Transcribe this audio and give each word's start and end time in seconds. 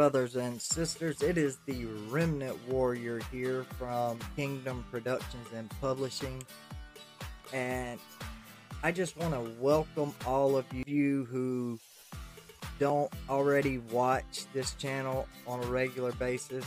brothers 0.00 0.36
and 0.36 0.58
sisters. 0.62 1.20
It 1.20 1.36
is 1.36 1.58
the 1.66 1.84
Remnant 2.08 2.56
Warrior 2.66 3.20
here 3.30 3.66
from 3.78 4.18
Kingdom 4.34 4.82
Productions 4.90 5.46
and 5.54 5.68
Publishing. 5.78 6.42
And 7.52 8.00
I 8.82 8.92
just 8.92 9.14
want 9.18 9.34
to 9.34 9.40
welcome 9.60 10.14
all 10.26 10.56
of 10.56 10.64
you 10.72 11.26
who 11.26 11.78
don't 12.78 13.12
already 13.28 13.76
watch 13.76 14.46
this 14.54 14.72
channel 14.76 15.28
on 15.46 15.62
a 15.62 15.66
regular 15.66 16.12
basis. 16.12 16.64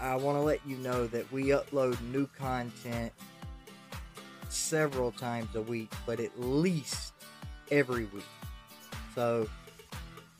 I 0.00 0.16
want 0.16 0.36
to 0.36 0.42
let 0.42 0.58
you 0.66 0.78
know 0.78 1.06
that 1.06 1.30
we 1.30 1.50
upload 1.50 1.96
new 2.10 2.26
content 2.26 3.12
several 4.48 5.12
times 5.12 5.54
a 5.54 5.62
week, 5.62 5.92
but 6.06 6.18
at 6.18 6.40
least 6.40 7.12
every 7.70 8.06
week. 8.06 8.24
So 9.14 9.48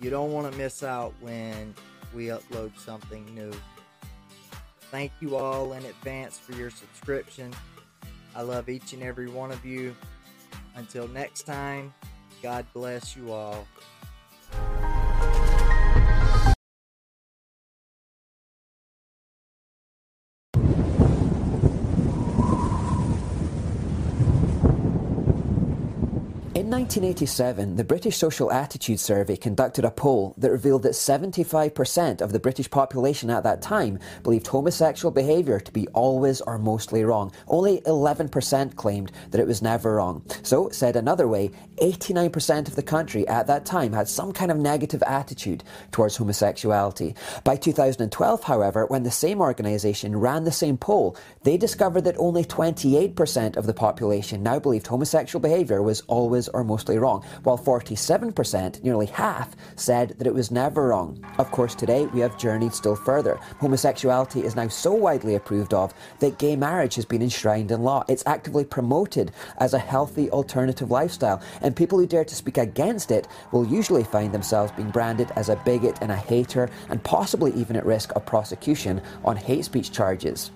you 0.01 0.11
don't 0.11 0.33
want 0.33 0.51
to 0.51 0.59
miss 0.59 0.83
out 0.83 1.13
when 1.21 1.75
we 2.15 2.27
upload 2.27 2.77
something 2.79 3.25
new. 3.35 3.53
Thank 4.91 5.13
you 5.21 5.37
all 5.37 5.75
in 5.75 5.85
advance 5.85 6.39
for 6.39 6.53
your 6.53 6.71
subscription. 6.71 7.53
I 8.35 8.43
love 8.43 8.69
each 8.69 8.93
and 8.93 9.03
every 9.03 9.29
one 9.29 9.53
of 9.53 9.65
you. 9.65 9.95
Until 10.75 11.07
next 11.09 11.43
time, 11.43 11.93
God 12.43 12.65
bless 12.73 13.17
you 13.17 13.33
all. 13.33 13.67
In 26.61 26.69
1987, 26.69 27.77
the 27.77 27.85
British 27.85 28.19
Social 28.19 28.53
Attitude 28.53 29.01
Survey 29.01 29.35
conducted 29.35 29.83
a 29.87 29.91
poll 29.91 30.35
that 30.37 30.51
revealed 30.51 30.83
that 30.83 30.93
75% 30.93 32.21
of 32.21 32.33
the 32.33 32.39
British 32.39 32.69
population 32.69 33.31
at 33.31 33.45
that 33.45 33.63
time 33.63 33.99
believed 34.23 34.47
homosexual 34.47 35.11
behaviour 35.11 35.59
to 35.59 35.73
be 35.73 35.89
always 35.95 36.43
or 36.43 36.59
mostly 36.59 37.03
wrong. 37.03 37.33
Only 37.49 37.81
11% 37.87 38.77
claimed 38.77 39.11
that 39.31 39.41
it 39.41 39.47
was 39.47 39.63
never 39.63 39.95
wrong. 39.95 40.23
So, 40.43 40.69
said 40.69 40.97
another 40.97 41.27
way, 41.27 41.51
89% 41.77 42.69
of 42.69 42.77
the 42.77 42.83
country 42.83 43.27
at 43.27 43.47
that 43.47 43.65
time 43.65 43.95
had 43.95 44.07
some 44.07 44.31
kind 44.31 44.51
of 44.51 44.59
negative 44.59 45.03
attitude 45.05 45.65
towards 45.93 46.19
homosexuality. 46.19 47.15
By 47.43 47.57
2012, 47.57 48.45
however, 48.45 48.85
when 48.85 49.05
the 49.05 49.11
same 49.11 49.41
organisation 49.41 50.15
ran 50.15 50.45
the 50.45 50.53
same 50.53 50.77
poll, 50.77 51.17
they 51.43 51.57
discovered 51.57 52.05
that 52.05 52.19
only 52.19 52.45
28% 52.45 53.57
of 53.57 53.65
the 53.65 53.73
population 53.73 54.43
now 54.43 54.59
believed 54.59 54.89
homosexual 54.89 55.41
behaviour 55.41 55.81
was 55.81 56.03
always 56.03 56.50
or 56.53 56.65
mostly 56.65 56.99
wrong, 56.99 57.25
while 57.43 57.59
47%, 57.59 58.83
nearly 58.83 59.07
half, 59.07 59.57
said 59.77 60.15
that 60.19 60.27
it 60.27 60.35
was 60.35 60.51
never 60.51 60.89
wrong. 60.89 61.25
Of 61.39 61.51
course, 61.51 61.75
today 61.75 62.07
we 62.07 62.21
have 62.21 62.39
journeyed 62.39 62.75
still 62.75 62.97
further. 62.97 63.39
Homosexuality 63.59 64.45
is 64.45 64.57
now 64.57 64.69
so 64.69 64.93
widely 64.93 65.35
approved 65.35 65.75
of 65.75 65.95
that 66.21 66.39
gay 66.39 66.57
marriage 66.57 66.95
has 66.95 67.05
been 67.05 67.23
enshrined 67.23 67.71
in 67.71 67.83
law. 67.83 68.05
It's 68.09 68.27
actively 68.27 68.65
promoted 68.65 69.33
as 69.59 69.75
a 69.75 69.79
healthy 69.79 70.31
alternative 70.31 70.91
lifestyle, 70.91 71.43
and 71.63 71.75
people 71.75 71.99
who 71.99 72.07
dare 72.07 72.25
to 72.25 72.35
speak 72.35 72.59
against 72.59 73.11
it 73.11 73.27
will 73.53 73.67
usually 73.67 74.05
find 74.05 74.33
themselves 74.33 74.73
being 74.73 74.91
branded 74.91 75.31
as 75.37 75.49
a 75.49 75.57
bigot 75.57 75.99
and 76.01 76.13
a 76.13 76.17
hater, 76.17 76.71
and 76.89 77.03
possibly 77.03 77.53
even 77.55 77.77
at 77.77 77.87
risk 77.87 78.13
of 78.17 78.27
prosecution 78.27 79.01
on 79.25 79.37
hate 79.37 79.65
speech 79.65 79.93
charges. 79.93 80.51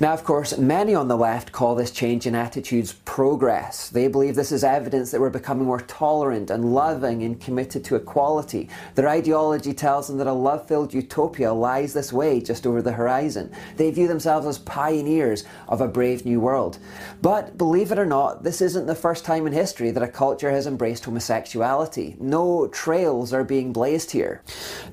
Now, 0.00 0.12
of 0.12 0.24
course, 0.24 0.56
many 0.58 0.94
on 0.94 1.08
the 1.08 1.16
left 1.16 1.52
call 1.52 1.74
this 1.74 1.90
change 1.90 2.26
in 2.26 2.34
attitudes 2.34 2.92
progress. 3.04 3.88
They 3.88 4.08
believe 4.08 4.34
this 4.34 4.52
is 4.52 4.64
evidence 4.64 5.10
that 5.10 5.20
we're 5.20 5.30
becoming 5.30 5.66
more 5.66 5.80
tolerant 5.80 6.50
and 6.50 6.74
loving 6.74 7.22
and 7.22 7.40
committed 7.40 7.84
to 7.84 7.96
equality. 7.96 8.68
Their 8.94 9.08
ideology 9.08 9.74
tells 9.74 10.08
them 10.08 10.18
that 10.18 10.26
a 10.26 10.32
love 10.32 10.66
filled 10.66 10.94
utopia 10.94 11.52
lies 11.52 11.94
this 11.94 12.12
way, 12.12 12.40
just 12.40 12.66
over 12.66 12.82
the 12.82 12.92
horizon. 12.92 13.52
They 13.76 13.90
view 13.90 14.08
themselves 14.08 14.46
as 14.46 14.58
pioneers 14.58 15.44
of 15.68 15.80
a 15.80 15.88
brave 15.88 16.24
new 16.24 16.40
world. 16.40 16.78
But 17.22 17.58
believe 17.58 17.92
it 17.92 17.98
or 17.98 18.06
not, 18.06 18.44
this 18.44 18.60
isn't 18.60 18.86
the 18.86 18.94
first 18.94 19.24
time 19.24 19.46
in 19.46 19.52
history 19.52 19.90
that 19.90 20.02
a 20.02 20.08
culture 20.08 20.50
has 20.50 20.66
embraced 20.66 21.04
homosexuality. 21.04 22.16
No 22.20 22.68
trails 22.68 23.32
are 23.32 23.44
being 23.44 23.72
blazed 23.72 24.10
here. 24.10 24.42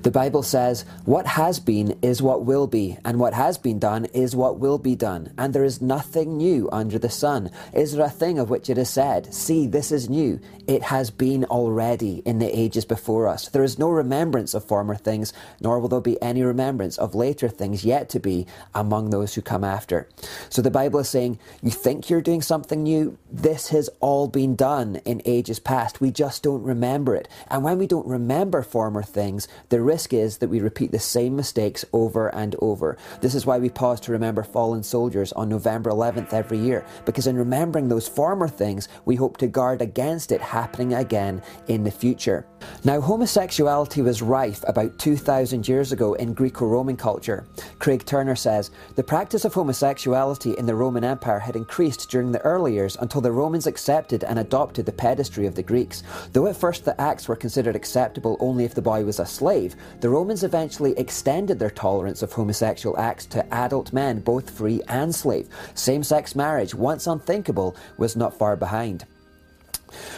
The 0.02 0.10
Bible 0.10 0.42
says, 0.42 0.84
What 1.04 1.26
has 1.26 1.60
been 1.60 1.98
is 2.02 2.22
what 2.22 2.44
will 2.44 2.66
be, 2.66 2.98
and 3.04 3.18
what 3.18 3.34
has 3.34 3.58
been 3.58 3.78
done 3.78 4.06
is 4.06 4.34
what 4.34 4.55
will 4.58 4.78
be 4.78 4.94
done, 4.94 5.32
and 5.38 5.52
there 5.52 5.64
is 5.64 5.80
nothing 5.80 6.36
new 6.36 6.68
under 6.72 6.98
the 6.98 7.10
sun. 7.10 7.50
Is 7.72 7.92
there 7.92 8.06
a 8.06 8.10
thing 8.10 8.38
of 8.38 8.50
which 8.50 8.70
it 8.70 8.78
is 8.78 8.90
said, 8.90 9.32
See, 9.34 9.66
this 9.66 9.92
is 9.92 10.08
new? 10.08 10.40
It 10.66 10.82
has 10.82 11.10
been 11.10 11.44
already 11.44 12.22
in 12.24 12.38
the 12.38 12.58
ages 12.58 12.84
before 12.84 13.28
us. 13.28 13.48
There 13.48 13.62
is 13.62 13.78
no 13.78 13.88
remembrance 13.88 14.54
of 14.54 14.64
former 14.64 14.96
things, 14.96 15.32
nor 15.60 15.78
will 15.78 15.88
there 15.88 16.00
be 16.00 16.20
any 16.20 16.42
remembrance 16.42 16.98
of 16.98 17.14
later 17.14 17.48
things 17.48 17.84
yet 17.84 18.08
to 18.10 18.20
be 18.20 18.46
among 18.74 19.10
those 19.10 19.34
who 19.34 19.42
come 19.42 19.64
after. 19.64 20.08
So 20.48 20.62
the 20.62 20.70
Bible 20.70 21.00
is 21.00 21.08
saying, 21.08 21.38
You 21.62 21.70
think 21.70 22.10
you're 22.10 22.20
doing 22.20 22.42
something 22.42 22.82
new? 22.82 23.18
This 23.30 23.68
has 23.68 23.88
all 24.00 24.28
been 24.28 24.56
done 24.56 24.96
in 25.04 25.22
ages 25.24 25.58
past. 25.58 26.00
We 26.00 26.10
just 26.10 26.42
don't 26.42 26.62
remember 26.62 27.14
it. 27.14 27.28
And 27.48 27.62
when 27.62 27.78
we 27.78 27.86
don't 27.86 28.06
remember 28.06 28.62
former 28.62 29.02
things, 29.02 29.48
the 29.68 29.80
risk 29.80 30.12
is 30.12 30.38
that 30.38 30.48
we 30.48 30.60
repeat 30.60 30.92
the 30.92 30.98
same 30.98 31.36
mistakes 31.36 31.84
over 31.92 32.28
and 32.34 32.56
over. 32.60 32.96
This 33.20 33.34
is 33.34 33.46
why 33.46 33.58
we 33.58 33.70
pause 33.70 34.00
to 34.00 34.12
remember 34.12 34.42
fallen 34.46 34.82
soldiers 34.82 35.32
on 35.32 35.48
November 35.48 35.90
11th 35.90 36.32
every 36.32 36.58
year, 36.58 36.84
because 37.04 37.26
in 37.26 37.36
remembering 37.36 37.88
those 37.88 38.08
former 38.08 38.48
things, 38.48 38.88
we 39.04 39.16
hope 39.16 39.36
to 39.38 39.46
guard 39.46 39.82
against 39.82 40.32
it 40.32 40.40
happening 40.40 40.94
again 40.94 41.42
in 41.68 41.84
the 41.84 41.90
future. 41.90 42.46
Now, 42.84 43.00
homosexuality 43.00 44.02
was 44.02 44.22
rife 44.22 44.64
about 44.66 44.98
2,000 44.98 45.66
years 45.66 45.92
ago 45.92 46.14
in 46.14 46.34
Greco 46.34 46.66
Roman 46.66 46.96
culture. 46.96 47.46
Craig 47.78 48.04
Turner 48.04 48.36
says 48.36 48.70
the 48.94 49.02
practice 49.02 49.44
of 49.44 49.54
homosexuality 49.54 50.56
in 50.58 50.66
the 50.66 50.74
Roman 50.74 51.04
Empire 51.04 51.38
had 51.38 51.56
increased 51.56 52.10
during 52.10 52.32
the 52.32 52.40
early 52.40 52.74
years 52.74 52.96
until 53.00 53.20
the 53.20 53.32
Romans 53.32 53.66
accepted 53.66 54.24
and 54.24 54.38
adopted 54.38 54.86
the 54.86 54.92
pederasty 54.92 55.46
of 55.46 55.54
the 55.54 55.62
Greeks. 55.62 56.02
Though 56.32 56.46
at 56.46 56.56
first 56.56 56.84
the 56.84 57.00
acts 57.00 57.28
were 57.28 57.36
considered 57.36 57.76
acceptable 57.76 58.36
only 58.40 58.64
if 58.64 58.74
the 58.74 58.82
boy 58.82 59.04
was 59.04 59.20
a 59.20 59.26
slave, 59.26 59.76
the 60.00 60.10
Romans 60.10 60.44
eventually 60.44 60.96
extended 60.98 61.58
their 61.58 61.70
tolerance 61.70 62.22
of 62.22 62.32
homosexual 62.32 62.98
acts 62.98 63.26
to 63.26 63.54
adult 63.54 63.92
men, 63.92 64.20
both 64.20 64.35
free 64.44 64.82
and 64.88 65.14
slave. 65.14 65.48
Same 65.74 66.02
sex 66.02 66.34
marriage, 66.34 66.74
once 66.74 67.06
unthinkable, 67.06 67.76
was 67.96 68.16
not 68.16 68.36
far 68.38 68.56
behind. 68.56 69.06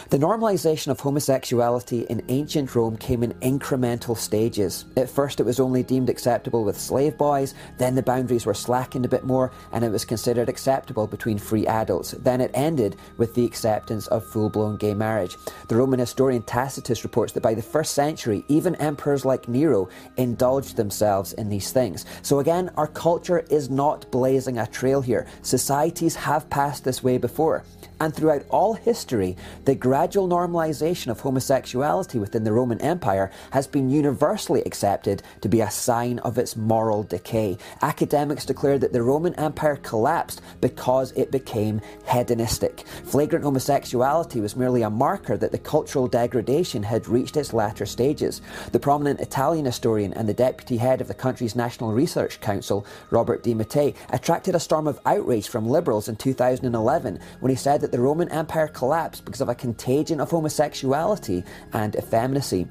The 0.09 0.17
normalisation 0.17 0.87
of 0.87 0.99
homosexuality 0.99 2.01
in 2.09 2.23
ancient 2.29 2.73
Rome 2.73 2.97
came 2.97 3.21
in 3.21 3.33
incremental 3.35 4.17
stages. 4.17 4.85
At 4.97 5.09
first, 5.09 5.39
it 5.39 5.43
was 5.43 5.59
only 5.59 5.83
deemed 5.83 6.09
acceptable 6.09 6.63
with 6.63 6.79
slave 6.79 7.17
boys, 7.17 7.53
then 7.77 7.95
the 7.95 8.01
boundaries 8.01 8.45
were 8.45 8.53
slackened 8.53 9.05
a 9.05 9.09
bit 9.09 9.23
more, 9.23 9.51
and 9.71 9.83
it 9.83 9.91
was 9.91 10.05
considered 10.05 10.49
acceptable 10.49 11.05
between 11.05 11.37
free 11.37 11.67
adults. 11.67 12.11
Then 12.11 12.41
it 12.41 12.51
ended 12.53 12.95
with 13.17 13.35
the 13.35 13.45
acceptance 13.45 14.07
of 14.07 14.25
full 14.25 14.49
blown 14.49 14.77
gay 14.77 14.93
marriage. 14.93 15.37
The 15.67 15.75
Roman 15.75 15.99
historian 15.99 16.43
Tacitus 16.43 17.03
reports 17.03 17.33
that 17.33 17.43
by 17.43 17.53
the 17.53 17.61
first 17.61 17.93
century, 17.93 18.43
even 18.47 18.75
emperors 18.75 19.25
like 19.25 19.47
Nero 19.47 19.89
indulged 20.17 20.75
themselves 20.75 21.33
in 21.33 21.49
these 21.49 21.71
things. 21.71 22.05
So 22.23 22.39
again, 22.39 22.71
our 22.77 22.87
culture 22.87 23.45
is 23.49 23.69
not 23.69 24.09
blazing 24.11 24.57
a 24.57 24.67
trail 24.67 25.01
here. 25.01 25.27
Societies 25.43 26.15
have 26.15 26.49
passed 26.49 26.83
this 26.83 27.03
way 27.03 27.17
before. 27.17 27.63
And 28.01 28.15
throughout 28.15 28.45
all 28.49 28.75
history, 28.75 29.35
the 29.65 29.75
gradual 29.75 30.29
normalization 30.29 31.07
of 31.07 31.19
homosexuality 31.19 32.17
within 32.17 32.45
the 32.45 32.53
Roman 32.53 32.79
Empire 32.81 33.29
has 33.51 33.67
been 33.67 33.89
universally 33.89 34.61
accepted 34.63 35.21
to 35.41 35.49
be 35.49 35.59
a 35.59 35.69
sign 35.69 36.19
of 36.19 36.37
its 36.37 36.55
moral 36.55 37.03
decay. 37.03 37.57
Academics 37.81 38.45
declare 38.45 38.79
that 38.79 38.93
the 38.93 39.03
Roman 39.03 39.35
Empire 39.35 39.75
collapsed 39.75 40.41
because 40.61 41.11
it 41.11 41.29
became 41.29 41.81
hedonistic. 42.07 42.85
Flagrant 43.03 43.43
homosexuality 43.43 44.39
was 44.39 44.55
merely 44.55 44.81
a 44.81 44.89
marker 44.89 45.35
that 45.35 45.51
the 45.51 45.57
cultural 45.57 46.07
degradation 46.07 46.83
had 46.83 47.07
reached 47.07 47.35
its 47.35 47.53
latter 47.53 47.85
stages. 47.85 48.41
The 48.71 48.79
prominent 48.79 49.19
Italian 49.19 49.65
historian 49.65 50.13
and 50.13 50.27
the 50.27 50.33
deputy 50.33 50.77
head 50.77 51.01
of 51.01 51.09
the 51.09 51.13
country's 51.13 51.55
National 51.55 51.91
Research 51.91 52.39
Council, 52.39 52.85
Robert 53.09 53.43
de 53.43 53.53
Mattei, 53.53 53.93
attracted 54.09 54.55
a 54.55 54.59
storm 54.59 54.87
of 54.87 54.99
outrage 55.05 55.49
from 55.49 55.67
liberals 55.67 56.07
in 56.07 56.15
2011 56.15 57.19
when 57.41 57.49
he 57.49 57.55
said 57.55 57.81
that 57.81 57.88
the 57.91 57.99
Roman 57.99 58.29
Empire 58.29 58.67
collapsed 58.67 59.25
because 59.25 59.41
of 59.41 59.49
a 59.49 59.55
contagion 59.55 60.19
of 60.19 60.29
homosexuality 60.29 61.43
and 61.73 61.95
effeminacy 61.95 62.67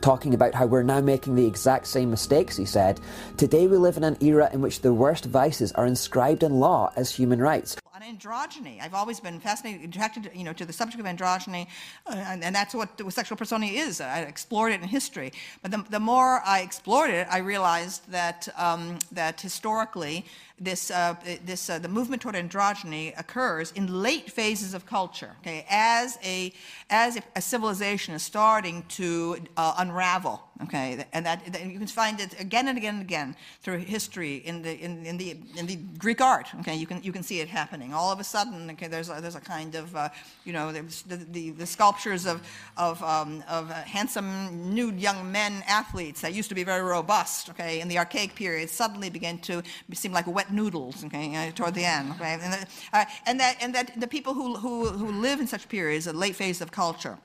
talking 0.00 0.34
about 0.34 0.54
how 0.54 0.66
we're 0.66 0.82
now 0.82 1.00
making 1.00 1.36
the 1.36 1.46
exact 1.46 1.86
same 1.86 2.10
mistakes, 2.10 2.56
he 2.56 2.64
said. 2.64 3.00
Today 3.36 3.68
we 3.68 3.76
live 3.76 3.96
in 3.96 4.04
an 4.04 4.16
era 4.20 4.50
in 4.52 4.60
which 4.60 4.80
the 4.80 4.92
worst 4.92 5.24
vices 5.24 5.72
are 5.72 5.86
inscribed 5.86 6.42
in 6.42 6.58
law 6.58 6.92
as 6.96 7.14
human 7.14 7.40
rights. 7.40 7.76
On 8.02 8.16
androgyny, 8.16 8.80
I've 8.80 8.94
always 8.94 9.20
been 9.20 9.38
fascinated, 9.38 9.90
attracted, 9.90 10.30
you 10.34 10.44
know, 10.44 10.52
to 10.54 10.64
the 10.64 10.72
subject 10.72 10.98
of 10.98 11.06
androgyny, 11.06 11.68
uh, 12.06 12.14
and, 12.14 12.42
and, 12.42 12.54
that's 12.54 12.74
what 12.74 12.88
sexual 13.12 13.36
personality 13.36 13.76
is. 13.76 14.00
I 14.00 14.20
explored 14.20 14.72
it 14.72 14.80
in 14.80 14.88
history, 14.88 15.32
but 15.60 15.70
the, 15.70 15.84
the 15.88 16.00
more 16.00 16.42
I 16.44 16.60
explored 16.60 17.10
it, 17.10 17.28
I 17.30 17.38
realized 17.38 18.10
that 18.10 18.48
um, 18.56 18.98
that 19.12 19.40
historically, 19.40 20.24
this, 20.58 20.90
uh, 20.90 21.14
this, 21.44 21.70
uh, 21.70 21.78
the 21.78 21.88
movement 21.88 22.22
toward 22.22 22.34
androgyny 22.34 23.18
occurs 23.18 23.72
in 23.72 24.02
late 24.02 24.30
phases 24.30 24.74
of 24.74 24.86
culture, 24.86 25.36
okay, 25.40 25.66
as 25.68 26.18
a, 26.24 26.52
as 26.90 27.18
a, 27.36 27.40
civilization 27.40 28.14
is 28.14 28.22
starting 28.22 28.84
to 28.88 29.36
uh, 29.56 29.74
unravel, 29.78 30.42
okay, 30.64 31.04
and 31.12 31.24
that, 31.26 31.44
that, 31.52 31.66
you 31.66 31.78
can 31.78 31.86
find 31.86 32.20
it 32.20 32.38
again 32.40 32.68
and 32.68 32.78
again 32.78 32.94
and 32.94 33.02
again 33.02 33.36
through 33.62 33.78
history 33.78 34.36
in 34.36 34.62
the, 34.62 34.78
in, 34.78 35.04
in 35.06 35.16
the, 35.16 35.36
in 35.56 35.66
the 35.66 35.76
Greek 35.98 36.20
art, 36.20 36.48
okay, 36.60 36.74
you 36.74 36.86
can, 36.86 37.02
you 37.02 37.12
can 37.12 37.22
see 37.22 37.40
it 37.40 37.48
happening. 37.48 37.92
All 37.94 38.12
of 38.12 38.20
a 38.20 38.24
sudden, 38.24 38.70
okay, 38.70 38.88
there's 38.88 39.08
a, 39.08 39.20
there's 39.20 39.34
a 39.34 39.40
kind 39.40 39.74
of, 39.74 39.94
uh, 39.96 40.08
you 40.44 40.52
know, 40.52 40.72
the, 40.72 40.82
the, 41.30 41.50
the, 41.50 41.66
sculptures 41.66 42.26
of, 42.26 42.42
of, 42.76 43.02
um, 43.02 43.42
of 43.48 43.70
handsome, 43.70 44.74
nude 44.74 45.00
young 45.00 45.30
men 45.32 45.64
athletes 45.66 46.20
that 46.20 46.34
used 46.34 46.48
to 46.48 46.54
be 46.54 46.64
very 46.64 46.82
robust, 46.82 47.50
okay, 47.50 47.80
in 47.80 47.88
the 47.88 47.98
archaic 47.98 48.34
period 48.34 48.68
suddenly 48.68 49.10
began 49.10 49.38
to 49.38 49.62
seem 49.92 50.12
like 50.12 50.26
wet 50.26 50.52
noodles, 50.52 51.04
okay, 51.04 51.48
uh, 51.48 51.50
toward 51.52 51.74
the 51.74 51.84
end, 51.84 52.10
okay, 52.12 52.38
and, 52.40 52.52
the, 52.52 52.66
uh, 52.92 53.04
and, 53.26 53.40
that 53.40 53.56
and 53.60 53.74
that 53.74 54.00
the 54.00 54.06
people 54.06 54.34
who, 54.34 54.56
who, 54.56 54.88
who 54.88 55.12
live 55.12 55.40
in 55.40 55.46
such 55.46 55.68
periods, 55.68 56.06
a 56.06 56.12
late 56.12 56.36
phase 56.36 56.60
of 56.60 56.70
culture, 56.70 57.18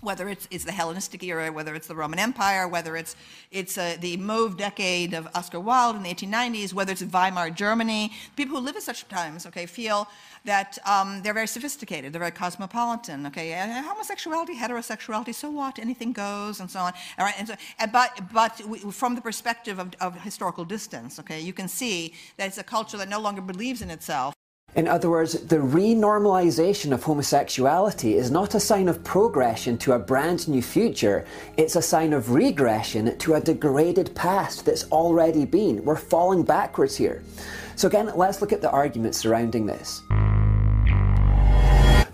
whether 0.00 0.28
it's, 0.28 0.46
it's 0.50 0.64
the 0.64 0.72
Hellenistic 0.72 1.22
era, 1.24 1.50
whether 1.50 1.74
it's 1.74 1.88
the 1.88 1.94
Roman 1.96 2.18
Empire, 2.18 2.68
whether 2.68 2.96
it's, 2.96 3.16
it's 3.50 3.76
uh, 3.76 3.96
the 4.00 4.16
mauve 4.16 4.56
decade 4.56 5.14
of 5.14 5.28
Oscar 5.34 5.58
Wilde 5.58 5.96
in 5.96 6.02
the 6.04 6.14
1890s, 6.14 6.72
whether 6.72 6.92
it's 6.92 7.02
Weimar 7.02 7.50
Germany, 7.50 8.12
people 8.36 8.56
who 8.56 8.64
live 8.64 8.76
at 8.76 8.82
such 8.82 9.06
times, 9.08 9.46
okay, 9.46 9.66
feel 9.66 10.06
that 10.44 10.78
um, 10.86 11.22
they're 11.22 11.34
very 11.34 11.48
sophisticated, 11.48 12.12
they're 12.12 12.20
very 12.20 12.30
cosmopolitan, 12.30 13.26
okay, 13.26 13.52
and 13.52 13.84
homosexuality, 13.84 14.56
heterosexuality, 14.56 15.34
so 15.34 15.50
what, 15.50 15.78
anything 15.80 16.12
goes, 16.12 16.60
and 16.60 16.70
so 16.70 16.78
on, 16.78 16.92
all 17.18 17.24
right, 17.24 17.34
and 17.38 17.48
so, 17.48 17.54
but, 17.92 18.20
but 18.32 18.60
we, 18.66 18.78
from 18.78 19.16
the 19.16 19.20
perspective 19.20 19.80
of, 19.80 19.92
of 20.00 20.20
historical 20.22 20.64
distance, 20.64 21.18
okay, 21.18 21.40
you 21.40 21.52
can 21.52 21.66
see 21.66 22.14
that 22.36 22.46
it's 22.46 22.58
a 22.58 22.64
culture 22.64 22.96
that 22.96 23.08
no 23.08 23.20
longer 23.20 23.42
believes 23.42 23.82
in 23.82 23.90
itself, 23.90 24.34
in 24.76 24.86
other 24.86 25.08
words, 25.08 25.32
the 25.32 25.56
renormalization 25.56 26.92
of 26.92 27.02
homosexuality 27.02 28.16
is 28.16 28.30
not 28.30 28.54
a 28.54 28.60
sign 28.60 28.88
of 28.88 29.02
progression 29.02 29.78
to 29.78 29.92
a 29.92 29.98
brand 29.98 30.46
new 30.48 30.60
future, 30.60 31.24
it's 31.56 31.76
a 31.76 31.82
sign 31.82 32.12
of 32.12 32.32
regression 32.32 33.16
to 33.16 33.34
a 33.34 33.40
degraded 33.40 34.14
past 34.14 34.66
that's 34.66 34.84
already 34.92 35.46
been. 35.46 35.82
We're 35.82 35.96
falling 35.96 36.42
backwards 36.42 36.94
here. 36.94 37.22
So, 37.74 37.88
again, 37.88 38.12
let's 38.16 38.42
look 38.42 38.52
at 38.52 38.60
the 38.60 38.70
arguments 38.70 39.16
surrounding 39.16 39.64
this. 39.64 40.02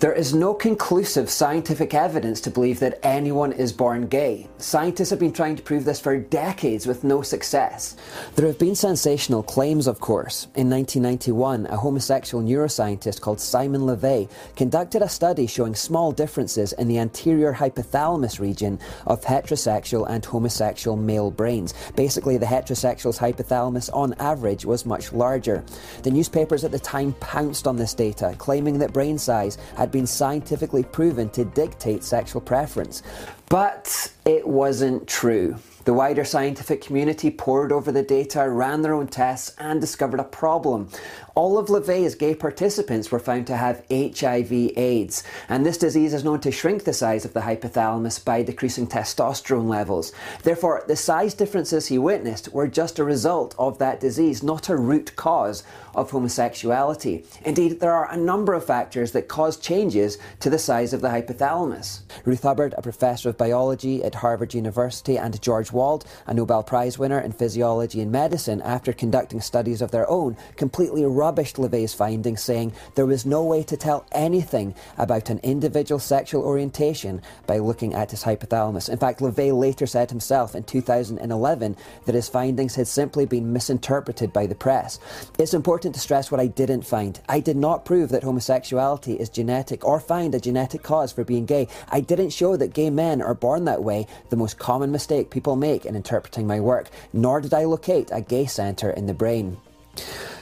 There 0.03 0.13
is 0.13 0.35
no 0.35 0.53
conclusive 0.53 1.31
scientific 1.31 1.95
evidence 1.95 2.41
to 2.41 2.51
believe 2.51 2.81
that 2.81 2.99
anyone 3.05 3.53
is 3.53 3.73
born 3.73 4.09
gay. 4.09 4.49
Scientists 4.59 5.11
have 5.11 5.21
been 5.21 5.33
trying 5.33 5.55
to 5.55 5.63
prove 5.63 5.85
this 5.85 6.01
for 6.01 6.19
decades 6.19 6.89
with 6.89 7.05
no 7.05 7.23
success. 7.23 7.95
There 8.35 8.49
have 8.49 8.59
been 8.59 8.75
sensational 8.75 9.45
claims, 9.45 9.87
of 9.87 10.01
course. 10.01 10.49
In 10.57 10.69
1991, 10.69 11.67
a 11.67 11.77
homosexual 11.77 12.43
neuroscientist 12.43 13.21
called 13.21 13.39
Simon 13.39 13.83
LeVay 13.83 14.29
conducted 14.57 15.03
a 15.03 15.09
study 15.09 15.47
showing 15.47 15.77
small 15.77 16.11
differences 16.11 16.73
in 16.73 16.89
the 16.89 16.99
anterior 16.99 17.55
hypothalamus 17.55 18.41
region 18.41 18.81
of 19.07 19.21
heterosexual 19.21 20.11
and 20.11 20.25
homosexual 20.25 20.97
male 20.97 21.31
brains. 21.31 21.75
Basically, 21.95 22.39
the 22.39 22.47
heterosexual's 22.47 23.21
hypothalamus 23.21 23.89
on 23.95 24.15
average 24.15 24.65
was 24.65 24.85
much 24.85 25.13
larger. 25.13 25.63
The 26.03 26.11
newspapers 26.11 26.65
at 26.65 26.73
the 26.73 26.81
time 26.81 27.13
pounced 27.21 27.69
on 27.69 27.77
this 27.77 27.95
data, 27.95 28.35
claiming 28.39 28.81
that 28.81 28.93
brain 28.93 29.17
size 29.17 29.59
had 29.77 29.92
been 29.93 30.07
scientifically 30.07 30.83
proven 30.83 31.29
to 31.31 31.45
dictate 31.45 32.03
sexual 32.03 32.41
preference. 32.41 33.03
But 33.49 34.11
it 34.25 34.49
wasn't 34.49 35.07
true. 35.07 35.57
The 35.85 35.93
wider 35.93 36.25
scientific 36.25 36.81
community 36.81 37.31
pored 37.31 37.73
over 37.73 37.93
the 37.93 38.03
data, 38.03 38.49
ran 38.49 38.83
their 38.83 38.95
own 38.95 39.09
tests, 39.09 39.55
and 39.59 39.81
discovered 39.81 40.21
a 40.21 40.25
problem. 40.25 40.89
All 41.35 41.57
of 41.57 41.71
LeVay's 41.71 42.15
gay 42.15 42.35
participants 42.35 43.11
were 43.11 43.19
found 43.19 43.47
to 43.47 43.57
have 43.57 43.85
HIV/AIDS, 43.91 45.23
and 45.49 45.65
this 45.65 45.79
disease 45.79 46.13
is 46.13 46.25
known 46.25 46.41
to 46.41 46.53
shrink 46.53 46.85
the 46.85 46.93
size 46.93 47.25
of 47.25 47.33
the 47.33 47.41
hypothalamus 47.41 48.23
by 48.23 48.43
decreasing 48.43 48.87
testosterone 48.87 49.67
levels. 49.67 50.13
Therefore, 50.43 50.85
the 50.87 50.97
size 50.97 51.33
differences 51.33 51.87
he 51.87 51.97
witnessed 51.99 52.53
were 52.53 52.69
just 52.69 52.99
a 52.99 53.05
result 53.05 53.55
of 53.59 53.79
that 53.79 53.99
disease, 53.99 54.43
not 54.43 54.69
a 54.69 54.77
root 54.77 55.17
cause 55.17 55.63
of 55.95 56.11
homosexuality. 56.11 57.25
Indeed, 57.45 57.81
there 57.81 57.93
are 57.93 58.11
a 58.11 58.17
number 58.17 58.53
of 58.53 58.67
factors 58.67 59.13
that 59.13 59.29
cause 59.29 59.57
changes 59.57 60.19
to 60.41 60.51
the 60.51 60.59
size 60.59 60.93
of 60.93 61.01
the 61.01 61.09
hypothalamus. 61.09 62.01
Ruth 62.25 62.43
Hubbard, 62.43 62.75
a 62.77 62.83
professor 62.83 63.31
of 63.31 63.39
biology 63.39 64.05
at 64.05 64.17
Harvard 64.17 64.53
University, 64.53 65.17
and 65.17 65.41
George 65.41 65.73
Wald, 65.73 66.05
a 66.27 66.35
Nobel 66.35 66.63
Prize 66.63 66.99
winner 66.99 67.21
in 67.21 67.33
physiology 67.33 68.03
and 68.03 68.13
medicine, 68.13 68.61
after 68.63 68.93
conducting 68.93 69.41
studies 69.41 69.81
of 69.81 69.91
their 69.91 70.09
own, 70.11 70.37
completely 70.57 71.05
rubbished 71.23 71.57
LeVay's 71.57 71.95
findings, 71.95 72.43
saying 72.43 72.73
there 72.97 73.07
was 73.07 73.25
no 73.25 73.45
way 73.45 73.63
to 73.63 73.77
tell 73.77 74.05
anything 74.11 74.75
about 74.99 75.31
an 75.31 75.39
individual's 75.45 76.03
sexual 76.03 76.43
orientation 76.43 77.23
by 77.47 77.59
looking 77.59 77.95
at 77.95 78.11
his 78.11 78.25
hypothalamus. 78.25 78.89
In 78.89 78.99
fact, 78.99 79.21
LeVay 79.21 79.57
later 79.57 79.87
said 79.87 80.11
himself 80.11 80.57
in 80.57 80.65
2011 80.65 81.77
that 82.07 82.15
his 82.17 82.29
findings 82.29 82.75
had 82.75 82.89
simply 82.89 83.25
been 83.25 83.53
misinterpreted 83.53 84.33
by 84.33 84.47
the 84.47 84.57
press. 84.57 84.99
It's 85.39 85.55
important 85.55 85.95
to 85.95 86.01
stress 86.01 86.33
what 86.33 86.41
I 86.41 86.49
didn't 86.49 86.85
find. 86.85 87.21
I 87.29 87.39
did 87.39 87.57
not 87.57 87.85
prove 87.85 88.09
that 88.11 88.25
homosexuality 88.25 89.15
is 89.15 89.29
genetic 89.29 89.85
or 89.85 90.01
find 90.01 90.35
a 90.35 90.41
genetic 90.41 90.83
cause 90.83 91.13
for 91.13 91.23
being 91.23 91.47
gay. 91.47 91.69
I 91.89 92.01
didn't 92.01 92.31
show 92.31 92.57
that 92.57 92.75
gay 92.75 92.91
men 92.91 93.23
are 93.23 93.35
born 93.35 93.65
that 93.67 93.85
way, 93.85 94.09
the 94.31 94.37
most 94.37 94.59
common 94.59 94.91
mistake 94.91 95.31
people 95.31 95.55
make 95.55 95.87
in 95.87 95.95
interpreting 95.95 96.49
my 96.49 96.59
work, 96.59 96.91
nor 97.13 97.41
did 97.41 97.55
I 97.55 97.65
locate 97.65 98.11
a 98.11 98.21
gay 98.21 98.47
centre 98.47 98.91
in 98.91 99.07
the 99.07 99.15
brain. 99.15 99.59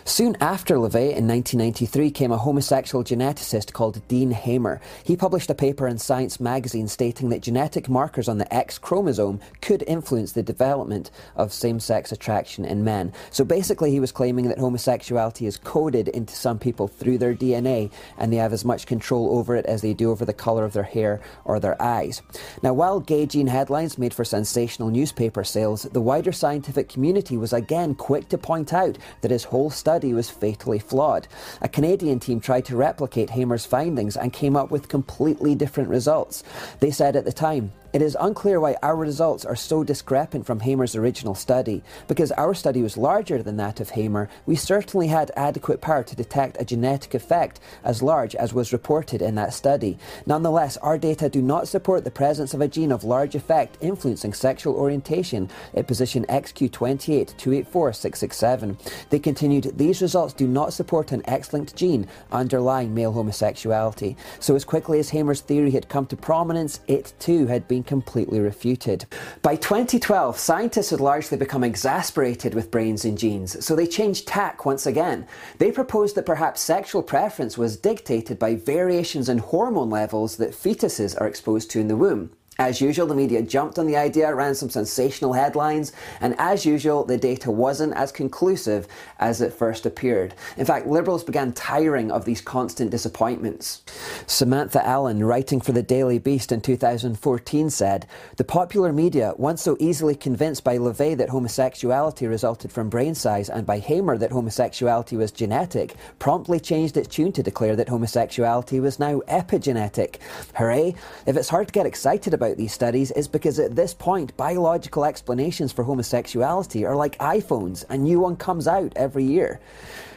Soon 0.05 0.35
after 0.41 0.77
LeVay 0.77 1.15
in 1.15 1.29
1993 1.29 2.11
came 2.11 2.33
a 2.33 2.39
homosexual 2.39 3.05
geneticist 3.05 3.75
called 3.75 4.07
Dean 4.09 4.31
Hamer. 4.31 4.81
He 5.05 5.15
published 5.15 5.51
a 5.51 5.55
paper 5.55 5.87
in 5.87 5.99
Science 5.99 6.41
magazine 6.41 6.89
stating 6.89 7.29
that 7.29 7.43
genetic 7.43 7.89
markers 7.89 8.29
on 8.29 8.39
the 8.39 8.53
X 8.53 8.79
chromosome 8.79 9.41
could 9.61 9.85
influence 9.87 10.33
the 10.33 10.43
development 10.43 11.11
of 11.37 11.53
same 11.53 11.81
sex 11.81 12.13
attraction 12.13 12.65
in 12.65 12.83
men. 12.83 13.13
So 13.31 13.45
basically, 13.45 13.91
he 13.91 14.01
was 14.01 14.11
claiming 14.11 14.49
that 14.49 14.59
homosexuality 14.59 15.47
is 15.47 15.59
coded 15.59 16.09
into 16.09 16.35
some 16.35 16.59
people 16.59 16.89
through 16.89 17.19
their 17.19 17.35
DNA 17.35 17.93
and 18.17 18.33
they 18.33 18.39
have 18.39 18.55
as 18.55 18.65
much 18.65 18.87
control 18.87 19.39
over 19.39 19.55
it 19.55 19.67
as 19.67 19.83
they 19.83 19.93
do 19.93 20.11
over 20.11 20.25
the 20.25 20.33
colour 20.33 20.65
of 20.65 20.73
their 20.73 20.83
hair 20.83 21.21
or 21.45 21.61
their 21.61 21.81
eyes. 21.81 22.23
Now, 22.63 22.73
while 22.73 23.01
gay 23.01 23.27
gene 23.27 23.49
headlines 23.49 23.99
made 23.99 24.15
for 24.15 24.25
sensational 24.25 24.89
newspaper 24.89 25.45
sales, 25.45 25.83
the 25.83 26.01
wider 26.01 26.33
scientific 26.33 26.89
community 26.89 27.37
was 27.37 27.53
again 27.53 27.95
quick 27.95 28.31
to 28.31 28.39
point 28.39 28.73
out 28.73 28.97
that 29.21 29.31
his 29.31 29.45
whole 29.45 29.69
study 29.69 29.90
study 29.91 30.15
was 30.15 30.31
fatally 30.31 30.79
flawed. 30.79 31.27
A 31.63 31.69
Canadian 31.69 32.21
team 32.21 32.39
tried 32.39 32.65
to 32.67 32.77
replicate 32.77 33.29
Hamer's 33.29 33.67
findings 33.67 34.17
and 34.17 34.33
came 34.33 34.55
up 34.55 34.71
with 34.71 34.87
completely 34.87 35.57
different 35.57 35.89
results. 35.89 36.45
They 36.79 36.93
said 36.93 37.17
at 37.17 37.25
the 37.25 37.33
time, 37.33 37.73
it 37.93 38.03
is 38.03 38.17
unclear 38.21 38.61
why 38.61 38.77
our 38.83 38.97
results 38.97 39.45
are 39.45 39.57
so 39.57 39.83
discrepant 39.83 40.47
from 40.47 40.61
Hamer's 40.61 40.95
original 40.95 41.35
study. 41.35 41.83
Because 42.07 42.31
our 42.33 42.55
study 42.55 42.83
was 42.83 42.97
larger 42.97 43.43
than 43.43 43.57
that 43.57 43.81
of 43.81 43.91
Hamer, 43.91 44.29
we 44.47 44.55
certainly 44.57 45.09
had 45.09 45.33
adequate 45.37 45.81
power 45.81 46.05
to 46.05 46.17
detect 46.17 46.57
a 46.61 46.65
genetic 46.65 47.15
effect 47.15 47.59
as 47.83 48.03
large 48.03 48.37
as 48.37 48.55
was 48.55 48.73
reported 48.73 49.21
in 49.23 49.35
that 49.35 49.53
study. 49.53 49.99
Nonetheless, 50.27 50.77
our 50.79 50.99
data 50.99 51.29
do 51.29 51.43
not 51.43 51.69
support 51.69 52.05
the 52.05 52.11
presence 52.11 52.55
of 52.55 52.61
a 52.61 52.69
gene 52.69 52.93
of 52.93 53.03
large 53.03 53.35
effect 53.35 53.77
influencing 53.81 54.33
sexual 54.33 54.75
orientation 54.75 55.51
at 55.75 55.87
position 55.87 56.25
XQ282846667. 56.27 59.09
They 59.11 59.19
continued, 59.19 59.73
these 59.77 60.01
results 60.01 60.33
do 60.33 60.47
not 60.47 60.73
support 60.73 61.11
an 61.13 61.29
X-linked 61.29 61.75
gene 61.75 62.07
underlying 62.31 62.95
male 62.95 63.13
homosexuality. 63.13 64.17
So 64.39 64.55
as 64.55 64.65
quickly 64.65 65.01
as 65.01 65.11
Hamer's 65.11 65.41
theory 65.41 65.73
had 65.73 65.89
come 65.89 66.07
to 66.07 66.17
prominence, 66.17 66.81
it 66.87 67.13
too 67.19 67.47
had 67.47 67.67
been 67.67 67.80
been 67.81 67.85
completely 67.85 68.41
refuted. 68.41 69.07
By 69.43 69.57
2012, 69.57 70.39
scientists 70.39 70.91
had 70.91 71.01
largely 71.01 71.39
become 71.39 71.65
exasperated 71.65 72.55
with 72.55 72.71
brains 72.71 73.05
and 73.05 73.17
genes, 73.17 73.65
so 73.65 73.75
they 73.75 73.87
changed 73.87 74.29
tack 74.29 74.67
once 74.67 74.87
again. 74.87 75.27
They 75.59 75.73
proposed 75.73 76.15
that 76.17 76.27
perhaps 76.27 76.61
sexual 76.61 77.03
preference 77.03 77.57
was 77.57 77.79
dictated 77.79 78.39
by 78.39 78.57
variations 78.57 79.29
in 79.29 79.39
hormone 79.39 79.91
levels 79.91 80.37
that 80.37 80.51
fetuses 80.51 81.19
are 81.21 81.27
exposed 81.27 81.71
to 81.71 81.81
in 81.81 81.89
the 81.89 81.97
womb. 81.97 82.31
As 82.61 82.79
usual, 82.79 83.07
the 83.07 83.15
media 83.15 83.41
jumped 83.41 83.79
on 83.79 83.87
the 83.87 83.97
idea, 83.97 84.35
ran 84.35 84.55
some 84.55 84.69
sensational 84.69 85.33
headlines, 85.33 85.93
and 86.21 86.35
as 86.39 86.67
usual, 86.67 87.05
the 87.05 87.17
data 87.17 87.51
wasn't 87.51 87.95
as 87.95 88.13
conclusive 88.13 88.87
as 89.19 89.41
it 89.41 89.55
first 89.55 89.87
appeared. 89.87 90.35
In 90.59 90.67
fact, 90.67 90.87
liberals 90.87 91.25
began 91.25 91.55
tiring 91.55 92.13
of 92.13 92.27
these 92.27 92.43
constant 92.43 92.91
disappointments. 92.91 93.81
Samantha 94.27 94.87
Allen, 94.87 95.25
writing 95.25 95.63
for 95.63 95.73
the 95.73 95.83
Daily 95.83 96.19
Beast 96.19 96.53
in 96.53 96.61
2014, 96.61 97.71
said 97.71 98.07
The 98.37 98.45
popular 98.45 98.93
media, 98.93 99.33
once 99.39 99.63
so 99.63 99.79
easily 99.81 100.15
convinced 100.15 100.63
by 100.63 100.77
LeVay 100.77 101.17
that 101.17 101.31
homosexuality 101.31 102.27
resulted 102.27 102.71
from 102.71 102.91
brain 102.91 103.15
size 103.15 103.49
and 103.49 103.65
by 103.65 103.79
Hamer 103.79 104.19
that 104.19 104.33
homosexuality 104.33 105.17
was 105.17 105.33
genetic, 105.33 105.95
promptly 106.19 106.61
changed 106.61 106.99
its 106.99 107.09
tune 107.09 107.33
to 107.33 107.43
declare 107.43 107.75
that 107.75 107.89
homosexuality 107.89 108.81
was 108.81 108.99
now 108.99 109.21
epigenetic. 109.21 110.17
Hooray! 110.57 110.95
If 111.25 111.39
it's 111.39 111.49
hard 111.49 111.69
to 111.69 111.73
get 111.73 111.87
excited 111.87 112.35
about 112.35 112.50
about 112.51 112.59
these 112.59 112.73
studies 112.73 113.13
is 113.13 113.29
because 113.29 113.59
at 113.59 113.77
this 113.77 113.95
point, 113.95 114.37
biological 114.37 115.05
explanations 115.05 115.73
for 115.73 115.85
homosexuality 115.85 116.85
are 116.85 116.97
like 116.97 117.17
iPhones, 117.19 117.85
a 117.89 117.97
new 117.97 118.19
one 118.19 118.37
comes 118.37 118.67
out 118.67 118.93
every 118.97 119.25
year. 119.25 119.61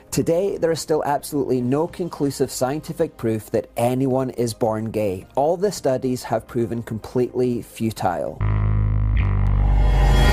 Today, 0.09 0.57
there 0.57 0.71
is 0.71 0.79
still 0.79 1.03
absolutely 1.05 1.61
no 1.61 1.87
conclusive 1.87 2.51
scientific 2.51 3.17
proof 3.17 3.51
that 3.51 3.69
anyone 3.77 4.31
is 4.31 4.53
born 4.53 4.91
gay. 4.91 5.27
All 5.35 5.57
the 5.57 5.71
studies 5.71 6.23
have 6.23 6.47
proven 6.47 6.83
completely 6.83 7.61
futile. 7.61 8.37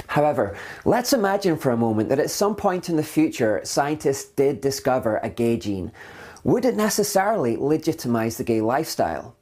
However, 0.07 0.57
let's 0.85 1.13
imagine 1.13 1.57
for 1.57 1.71
a 1.71 1.77
moment 1.77 2.09
that 2.09 2.19
at 2.19 2.31
some 2.31 2.57
point 2.57 2.89
in 2.89 2.97
the 2.97 3.03
future, 3.03 3.61
scientists 3.65 4.31
did 4.31 4.61
discover 4.61 5.19
a 5.23 5.31
gay 5.31 5.57
gene. 5.57 5.93
Would 6.45 6.65
it 6.65 6.77
necessarily 6.77 7.57
legitimize 7.57 8.37
the 8.37 8.45
gay 8.45 8.61
lifestyle? 8.61 9.37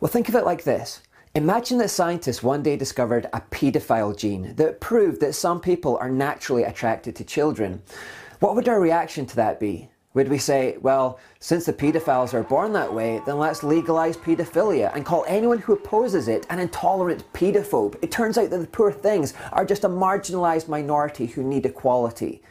Well, 0.00 0.10
think 0.10 0.28
of 0.28 0.34
it 0.34 0.44
like 0.44 0.64
this. 0.64 1.00
Imagine 1.34 1.78
that 1.78 1.88
scientists 1.88 2.42
one 2.42 2.62
day 2.62 2.76
discovered 2.76 3.24
a 3.32 3.40
paedophile 3.40 4.14
gene 4.14 4.54
that 4.56 4.82
proved 4.82 5.18
that 5.22 5.34
some 5.34 5.62
people 5.62 5.96
are 5.96 6.10
naturally 6.10 6.64
attracted 6.64 7.16
to 7.16 7.24
children. 7.24 7.82
What 8.40 8.54
would 8.54 8.68
our 8.68 8.78
reaction 8.78 9.24
to 9.24 9.36
that 9.36 9.58
be? 9.58 9.88
Would 10.12 10.28
we 10.28 10.36
say, 10.36 10.76
well, 10.82 11.18
since 11.40 11.64
the 11.64 11.72
paedophiles 11.72 12.34
are 12.34 12.42
born 12.42 12.74
that 12.74 12.92
way, 12.92 13.22
then 13.24 13.38
let's 13.38 13.62
legalize 13.62 14.18
paedophilia 14.18 14.94
and 14.94 15.06
call 15.06 15.24
anyone 15.26 15.56
who 15.56 15.72
opposes 15.72 16.28
it 16.28 16.46
an 16.50 16.58
intolerant 16.58 17.24
paedophobe? 17.32 17.96
It 18.02 18.10
turns 18.10 18.36
out 18.36 18.50
that 18.50 18.58
the 18.58 18.66
poor 18.66 18.92
things 18.92 19.32
are 19.52 19.64
just 19.64 19.84
a 19.84 19.88
marginalized 19.88 20.68
minority 20.68 21.24
who 21.24 21.42
need 21.42 21.64
equality. 21.64 22.42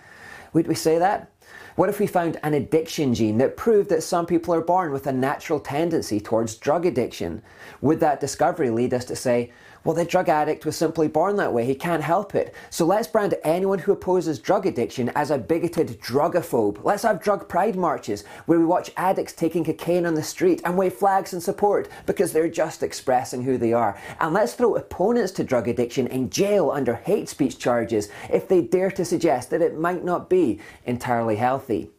Would 0.53 0.65
we 0.65 0.73
say 0.73 0.97
that? 0.97 1.30
What 1.75 1.89
if 1.89 1.99
we 1.99 2.07
found 2.07 2.37
an 2.43 2.53
addiction 2.53 3.13
gene 3.13 3.37
that 3.37 3.55
proved 3.55 3.89
that 3.89 4.03
some 4.03 4.25
people 4.25 4.53
are 4.53 4.61
born 4.61 4.91
with 4.91 5.07
a 5.07 5.13
natural 5.13 5.59
tendency 5.59 6.19
towards 6.19 6.55
drug 6.55 6.85
addiction? 6.85 7.41
Would 7.79 8.01
that 8.01 8.19
discovery 8.19 8.69
lead 8.69 8.93
us 8.93 9.05
to 9.05 9.15
say, 9.15 9.51
well, 9.83 9.95
the 9.95 10.05
drug 10.05 10.29
addict 10.29 10.63
was 10.63 10.75
simply 10.75 11.07
born 11.07 11.37
that 11.37 11.53
way. 11.53 11.65
He 11.65 11.73
can't 11.73 12.03
help 12.03 12.35
it. 12.35 12.53
So 12.69 12.85
let's 12.85 13.07
brand 13.07 13.33
anyone 13.43 13.79
who 13.79 13.91
opposes 13.91 14.37
drug 14.37 14.67
addiction 14.67 15.09
as 15.15 15.31
a 15.31 15.39
bigoted 15.39 15.99
drugophobe. 15.99 16.83
Let's 16.83 17.01
have 17.03 17.23
drug 17.23 17.49
pride 17.49 17.75
marches 17.75 18.23
where 18.45 18.59
we 18.59 18.65
watch 18.65 18.91
addicts 18.95 19.33
taking 19.33 19.63
cocaine 19.63 20.05
on 20.05 20.13
the 20.13 20.21
street 20.21 20.61
and 20.65 20.77
wave 20.77 20.93
flags 20.93 21.33
in 21.33 21.41
support 21.41 21.89
because 22.05 22.31
they're 22.31 22.47
just 22.47 22.83
expressing 22.83 23.41
who 23.41 23.57
they 23.57 23.73
are. 23.73 23.99
And 24.19 24.33
let's 24.33 24.53
throw 24.53 24.75
opponents 24.75 25.31
to 25.33 25.43
drug 25.43 25.67
addiction 25.67 26.05
in 26.07 26.29
jail 26.29 26.69
under 26.69 26.95
hate 26.95 27.27
speech 27.27 27.57
charges 27.57 28.09
if 28.29 28.47
they 28.47 28.61
dare 28.61 28.91
to 28.91 29.03
suggest 29.03 29.49
that 29.49 29.63
it 29.63 29.79
might 29.79 30.03
not 30.03 30.29
be 30.29 30.59
entirely 30.85 31.37
healthy. 31.37 31.89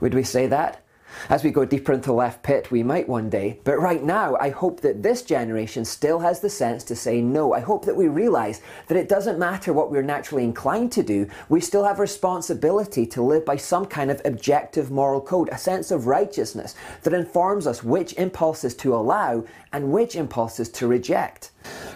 Would 0.00 0.14
we 0.14 0.22
say 0.22 0.46
that? 0.46 0.84
As 1.28 1.44
we 1.44 1.50
go 1.50 1.64
deeper 1.64 1.92
into 1.92 2.12
left 2.12 2.42
pit, 2.42 2.70
we 2.70 2.82
might 2.82 3.08
one 3.08 3.28
day, 3.28 3.60
but 3.64 3.78
right 3.78 4.02
now, 4.02 4.36
I 4.40 4.50
hope 4.50 4.80
that 4.80 5.02
this 5.02 5.22
generation 5.22 5.84
still 5.84 6.18
has 6.20 6.40
the 6.40 6.50
sense 6.50 6.84
to 6.84 6.96
say 6.96 7.20
no. 7.20 7.52
I 7.52 7.60
hope 7.60 7.84
that 7.84 7.96
we 7.96 8.08
realise 8.08 8.60
that 8.86 8.96
it 8.96 9.08
doesn't 9.08 9.38
matter 9.38 9.72
what 9.72 9.90
we're 9.90 10.02
naturally 10.02 10.44
inclined 10.44 10.92
to 10.92 11.02
do, 11.02 11.28
we 11.48 11.60
still 11.60 11.84
have 11.84 11.98
responsibility 11.98 13.06
to 13.06 13.22
live 13.22 13.44
by 13.44 13.56
some 13.56 13.86
kind 13.86 14.10
of 14.10 14.22
objective 14.24 14.90
moral 14.90 15.20
code, 15.20 15.48
a 15.50 15.58
sense 15.58 15.90
of 15.90 16.06
righteousness 16.06 16.74
that 17.02 17.14
informs 17.14 17.66
us 17.66 17.82
which 17.82 18.12
impulses 18.14 18.74
to 18.76 18.94
allow 18.94 19.44
and 19.72 19.92
which 19.92 20.16
impulses 20.16 20.68
to 20.70 20.86
reject. 20.86 21.50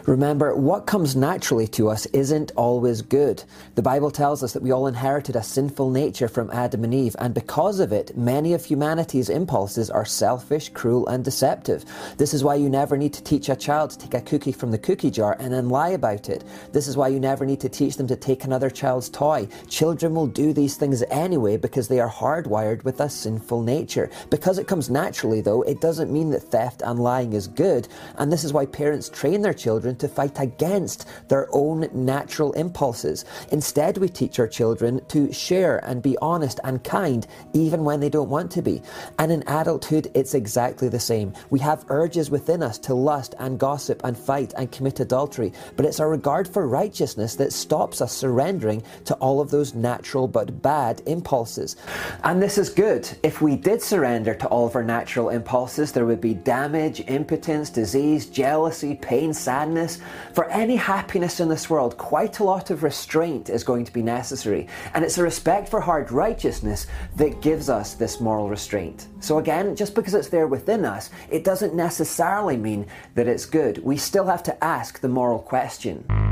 Remember, 0.07 0.55
what 0.57 0.87
comes 0.87 1.15
naturally 1.15 1.69
to 1.69 1.89
us 1.89 2.07
isn't 2.07 2.51
always 2.57 3.03
good. 3.03 3.45
The 3.77 3.83
Bible 3.83 4.11
tells 4.11 4.43
us 4.43 4.53
that 4.53 4.63
we 4.63 4.73
all 4.73 4.89
inherited 4.89 5.37
a 5.37 5.43
sinful 5.43 5.91
nature 5.91 6.27
from 6.27 6.51
Adam 6.51 6.83
and 6.83 6.93
Eve, 6.93 7.15
and 7.21 7.33
because 7.33 7.79
of 7.79 7.93
it, 7.93 8.17
many 8.17 8.53
of 8.53 8.65
humanity's 8.65 9.29
impulses 9.29 9.91
are 9.91 10.05
selfish, 10.05 10.71
cruel, 10.71 11.07
and 11.07 11.25
deceptive. 11.25 11.85
This 12.17 12.35
is 12.35 12.43
why 12.43 12.57
you 12.57 12.69
never 12.69 12.97
need 12.97 13.13
to 13.15 13.23
teach 13.23 13.49
a 13.49 13.55
child 13.55 13.91
to 13.91 13.99
take 13.99 14.15
a 14.15 14.21
cookie 14.21 14.51
from 14.51 14.73
the 14.73 14.79
cookie 14.79 15.11
jar 15.11 15.37
and 15.39 15.53
then 15.53 15.69
lie 15.69 15.91
about 15.91 16.29
it. 16.29 16.43
This 16.73 16.89
is 16.89 16.97
why 16.97 17.09
you 17.09 17.21
never 17.21 17.47
need 17.47 17.61
to 17.61 17.69
teach 17.69 17.97
them 17.97 18.09
to 18.09 18.17
take 18.17 18.45
another 18.45 18.71
child's 18.71 19.09
toy. 19.09 19.47
Children 19.69 20.15
will 20.15 20.27
do 20.27 20.53
these 20.53 20.77
things 20.77 21.05
anyway 21.11 21.57
because 21.57 21.87
they 21.87 22.01
are 22.01 22.11
hardwired 22.11 22.83
with 22.83 23.01
a 23.01 23.09
sinful 23.09 23.63
nature. 23.63 24.11
Because 24.31 24.59
it 24.59 24.67
comes 24.67 24.91
naturally, 24.91 25.41
though, 25.41 25.63
it 25.63 25.81
doesn't 25.81 26.13
mean 26.13 26.31
that 26.31 26.41
theft 26.41 26.83
and 26.85 26.99
lying 26.99 27.33
is 27.33 27.47
good, 27.47 27.62
and 27.63 28.33
this 28.33 28.45
is 28.45 28.53
why 28.53 28.67
parents 28.67 29.09
train 29.09 29.43
their 29.43 29.55
children 29.55 29.97
to 29.97 30.09
fight 30.09 30.41
against 30.41 31.07
their 31.29 31.49
own 31.53 31.89
natural 31.93 32.53
impulses. 32.53 33.25
Instead, 33.51 33.99
we 33.99 34.09
teach 34.09 34.39
our 34.39 34.49
children 34.49 35.01
to 35.09 35.33
share 35.33 35.79
and 35.85 36.03
be 36.03 36.17
honest 36.21 36.59
and 36.65 36.83
kind, 36.83 37.27
even 37.53 37.85
when 37.85 38.01
they 38.01 38.09
don't 38.09 38.29
want 38.29 38.51
to 38.53 38.63
be. 38.63 38.83
And 39.19 39.31
in 39.31 39.45
adulthood, 39.47 40.11
it's 40.15 40.35
exactly 40.35 40.89
the 40.89 41.01
same. 41.01 41.33
We 41.51 41.61
have 41.61 41.85
urges 41.89 42.31
within 42.31 42.63
us 42.63 42.79
to 42.81 42.95
lust 42.95 43.35
and 43.39 43.59
gossip 43.59 44.03
and 44.05 44.17
fight 44.17 44.53
and 44.57 44.73
commit 44.73 45.01
adultery, 45.01 45.53
but 45.77 45.87
it's 45.87 46.01
our 46.01 46.11
regard 46.11 46.49
for 46.49 46.67
righteousness 46.67 47.37
that 47.37 47.53
stops 47.53 48.01
us 48.01 48.13
surrendering 48.13 48.83
to 49.05 49.15
all 49.15 49.41
of 49.41 49.51
those 49.51 49.75
natural 49.75 50.27
but 50.27 50.63
bad 50.63 51.03
impulses. 51.07 51.77
And 52.25 52.43
this 52.43 52.59
is 52.59 52.69
good. 52.69 53.09
If 53.23 53.41
we 53.41 53.57
did 53.57 53.83
surrender 53.83 54.35
to 54.35 54.47
all 54.49 54.67
of 54.67 54.75
our 54.75 54.83
natural 54.83 55.29
impulses, 55.29 55.93
there 55.93 56.07
would 56.07 56.21
be 56.21 56.35
damage, 56.35 57.01
impotence, 57.09 57.52
disease, 57.71 58.27
jealousy, 58.27 58.95
pain, 58.95 59.33
sadness, 59.33 60.01
for 60.33 60.49
any 60.51 60.77
happiness 60.77 61.41
in 61.41 61.49
this 61.49 61.69
world, 61.69 61.97
quite 61.99 62.39
a 62.39 62.45
lot 62.45 62.71
of 62.71 62.83
restraint 62.83 63.51
is 63.51 63.65
going 63.65 63.85
to 63.85 63.93
be 63.93 64.03
necessary. 64.03 64.69
And 64.95 65.05
it's 65.05 65.19
a 65.19 65.23
respect 65.23 65.69
for 65.69 65.81
hard 65.81 66.11
righteousness 66.11 66.87
that 67.17 67.43
gives 67.43 67.69
us 67.69 67.95
this 67.95 68.21
moral 68.21 68.49
restraint. 68.49 69.09
So 69.21 69.39
again, 69.39 69.77
just 69.77 69.95
because 69.95 70.15
it's 70.15 70.29
there 70.29 70.47
within 70.47 70.85
us, 70.85 71.11
it 71.31 71.45
doesn't 71.45 71.75
necessarily 71.75 72.57
mean 72.57 72.87
that 73.15 73.29
it's 73.29 73.47
good. 73.47 73.79
We 73.85 73.97
still 73.97 74.27
have 74.27 74.43
to 74.45 74.65
ask 74.65 75.01
the 75.01 75.09
moral 75.09 75.39
question. 75.39 76.32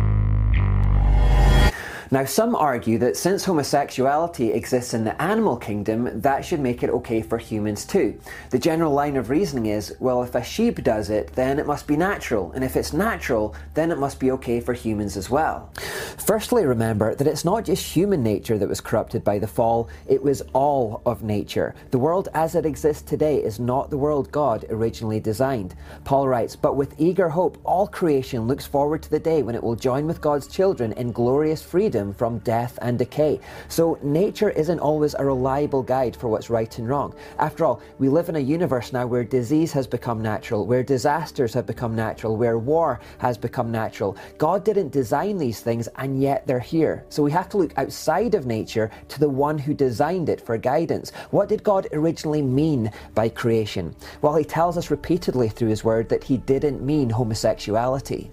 Now, 2.12 2.24
some 2.24 2.56
argue 2.56 2.98
that 2.98 3.16
since 3.16 3.44
homosexuality 3.44 4.52
exists 4.52 4.94
in 4.94 5.04
the 5.04 5.22
animal 5.22 5.56
kingdom, 5.56 6.20
that 6.22 6.44
should 6.44 6.58
make 6.58 6.82
it 6.82 6.90
okay 6.90 7.22
for 7.22 7.38
humans 7.38 7.84
too. 7.84 8.18
The 8.50 8.58
general 8.58 8.92
line 8.92 9.16
of 9.16 9.30
reasoning 9.30 9.66
is 9.66 9.94
well, 10.00 10.24
if 10.24 10.34
a 10.34 10.42
sheep 10.42 10.82
does 10.82 11.08
it, 11.08 11.32
then 11.34 11.60
it 11.60 11.68
must 11.68 11.86
be 11.86 11.96
natural, 11.96 12.50
and 12.50 12.64
if 12.64 12.74
it's 12.74 12.92
natural, 12.92 13.54
then 13.74 13.92
it 13.92 13.98
must 13.98 14.18
be 14.18 14.32
okay 14.32 14.58
for 14.58 14.72
humans 14.72 15.16
as 15.16 15.30
well. 15.30 15.70
Firstly, 16.18 16.66
remember 16.66 17.14
that 17.14 17.28
it's 17.28 17.44
not 17.44 17.64
just 17.64 17.94
human 17.94 18.24
nature 18.24 18.58
that 18.58 18.68
was 18.68 18.80
corrupted 18.80 19.22
by 19.22 19.38
the 19.38 19.46
fall, 19.46 19.88
it 20.08 20.20
was 20.20 20.42
all 20.52 21.02
of 21.06 21.22
nature. 21.22 21.76
The 21.92 21.98
world 22.00 22.28
as 22.34 22.56
it 22.56 22.66
exists 22.66 23.02
today 23.02 23.36
is 23.36 23.60
not 23.60 23.88
the 23.88 23.98
world 23.98 24.32
God 24.32 24.64
originally 24.68 25.20
designed. 25.20 25.76
Paul 26.02 26.26
writes, 26.26 26.56
But 26.56 26.74
with 26.74 26.96
eager 26.98 27.28
hope, 27.28 27.58
all 27.62 27.86
creation 27.86 28.48
looks 28.48 28.66
forward 28.66 29.00
to 29.04 29.10
the 29.10 29.20
day 29.20 29.42
when 29.42 29.54
it 29.54 29.62
will 29.62 29.76
join 29.76 30.08
with 30.08 30.20
God's 30.20 30.48
children 30.48 30.92
in 30.94 31.12
glorious 31.12 31.62
freedom 31.62 31.99
from 32.14 32.38
death 32.38 32.78
and 32.82 32.98
decay. 32.98 33.40
So 33.68 33.98
nature 34.02 34.50
isn't 34.50 34.80
always 34.80 35.14
a 35.14 35.24
reliable 35.24 35.82
guide 35.82 36.16
for 36.16 36.28
what's 36.28 36.50
right 36.50 36.78
and 36.78 36.88
wrong. 36.88 37.14
After 37.38 37.64
all, 37.64 37.82
we 37.98 38.08
live 38.08 38.28
in 38.28 38.36
a 38.36 38.40
universe 38.40 38.92
now 38.92 39.06
where 39.06 39.24
disease 39.24 39.72
has 39.72 39.86
become 39.86 40.22
natural, 40.22 40.66
where 40.66 40.82
disasters 40.82 41.54
have 41.54 41.66
become 41.66 41.94
natural, 41.94 42.36
where 42.36 42.58
war 42.58 43.00
has 43.18 43.36
become 43.36 43.70
natural. 43.70 44.16
God 44.38 44.64
didn't 44.64 44.90
design 44.90 45.36
these 45.36 45.60
things 45.60 45.88
and 45.96 46.20
yet 46.20 46.46
they're 46.46 46.58
here. 46.58 47.04
So 47.10 47.22
we 47.22 47.32
have 47.32 47.48
to 47.50 47.58
look 47.58 47.76
outside 47.76 48.34
of 48.34 48.46
nature 48.46 48.90
to 49.08 49.20
the 49.20 49.28
one 49.28 49.58
who 49.58 49.74
designed 49.74 50.28
it 50.28 50.40
for 50.40 50.56
guidance. 50.56 51.10
What 51.30 51.48
did 51.48 51.62
God 51.62 51.86
originally 51.92 52.42
mean 52.42 52.90
by 53.14 53.28
creation? 53.28 53.94
Well, 54.22 54.36
he 54.36 54.44
tells 54.44 54.78
us 54.78 54.90
repeatedly 54.90 55.48
through 55.48 55.68
his 55.68 55.84
word 55.84 56.08
that 56.08 56.24
he 56.24 56.38
didn't 56.38 56.82
mean 56.82 57.10
homosexuality. 57.10 58.30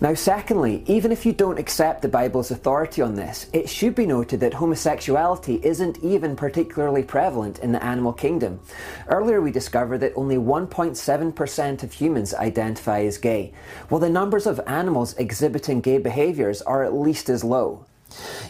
Now, 0.00 0.14
secondly, 0.14 0.82
even 0.86 1.12
if 1.12 1.24
you 1.24 1.32
don't 1.32 1.58
accept 1.58 2.02
the 2.02 2.08
Bible's 2.08 2.50
authority 2.50 3.02
on 3.06 3.14
this, 3.14 3.46
it 3.54 3.68
should 3.68 3.94
be 3.94 4.04
noted 4.04 4.40
that 4.40 4.52
homosexuality 4.52 5.64
isn't 5.64 5.98
even 6.02 6.36
particularly 6.36 7.02
prevalent 7.02 7.60
in 7.60 7.72
the 7.72 7.82
animal 7.82 8.12
kingdom. 8.12 8.60
Earlier, 9.08 9.40
we 9.40 9.50
discovered 9.50 9.98
that 9.98 10.12
only 10.16 10.36
1.7% 10.36 11.82
of 11.82 11.92
humans 11.92 12.34
identify 12.34 13.00
as 13.04 13.16
gay, 13.16 13.54
while 13.88 14.00
the 14.00 14.10
numbers 14.10 14.46
of 14.46 14.60
animals 14.66 15.14
exhibiting 15.16 15.80
gay 15.80 15.98
behaviours 15.98 16.60
are 16.62 16.84
at 16.84 16.92
least 16.92 17.30
as 17.30 17.42
low. 17.42 17.86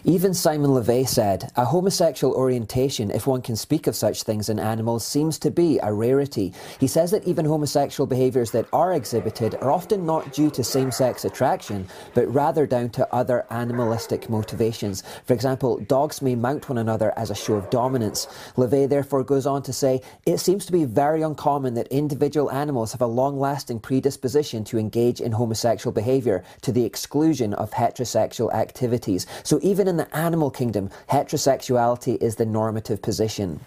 Even 0.04 0.34
Simon 0.34 0.70
LeVay 0.70 1.08
said, 1.08 1.50
A 1.56 1.64
homosexual 1.64 2.34
orientation, 2.34 3.10
if 3.10 3.26
one 3.26 3.42
can 3.42 3.56
speak 3.56 3.86
of 3.86 3.96
such 3.96 4.22
things 4.22 4.48
in 4.48 4.58
animals, 4.58 5.06
seems 5.06 5.38
to 5.40 5.50
be 5.50 5.78
a 5.82 5.92
rarity. 5.92 6.52
He 6.78 6.86
says 6.86 7.10
that 7.10 7.26
even 7.26 7.44
homosexual 7.44 8.06
behaviours 8.06 8.50
that 8.52 8.66
are 8.72 8.92
exhibited 8.92 9.56
are 9.56 9.70
often 9.70 10.06
not 10.06 10.32
due 10.32 10.50
to 10.50 10.64
same 10.64 10.90
sex 10.90 11.24
attraction, 11.24 11.86
but 12.14 12.32
rather 12.32 12.66
down 12.66 12.90
to 12.90 13.14
other 13.14 13.46
animalistic 13.50 14.28
motivations. 14.28 15.02
For 15.24 15.34
example, 15.34 15.78
dogs 15.78 16.22
may 16.22 16.34
mount 16.34 16.68
one 16.68 16.78
another 16.78 17.12
as 17.16 17.30
a 17.30 17.34
show 17.34 17.54
of 17.54 17.70
dominance. 17.70 18.26
LeVay 18.56 18.88
therefore 18.88 19.24
goes 19.24 19.46
on 19.46 19.62
to 19.62 19.72
say, 19.72 20.02
It 20.24 20.38
seems 20.38 20.66
to 20.66 20.72
be 20.72 20.84
very 20.84 21.22
uncommon 21.22 21.74
that 21.74 21.88
individual 21.88 22.50
animals 22.50 22.92
have 22.92 23.02
a 23.02 23.06
long 23.06 23.38
lasting 23.38 23.80
predisposition 23.80 24.64
to 24.64 24.78
engage 24.78 25.20
in 25.20 25.32
homosexual 25.32 25.92
behaviour 25.92 26.44
to 26.62 26.72
the 26.72 26.84
exclusion 26.84 27.54
of 27.54 27.70
heterosexual 27.72 28.52
activities. 28.52 29.26
So 29.42 29.55
even 29.62 29.88
in 29.88 29.96
the 29.96 30.14
animal 30.16 30.50
kingdom, 30.50 30.90
heterosexuality 31.10 32.20
is 32.22 32.36
the 32.36 32.46
normative 32.46 33.02
position. 33.02 33.60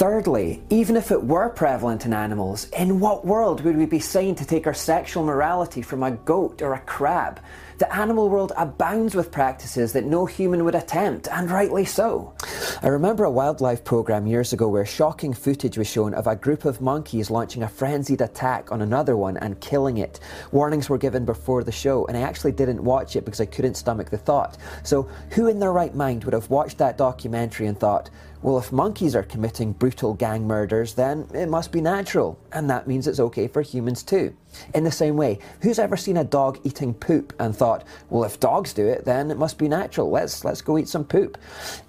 Thirdly, 0.00 0.62
even 0.70 0.96
if 0.96 1.10
it 1.10 1.22
were 1.22 1.50
prevalent 1.50 2.06
in 2.06 2.14
animals, 2.14 2.70
in 2.70 3.00
what 3.00 3.26
world 3.26 3.60
would 3.60 3.76
we 3.76 3.84
be 3.84 3.98
sane 3.98 4.34
to 4.36 4.46
take 4.46 4.66
our 4.66 4.72
sexual 4.72 5.22
morality 5.22 5.82
from 5.82 6.02
a 6.02 6.12
goat 6.12 6.62
or 6.62 6.72
a 6.72 6.80
crab? 6.80 7.38
The 7.76 7.94
animal 7.94 8.30
world 8.30 8.54
abounds 8.56 9.14
with 9.14 9.30
practices 9.30 9.92
that 9.92 10.06
no 10.06 10.24
human 10.24 10.64
would 10.64 10.74
attempt, 10.74 11.28
and 11.28 11.50
rightly 11.50 11.84
so. 11.84 12.32
I 12.82 12.88
remember 12.88 13.24
a 13.24 13.30
wildlife 13.30 13.84
program 13.84 14.26
years 14.26 14.54
ago 14.54 14.68
where 14.68 14.86
shocking 14.86 15.34
footage 15.34 15.76
was 15.76 15.86
shown 15.90 16.14
of 16.14 16.26
a 16.26 16.34
group 16.34 16.64
of 16.64 16.80
monkeys 16.80 17.30
launching 17.30 17.62
a 17.62 17.68
frenzied 17.68 18.22
attack 18.22 18.72
on 18.72 18.80
another 18.80 19.18
one 19.18 19.36
and 19.36 19.60
killing 19.60 19.98
it. 19.98 20.18
Warnings 20.50 20.88
were 20.88 20.96
given 20.96 21.26
before 21.26 21.62
the 21.62 21.72
show, 21.72 22.06
and 22.06 22.16
I 22.16 22.22
actually 22.22 22.52
didn't 22.52 22.82
watch 22.82 23.16
it 23.16 23.26
because 23.26 23.40
I 23.40 23.46
couldn't 23.46 23.74
stomach 23.74 24.08
the 24.08 24.16
thought. 24.16 24.56
So, 24.82 25.10
who 25.32 25.48
in 25.48 25.58
their 25.58 25.72
right 25.72 25.94
mind 25.94 26.24
would 26.24 26.32
have 26.32 26.48
watched 26.48 26.78
that 26.78 26.96
documentary 26.96 27.66
and 27.66 27.78
thought, 27.78 28.08
well, 28.42 28.58
if 28.58 28.72
monkeys 28.72 29.14
are 29.14 29.22
committing 29.22 29.72
brutal 29.72 30.14
gang 30.14 30.46
murders, 30.46 30.94
then 30.94 31.28
it 31.34 31.48
must 31.48 31.72
be 31.72 31.80
natural, 31.80 32.38
and 32.52 32.70
that 32.70 32.86
means 32.86 33.06
it's 33.06 33.20
okay 33.20 33.48
for 33.48 33.60
humans 33.60 34.02
too. 34.02 34.34
In 34.74 34.84
the 34.84 34.90
same 34.90 35.16
way, 35.16 35.38
who's 35.60 35.78
ever 35.78 35.96
seen 35.96 36.16
a 36.16 36.24
dog 36.24 36.58
eating 36.64 36.94
poop 36.94 37.34
and 37.38 37.54
thought, 37.54 37.84
well, 38.08 38.24
if 38.24 38.40
dogs 38.40 38.72
do 38.72 38.86
it, 38.86 39.04
then 39.04 39.30
it 39.30 39.36
must 39.36 39.58
be 39.58 39.68
natural. 39.68 40.10
Let's 40.10 40.44
let's 40.44 40.62
go 40.62 40.78
eat 40.78 40.88
some 40.88 41.04
poop. 41.04 41.36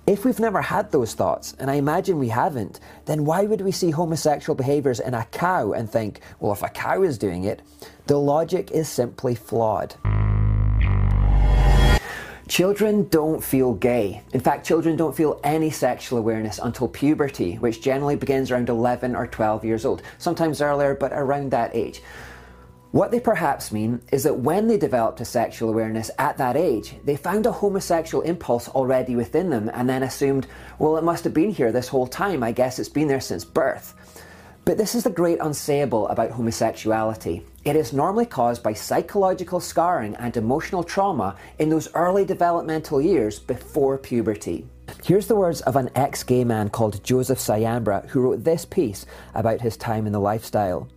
If 0.05 0.25
we've 0.25 0.39
never 0.39 0.61
had 0.61 0.91
those 0.91 1.13
thoughts, 1.13 1.55
and 1.57 1.71
I 1.71 1.75
imagine 1.75 2.19
we 2.19 2.29
haven't, 2.29 2.79
then 3.05 3.23
why 3.23 3.43
would 3.43 3.61
we 3.61 3.71
see 3.71 3.91
homosexual 3.91 4.55
behaviours 4.55 4.99
in 4.99 5.13
a 5.13 5.25
cow 5.25 5.71
and 5.71 5.89
think, 5.89 6.19
well, 6.39 6.51
if 6.51 6.63
a 6.63 6.69
cow 6.69 7.01
is 7.03 7.17
doing 7.17 7.45
it, 7.45 7.61
the 8.07 8.17
logic 8.17 8.71
is 8.71 8.89
simply 8.89 9.35
flawed. 9.35 9.95
Children 12.51 13.07
don't 13.07 13.41
feel 13.41 13.75
gay. 13.75 14.23
In 14.33 14.41
fact, 14.41 14.67
children 14.67 14.97
don't 14.97 15.15
feel 15.15 15.39
any 15.41 15.69
sexual 15.69 16.19
awareness 16.19 16.59
until 16.61 16.89
puberty, 16.89 17.55
which 17.55 17.81
generally 17.81 18.17
begins 18.17 18.51
around 18.51 18.67
11 18.67 19.15
or 19.15 19.25
12 19.25 19.63
years 19.63 19.85
old, 19.85 20.01
sometimes 20.17 20.61
earlier, 20.61 20.93
but 20.93 21.13
around 21.13 21.51
that 21.51 21.73
age. 21.73 22.01
What 22.91 23.09
they 23.09 23.21
perhaps 23.21 23.71
mean 23.71 24.01
is 24.11 24.23
that 24.23 24.39
when 24.39 24.67
they 24.67 24.77
developed 24.77 25.21
a 25.21 25.25
sexual 25.25 25.69
awareness 25.69 26.11
at 26.19 26.35
that 26.39 26.57
age, 26.57 26.93
they 27.05 27.15
found 27.15 27.45
a 27.45 27.53
homosexual 27.53 28.21
impulse 28.21 28.67
already 28.67 29.15
within 29.15 29.49
them 29.49 29.71
and 29.73 29.87
then 29.87 30.03
assumed, 30.03 30.45
well, 30.77 30.97
it 30.97 31.05
must 31.05 31.23
have 31.23 31.33
been 31.33 31.51
here 31.51 31.71
this 31.71 31.87
whole 31.87 32.05
time, 32.05 32.43
I 32.43 32.51
guess 32.51 32.79
it's 32.79 32.89
been 32.89 33.07
there 33.07 33.21
since 33.21 33.45
birth. 33.45 33.95
But 34.63 34.77
this 34.77 34.93
is 34.93 35.03
the 35.03 35.09
great 35.09 35.39
unsayable 35.39 36.11
about 36.11 36.31
homosexuality. 36.31 37.43
It 37.65 37.75
is 37.75 37.93
normally 37.93 38.27
caused 38.27 38.61
by 38.61 38.73
psychological 38.73 39.59
scarring 39.59 40.15
and 40.17 40.37
emotional 40.37 40.83
trauma 40.83 41.35
in 41.57 41.69
those 41.69 41.91
early 41.95 42.25
developmental 42.25 43.01
years 43.01 43.39
before 43.39 43.97
puberty. 43.97 44.67
Here's 45.03 45.25
the 45.25 45.35
words 45.35 45.61
of 45.61 45.77
an 45.77 45.89
ex 45.95 46.21
gay 46.21 46.43
man 46.43 46.69
called 46.69 47.03
Joseph 47.03 47.39
Sciambra 47.39 48.07
who 48.09 48.21
wrote 48.21 48.43
this 48.43 48.63
piece 48.65 49.07
about 49.33 49.61
his 49.61 49.77
time 49.77 50.05
in 50.05 50.13
the 50.13 50.19
lifestyle. 50.19 50.87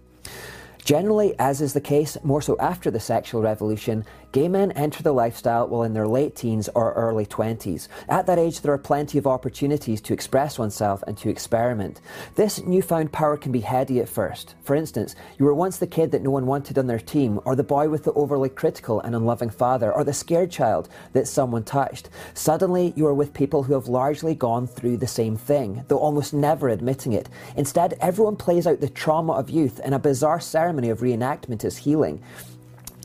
Generally, 0.84 1.34
as 1.38 1.62
is 1.62 1.72
the 1.72 1.80
case 1.80 2.18
more 2.22 2.42
so 2.42 2.58
after 2.60 2.90
the 2.90 3.00
sexual 3.00 3.40
revolution, 3.40 4.04
gay 4.34 4.48
men 4.48 4.72
enter 4.72 5.00
the 5.00 5.12
lifestyle 5.12 5.68
while 5.68 5.84
in 5.84 5.94
their 5.94 6.08
late 6.08 6.34
teens 6.34 6.68
or 6.74 6.92
early 6.94 7.24
20s. 7.24 7.86
At 8.08 8.26
that 8.26 8.36
age, 8.36 8.62
there 8.62 8.72
are 8.72 8.78
plenty 8.78 9.16
of 9.16 9.28
opportunities 9.28 10.00
to 10.00 10.12
express 10.12 10.58
oneself 10.58 11.04
and 11.06 11.16
to 11.18 11.28
experiment. 11.28 12.00
This 12.34 12.60
newfound 12.60 13.12
power 13.12 13.36
can 13.36 13.52
be 13.52 13.60
heady 13.60 14.00
at 14.00 14.08
first. 14.08 14.56
For 14.64 14.74
instance, 14.74 15.14
you 15.38 15.44
were 15.44 15.54
once 15.54 15.76
the 15.76 15.86
kid 15.86 16.10
that 16.10 16.22
no 16.22 16.30
one 16.30 16.46
wanted 16.46 16.78
on 16.78 16.88
their 16.88 16.98
team, 16.98 17.38
or 17.44 17.54
the 17.54 17.62
boy 17.62 17.88
with 17.88 18.02
the 18.02 18.12
overly 18.14 18.48
critical 18.48 18.98
and 19.02 19.14
unloving 19.14 19.50
father, 19.50 19.92
or 19.92 20.02
the 20.02 20.12
scared 20.12 20.50
child 20.50 20.88
that 21.12 21.28
someone 21.28 21.62
touched. 21.62 22.10
Suddenly, 22.34 22.92
you 22.96 23.06
are 23.06 23.14
with 23.14 23.34
people 23.34 23.62
who 23.62 23.74
have 23.74 23.86
largely 23.86 24.34
gone 24.34 24.66
through 24.66 24.96
the 24.96 25.06
same 25.06 25.36
thing, 25.36 25.84
though 25.86 25.98
almost 25.98 26.34
never 26.34 26.68
admitting 26.68 27.12
it. 27.12 27.28
Instead, 27.56 27.96
everyone 28.00 28.34
plays 28.34 28.66
out 28.66 28.80
the 28.80 28.88
trauma 28.88 29.34
of 29.34 29.48
youth 29.48 29.78
in 29.78 29.92
a 29.92 29.98
bizarre 30.00 30.40
ceremony 30.40 30.90
of 30.90 30.98
reenactment 30.98 31.64
as 31.64 31.76
healing. 31.76 32.20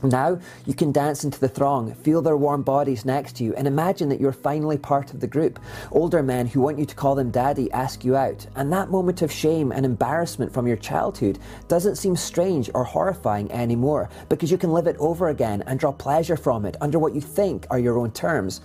Now 0.02 0.38
you 0.64 0.72
can 0.72 0.92
dance 0.92 1.24
into 1.24 1.38
the 1.38 1.48
throng, 1.48 1.92
feel 1.92 2.22
their 2.22 2.36
warm 2.36 2.62
bodies 2.62 3.04
next 3.04 3.36
to 3.36 3.44
you, 3.44 3.54
and 3.54 3.66
imagine 3.66 4.08
that 4.08 4.20
you're 4.20 4.32
finally 4.32 4.78
part 4.78 5.12
of 5.12 5.20
the 5.20 5.26
group. 5.26 5.60
Older 5.92 6.22
men 6.22 6.46
who 6.46 6.62
want 6.62 6.78
you 6.78 6.86
to 6.86 6.94
call 6.94 7.14
them 7.14 7.30
daddy 7.30 7.70
ask 7.72 8.02
you 8.02 8.16
out, 8.16 8.46
and 8.56 8.72
that 8.72 8.90
moment 8.90 9.20
of 9.20 9.30
shame 9.30 9.72
and 9.72 9.84
embarrassment 9.84 10.54
from 10.54 10.66
your 10.66 10.78
childhood 10.78 11.38
doesn't 11.68 11.96
seem 11.96 12.16
strange 12.16 12.70
or 12.72 12.84
horrifying 12.84 13.52
anymore 13.52 14.08
because 14.30 14.50
you 14.50 14.56
can 14.56 14.72
live 14.72 14.86
it 14.86 14.96
over 14.98 15.28
again 15.28 15.62
and 15.66 15.78
draw 15.78 15.92
pleasure 15.92 16.36
from 16.36 16.64
it 16.64 16.76
under 16.80 16.98
what 16.98 17.14
you 17.14 17.20
think 17.20 17.66
are 17.70 17.78
your 17.78 17.98
own 17.98 18.10
terms. 18.10 18.62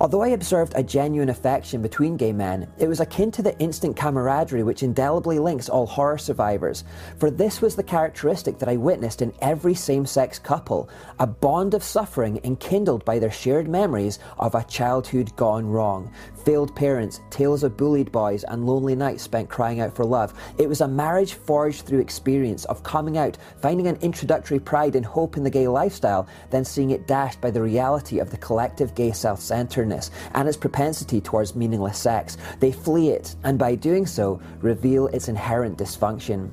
Although 0.00 0.22
I 0.22 0.28
observed 0.28 0.72
a 0.74 0.82
genuine 0.82 1.28
affection 1.28 1.80
between 1.80 2.16
gay 2.16 2.32
men, 2.32 2.66
it 2.78 2.88
was 2.88 2.98
akin 2.98 3.30
to 3.32 3.42
the 3.42 3.56
instant 3.60 3.96
camaraderie 3.96 4.64
which 4.64 4.82
indelibly 4.82 5.38
links 5.38 5.68
all 5.68 5.86
horror 5.86 6.18
survivors, 6.18 6.82
for 7.18 7.30
this 7.30 7.60
was 7.62 7.76
the 7.76 7.82
characteristic 7.82 8.58
that 8.58 8.68
I 8.68 8.76
witnessed 8.76 9.22
in 9.22 9.32
every 9.40 9.74
same 9.74 10.06
sex 10.06 10.40
couple 10.40 10.71
couple, 10.72 10.88
a 11.18 11.26
bond 11.26 11.74
of 11.74 11.82
suffering 11.82 12.40
enkindled 12.44 13.04
by 13.04 13.18
their 13.18 13.30
shared 13.30 13.68
memories 13.68 14.18
of 14.38 14.54
a 14.54 14.64
childhood 14.64 15.34
gone 15.36 15.66
wrong. 15.66 16.10
Failed 16.44 16.74
parents, 16.74 17.20
tales 17.30 17.62
of 17.62 17.76
bullied 17.76 18.10
boys, 18.10 18.42
and 18.44 18.66
lonely 18.66 18.94
nights 18.94 19.22
spent 19.22 19.48
crying 19.48 19.80
out 19.80 19.94
for 19.94 20.04
love. 20.04 20.32
It 20.58 20.68
was 20.68 20.80
a 20.80 20.88
marriage 20.88 21.34
forged 21.34 21.86
through 21.86 22.00
experience 22.00 22.64
of 22.66 22.82
coming 22.82 23.18
out, 23.18 23.36
finding 23.60 23.86
an 23.86 23.98
introductory 24.00 24.58
pride 24.58 24.96
and 24.96 25.04
hope 25.04 25.36
in 25.36 25.44
the 25.44 25.50
gay 25.50 25.68
lifestyle, 25.68 26.26
then 26.50 26.64
seeing 26.64 26.90
it 26.90 27.06
dashed 27.06 27.40
by 27.40 27.50
the 27.50 27.62
reality 27.62 28.18
of 28.18 28.30
the 28.30 28.38
collective 28.38 28.94
gay 28.94 29.12
self 29.12 29.40
centeredness 29.40 30.10
and 30.34 30.48
its 30.48 30.56
propensity 30.56 31.20
towards 31.20 31.54
meaningless 31.54 31.98
sex. 31.98 32.36
They 32.60 32.72
flee 32.72 33.10
it, 33.10 33.36
and 33.44 33.58
by 33.58 33.74
doing 33.74 34.06
so, 34.06 34.40
reveal 34.60 35.08
its 35.08 35.28
inherent 35.28 35.78
dysfunction. 35.78 36.50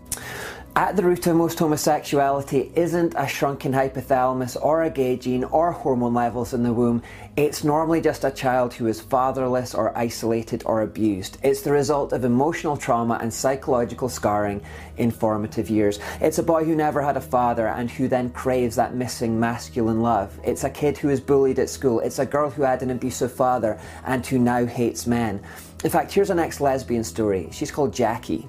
At 0.79 0.95
the 0.95 1.03
root 1.03 1.27
of 1.27 1.35
most 1.35 1.59
homosexuality 1.59 2.71
isn't 2.73 3.13
a 3.17 3.27
shrunken 3.27 3.73
hypothalamus 3.73 4.55
or 4.61 4.83
a 4.83 4.89
gay 4.89 5.17
gene 5.17 5.43
or 5.43 5.73
hormone 5.73 6.13
levels 6.13 6.53
in 6.53 6.63
the 6.63 6.71
womb. 6.71 7.03
It's 7.35 7.65
normally 7.65 7.99
just 7.99 8.23
a 8.23 8.31
child 8.31 8.73
who 8.73 8.87
is 8.87 9.01
fatherless 9.01 9.75
or 9.75 9.91
isolated 9.97 10.63
or 10.65 10.83
abused. 10.83 11.37
It's 11.43 11.63
the 11.63 11.73
result 11.73 12.13
of 12.13 12.23
emotional 12.23 12.77
trauma 12.77 13.19
and 13.21 13.33
psychological 13.33 14.07
scarring 14.07 14.61
in 14.95 15.11
formative 15.11 15.69
years. 15.69 15.99
It's 16.21 16.37
a 16.37 16.43
boy 16.43 16.63
who 16.63 16.77
never 16.77 17.01
had 17.01 17.17
a 17.17 17.31
father 17.35 17.67
and 17.67 17.91
who 17.91 18.07
then 18.07 18.29
craves 18.29 18.77
that 18.77 18.95
missing 18.95 19.37
masculine 19.37 20.01
love. 20.01 20.39
It's 20.45 20.63
a 20.63 20.69
kid 20.69 20.97
who 20.97 21.09
is 21.09 21.19
bullied 21.19 21.59
at 21.59 21.69
school. 21.69 21.99
It's 21.99 22.19
a 22.19 22.25
girl 22.25 22.49
who 22.49 22.61
had 22.61 22.83
an 22.83 22.91
abusive 22.91 23.33
father 23.33 23.77
and 24.05 24.25
who 24.25 24.39
now 24.39 24.65
hates 24.65 25.05
men. 25.05 25.41
In 25.83 25.89
fact, 25.89 26.13
here's 26.13 26.29
an 26.29 26.39
ex 26.39 26.61
lesbian 26.61 27.03
story. 27.03 27.49
She's 27.51 27.69
called 27.69 27.93
Jackie. 27.93 28.47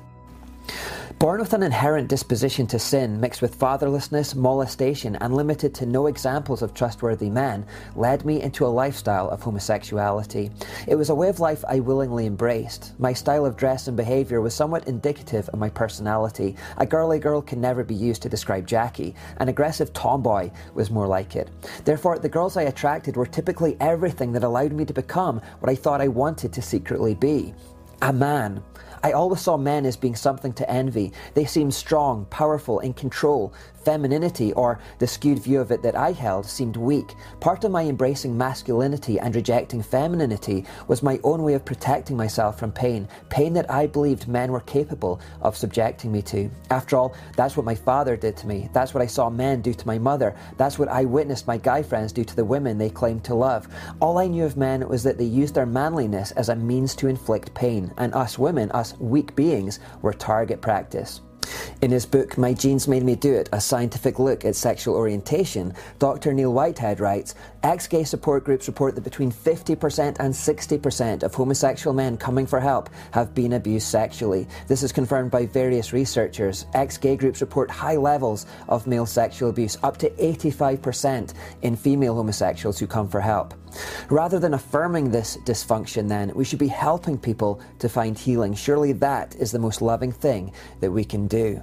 Born 1.21 1.39
with 1.39 1.53
an 1.53 1.63
inherent 1.63 2.09
disposition 2.09 2.67
to 2.69 2.79
sin, 2.79 3.21
mixed 3.21 3.43
with 3.43 3.59
fatherlessness, 3.59 4.35
molestation, 4.35 5.17
and 5.17 5.35
limited 5.35 5.75
to 5.75 5.85
no 5.85 6.07
examples 6.07 6.63
of 6.63 6.73
trustworthy 6.73 7.29
men, 7.29 7.67
led 7.95 8.25
me 8.25 8.41
into 8.41 8.65
a 8.65 8.69
lifestyle 8.69 9.29
of 9.29 9.43
homosexuality. 9.43 10.51
It 10.89 10.95
was 10.95 11.11
a 11.11 11.15
way 11.15 11.29
of 11.29 11.39
life 11.39 11.63
I 11.69 11.81
willingly 11.81 12.25
embraced. 12.25 12.99
My 12.99 13.13
style 13.13 13.45
of 13.45 13.59
dress 13.59 13.87
and 13.87 13.99
behaviour 13.99 14.41
was 14.41 14.55
somewhat 14.55 14.89
indicative 14.89 15.47
of 15.51 15.59
my 15.59 15.69
personality. 15.69 16.57
A 16.79 16.87
girly 16.87 17.19
girl 17.19 17.43
can 17.43 17.61
never 17.61 17.85
be 17.85 17.95
used 17.95 18.23
to 18.23 18.31
describe 18.31 18.67
Jackie. 18.67 19.15
An 19.41 19.51
aggressive 19.51 19.93
tomboy 19.93 20.51
was 20.73 20.91
more 20.91 21.07
like 21.07 21.37
it. 21.37 21.51
Therefore, 21.85 22.19
the 22.19 22.31
girls 22.31 22.57
I 22.57 22.63
attracted 22.63 23.19
were 23.19 23.27
typically 23.27 23.77
everything 23.79 24.33
that 24.33 24.43
allowed 24.43 24.73
me 24.73 24.87
to 24.87 24.95
become 24.95 25.43
what 25.59 25.69
I 25.69 25.75
thought 25.75 26.01
I 26.01 26.09
wanted 26.09 26.55
to 26.55 26.63
secretly 26.63 27.15
be 27.15 27.53
a 28.03 28.13
man. 28.13 28.63
I 29.03 29.13
always 29.13 29.41
saw 29.41 29.57
men 29.57 29.87
as 29.87 29.97
being 29.97 30.15
something 30.15 30.53
to 30.55 30.71
envy. 30.71 31.13
They 31.35 31.47
seemed 31.47 31.75
strong, 31.75 32.27
powerful, 32.27 32.81
in 32.81 32.93
control, 32.93 33.53
femininity, 33.85 34.53
or 34.55 34.79
the 34.99 35.07
skewed 35.07 35.39
view 35.39 35.61
of 35.61 35.71
it 35.71 35.83
that 35.83 35.97
I 35.97 36.13
held, 36.13 36.47
seemed 36.47 36.77
weak. 36.77 37.15
Part 37.41 37.65
of 37.65 37.71
my 37.71 37.85
embracing 37.85 38.37
masculinity 38.37 39.19
and 39.19 39.35
rejecting 39.35 39.83
femininity 39.83 40.65
was 40.89 41.03
my 41.03 41.19
own 41.25 41.43
way 41.43 41.55
of 41.55 41.65
protecting 41.65 42.17
myself 42.17 42.59
from 42.59 42.73
pain, 42.73 43.09
pain 43.29 43.53
that 43.55 43.71
I 43.71 43.87
believed 43.87 44.29
men 44.29 44.53
were 44.53 44.61
capable 44.61 45.21
of 45.43 45.57
subjecting 45.57 46.13
me 46.13 46.23
to. 46.23 46.51
After 46.71 46.97
all, 46.97 47.15
that's 47.37 47.57
what 47.57 47.67
my 47.67 47.75
father 47.75 48.17
did 48.17 48.37
to 48.39 48.47
me. 48.47 48.69
That's 48.73 48.95
what 48.95 49.03
I 49.03 49.07
saw 49.07 49.31
men 49.31 49.61
do 49.61 49.73
to 49.75 49.87
my 49.87 49.99
mother. 49.99 50.35
That's 50.57 50.79
what 50.79 50.89
I 50.89 51.05
witnessed 51.05 51.47
my 51.47 51.57
guy 51.57 51.83
friends 51.83 52.13
do 52.13 52.25
to 52.25 52.37
the 52.37 52.45
women 52.45 52.79
they 52.79 52.91
claimed 52.91 53.25
to 53.25 53.35
love. 53.35 53.69
All 54.01 54.19
I 54.19 54.27
knew 54.27 54.45
of 54.45 54.57
men 54.57 54.89
was 54.89 55.03
that 55.03 55.19
they 55.19 55.25
used 55.25 55.55
their 55.55 55.67
manliness 55.67 56.33
as 56.33 56.49
a 56.49 56.57
means 56.57 56.95
to 56.97 57.09
inflict 57.09 57.55
pain, 57.55 57.93
and 57.99 58.15
us 58.15 58.39
women, 58.39 58.71
us 58.73 58.97
weak 58.99 59.35
beings, 59.35 59.81
were 60.03 60.13
target 60.13 60.61
practice. 60.61 61.21
In 61.81 61.91
his 61.91 62.07
book, 62.07 62.37
My 62.37 62.53
Genes 62.53 62.87
Made 62.87 63.03
Me 63.03 63.15
Do 63.15 63.35
It 63.35 63.49
A 63.53 63.61
Scientific 63.61 64.19
Look 64.19 64.45
at 64.45 64.57
Sexual 64.57 64.95
Orientation, 64.95 65.75
Dr. 65.99 66.33
Neil 66.33 66.53
Whitehead 66.53 67.01
writes 67.01 67.35
Ex 67.63 67.87
gay 67.87 68.05
support 68.05 68.43
groups 68.43 68.69
report 68.69 68.95
that 68.95 69.05
between 69.05 69.31
50% 69.31 70.17
and 70.19 70.33
60% 70.33 71.23
of 71.23 71.35
homosexual 71.35 71.93
men 71.93 72.17
coming 72.17 72.47
for 72.47 72.59
help 72.59 72.89
have 73.11 73.35
been 73.35 73.53
abused 73.53 73.87
sexually. 73.87 74.49
This 74.67 74.83
is 74.83 74.93
confirmed 74.93 75.31
by 75.31 75.45
various 75.45 75.93
researchers. 75.93 76.65
Ex 76.73 76.97
gay 76.97 77.17
groups 77.17 77.43
report 77.43 77.71
high 77.71 77.97
levels 77.97 78.47
of 78.69 78.87
male 78.87 79.05
sexual 79.05 79.51
abuse, 79.51 79.77
up 79.83 79.99
to 79.99 80.09
85% 80.11 81.35
in 81.61 81.77
female 81.77 82.15
homosexuals 82.15 82.79
who 82.79 82.87
come 82.87 83.09
for 83.09 83.21
help. 83.21 83.53
Rather 84.09 84.39
than 84.39 84.55
affirming 84.55 85.11
this 85.11 85.37
dysfunction, 85.45 86.09
then, 86.09 86.33
we 86.35 86.47
should 86.47 86.59
be 86.59 86.67
helping 86.67 87.19
people 87.19 87.61
to 87.79 87.91
find 87.91 88.19
healing. 88.19 88.55
Surely 88.55 88.93
that 88.93 89.35
is 89.37 89.53
the 89.53 89.59
most 89.59 89.83
loving 89.83 90.13
thing 90.13 90.53
that 90.81 90.91
we 90.91 91.05
can 91.05 91.27
do. 91.27 91.63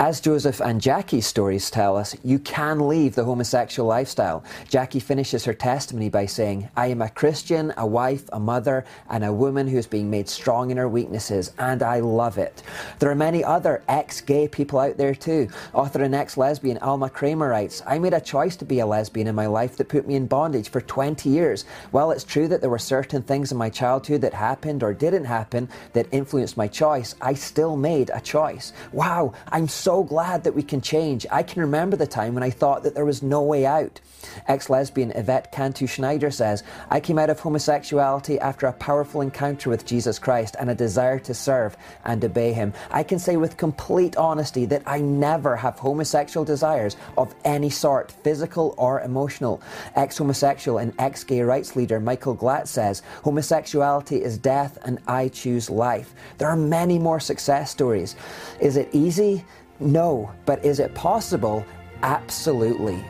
As 0.00 0.20
Joseph 0.20 0.60
and 0.60 0.80
Jackie's 0.80 1.26
stories 1.26 1.72
tell 1.72 1.96
us, 1.96 2.14
you 2.22 2.38
can 2.38 2.86
leave 2.86 3.16
the 3.16 3.24
homosexual 3.24 3.88
lifestyle. 3.88 4.44
Jackie 4.68 5.00
finishes 5.00 5.44
her 5.44 5.52
testimony 5.52 6.08
by 6.08 6.24
saying, 6.24 6.68
I 6.76 6.86
am 6.86 7.02
a 7.02 7.08
Christian, 7.08 7.74
a 7.76 7.84
wife, 7.84 8.22
a 8.32 8.38
mother, 8.38 8.84
and 9.10 9.24
a 9.24 9.32
woman 9.32 9.66
who 9.66 9.76
is 9.76 9.88
being 9.88 10.08
made 10.08 10.28
strong 10.28 10.70
in 10.70 10.76
her 10.76 10.88
weaknesses, 10.88 11.50
and 11.58 11.82
I 11.82 11.98
love 11.98 12.38
it. 12.38 12.62
There 13.00 13.10
are 13.10 13.16
many 13.16 13.42
other 13.42 13.82
ex 13.88 14.20
gay 14.20 14.46
people 14.46 14.78
out 14.78 14.98
there 14.98 15.16
too. 15.16 15.48
Author 15.74 16.04
and 16.04 16.14
ex 16.14 16.36
lesbian 16.36 16.78
Alma 16.78 17.10
Kramer 17.10 17.48
writes, 17.48 17.82
I 17.84 17.98
made 17.98 18.14
a 18.14 18.20
choice 18.20 18.54
to 18.58 18.64
be 18.64 18.78
a 18.78 18.86
lesbian 18.86 19.26
in 19.26 19.34
my 19.34 19.46
life 19.46 19.76
that 19.78 19.88
put 19.88 20.06
me 20.06 20.14
in 20.14 20.28
bondage 20.28 20.68
for 20.68 20.80
20 20.80 21.28
years. 21.28 21.64
While 21.90 22.12
it's 22.12 22.22
true 22.22 22.46
that 22.46 22.60
there 22.60 22.70
were 22.70 22.78
certain 22.78 23.24
things 23.24 23.50
in 23.50 23.58
my 23.58 23.68
childhood 23.68 24.20
that 24.20 24.32
happened 24.32 24.84
or 24.84 24.94
didn't 24.94 25.24
happen 25.24 25.68
that 25.94 26.06
influenced 26.12 26.56
my 26.56 26.68
choice, 26.68 27.16
I 27.20 27.34
still 27.34 27.76
made 27.76 28.12
a 28.14 28.20
choice. 28.20 28.72
Wow, 28.92 29.32
I'm 29.50 29.66
so 29.66 29.87
so 29.88 30.04
glad 30.04 30.44
that 30.44 30.54
we 30.54 30.62
can 30.62 30.82
change. 30.82 31.24
I 31.30 31.42
can 31.42 31.62
remember 31.62 31.96
the 31.96 32.06
time 32.06 32.34
when 32.34 32.42
I 32.42 32.50
thought 32.50 32.82
that 32.82 32.94
there 32.94 33.06
was 33.06 33.22
no 33.22 33.40
way 33.42 33.64
out. 33.64 34.02
Ex 34.46 34.68
lesbian 34.68 35.12
Yvette 35.12 35.50
Cantu 35.50 35.86
Schneider 35.86 36.30
says, 36.30 36.62
I 36.90 37.00
came 37.00 37.18
out 37.18 37.30
of 37.30 37.40
homosexuality 37.40 38.38
after 38.38 38.66
a 38.66 38.72
powerful 38.74 39.22
encounter 39.22 39.70
with 39.70 39.86
Jesus 39.86 40.18
Christ 40.18 40.56
and 40.60 40.68
a 40.68 40.74
desire 40.74 41.18
to 41.20 41.32
serve 41.32 41.74
and 42.04 42.22
obey 42.22 42.52
him. 42.52 42.74
I 42.90 43.02
can 43.02 43.18
say 43.18 43.38
with 43.38 43.56
complete 43.56 44.14
honesty 44.18 44.66
that 44.66 44.82
I 44.84 45.00
never 45.00 45.56
have 45.56 45.78
homosexual 45.78 46.44
desires 46.44 46.98
of 47.16 47.34
any 47.46 47.70
sort, 47.70 48.12
physical 48.12 48.74
or 48.76 49.00
emotional. 49.00 49.62
Ex 49.96 50.18
homosexual 50.18 50.76
and 50.76 50.92
ex 50.98 51.24
gay 51.24 51.40
rights 51.40 51.76
leader 51.76 51.98
Michael 51.98 52.34
Glatze 52.34 52.68
says, 52.68 53.02
Homosexuality 53.24 54.22
is 54.22 54.36
death 54.36 54.76
and 54.84 54.98
I 55.06 55.28
choose 55.28 55.70
life. 55.70 56.12
There 56.36 56.48
are 56.48 56.56
many 56.56 56.98
more 56.98 57.20
success 57.20 57.70
stories. 57.70 58.16
Is 58.60 58.76
it 58.76 58.90
easy? 58.92 59.46
No, 59.80 60.32
but 60.44 60.64
is 60.64 60.80
it 60.80 60.94
possible? 60.94 61.64
Absolutely. 62.02 63.04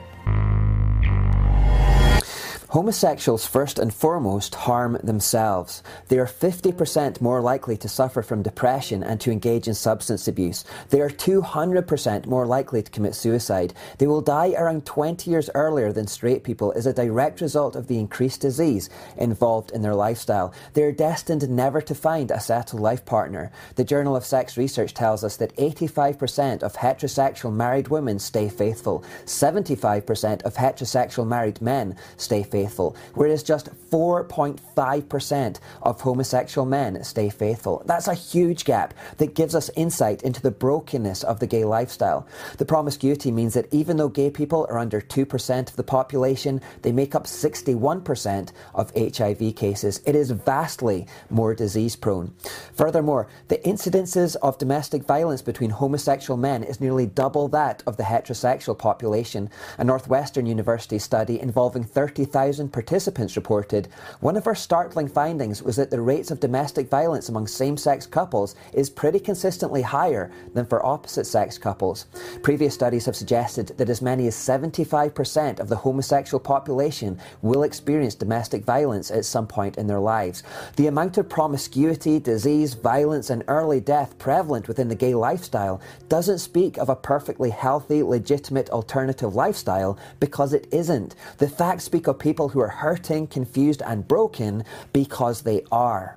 Homosexuals, 2.72 3.46
first 3.46 3.78
and 3.78 3.94
foremost, 3.94 4.54
harm 4.54 4.98
themselves. 5.02 5.82
They 6.08 6.18
are 6.18 6.26
50% 6.26 7.18
more 7.18 7.40
likely 7.40 7.78
to 7.78 7.88
suffer 7.88 8.20
from 8.20 8.42
depression 8.42 9.02
and 9.02 9.18
to 9.22 9.30
engage 9.30 9.68
in 9.68 9.72
substance 9.72 10.28
abuse. 10.28 10.66
They 10.90 11.00
are 11.00 11.08
200% 11.08 12.26
more 12.26 12.44
likely 12.44 12.82
to 12.82 12.90
commit 12.90 13.14
suicide. 13.14 13.72
They 13.96 14.06
will 14.06 14.20
die 14.20 14.52
around 14.52 14.84
20 14.84 15.30
years 15.30 15.48
earlier 15.54 15.94
than 15.94 16.06
straight 16.06 16.44
people 16.44 16.74
as 16.76 16.84
a 16.84 16.92
direct 16.92 17.40
result 17.40 17.74
of 17.74 17.86
the 17.86 17.98
increased 17.98 18.42
disease 18.42 18.90
involved 19.16 19.70
in 19.70 19.80
their 19.80 19.94
lifestyle. 19.94 20.52
They 20.74 20.82
are 20.82 20.92
destined 20.92 21.48
never 21.48 21.80
to 21.80 21.94
find 21.94 22.30
a 22.30 22.38
settled 22.38 22.82
life 22.82 23.06
partner. 23.06 23.50
The 23.76 23.84
Journal 23.84 24.14
of 24.14 24.26
Sex 24.26 24.58
Research 24.58 24.92
tells 24.92 25.24
us 25.24 25.38
that 25.38 25.56
85% 25.56 26.62
of 26.62 26.74
heterosexual 26.74 27.50
married 27.54 27.88
women 27.88 28.18
stay 28.18 28.50
faithful, 28.50 29.04
75% 29.24 30.42
of 30.42 30.56
heterosexual 30.56 31.26
married 31.26 31.62
men 31.62 31.96
stay 32.18 32.42
faithful 32.42 32.57
faithful, 32.58 32.96
whereas 33.14 33.44
just 33.44 33.68
4.5% 33.90 35.58
of 35.82 36.00
homosexual 36.00 36.66
men 36.66 37.04
stay 37.04 37.28
faithful. 37.30 37.82
That's 37.86 38.08
a 38.08 38.14
huge 38.14 38.64
gap 38.64 38.94
that 39.18 39.36
gives 39.36 39.54
us 39.54 39.70
insight 39.76 40.22
into 40.22 40.42
the 40.42 40.50
brokenness 40.50 41.22
of 41.22 41.38
the 41.38 41.46
gay 41.46 41.64
lifestyle. 41.64 42.26
The 42.56 42.64
promiscuity 42.64 43.30
means 43.30 43.54
that 43.54 43.72
even 43.72 43.96
though 43.96 44.08
gay 44.08 44.30
people 44.30 44.66
are 44.68 44.78
under 44.78 45.00
2% 45.00 45.70
of 45.70 45.76
the 45.76 45.84
population, 45.84 46.60
they 46.82 46.90
make 46.90 47.14
up 47.14 47.24
61% 47.24 48.50
of 48.74 48.92
HIV 48.96 49.54
cases. 49.54 50.00
It 50.04 50.16
is 50.16 50.32
vastly 50.32 51.06
more 51.30 51.54
disease 51.54 51.94
prone. 51.94 52.34
Furthermore, 52.74 53.28
the 53.46 53.58
incidences 53.58 54.34
of 54.42 54.58
domestic 54.58 55.04
violence 55.04 55.42
between 55.42 55.70
homosexual 55.70 56.36
men 56.36 56.64
is 56.64 56.80
nearly 56.80 57.06
double 57.06 57.46
that 57.48 57.84
of 57.86 57.96
the 57.96 58.02
heterosexual 58.02 58.76
population. 58.76 59.48
A 59.78 59.84
Northwestern 59.84 60.46
University 60.46 60.98
study 60.98 61.40
involving 61.40 61.84
30,000 61.84 62.47
participants 62.72 63.36
reported, 63.36 63.88
one 64.20 64.36
of 64.36 64.46
our 64.46 64.54
startling 64.54 65.08
findings 65.08 65.62
was 65.62 65.76
that 65.76 65.90
the 65.90 66.00
rates 66.00 66.30
of 66.30 66.40
domestic 66.40 66.88
violence 66.88 67.28
among 67.28 67.46
same 67.46 67.76
sex 67.76 68.06
couples 68.06 68.54
is 68.72 68.88
pretty 68.88 69.20
consistently 69.20 69.82
higher 69.82 70.30
than 70.54 70.64
for 70.64 70.84
opposite 70.84 71.26
sex 71.26 71.58
couples. 71.58 72.06
Previous 72.42 72.72
studies 72.72 73.04
have 73.04 73.16
suggested 73.16 73.68
that 73.76 73.90
as 73.90 74.00
many 74.00 74.26
as 74.26 74.34
75% 74.34 75.60
of 75.60 75.68
the 75.68 75.76
homosexual 75.76 76.40
population 76.40 77.18
will 77.42 77.64
experience 77.64 78.14
domestic 78.14 78.64
violence 78.64 79.10
at 79.10 79.24
some 79.24 79.46
point 79.46 79.76
in 79.76 79.86
their 79.86 80.00
lives. 80.00 80.42
The 80.76 80.86
amount 80.86 81.18
of 81.18 81.28
promiscuity, 81.28 82.18
disease, 82.18 82.74
violence, 82.74 83.28
and 83.28 83.44
early 83.48 83.80
death 83.80 84.16
prevalent 84.18 84.68
within 84.68 84.88
the 84.88 84.94
gay 84.94 85.14
lifestyle 85.14 85.80
doesn't 86.08 86.38
speak 86.38 86.78
of 86.78 86.88
a 86.88 86.96
perfectly 86.96 87.50
healthy, 87.50 88.02
legitimate 88.02 88.70
alternative 88.70 89.34
lifestyle 89.34 89.98
because 90.20 90.52
it 90.52 90.66
isn't. 90.72 91.14
The 91.38 91.48
facts 91.48 91.84
speak 91.84 92.06
of 92.06 92.18
people 92.18 92.37
people 92.38 92.50
who 92.50 92.60
are 92.60 92.68
hurting, 92.68 93.26
confused, 93.26 93.82
and 93.84 94.06
broken 94.06 94.62
because 94.92 95.42
they 95.42 95.60
are. 95.72 96.14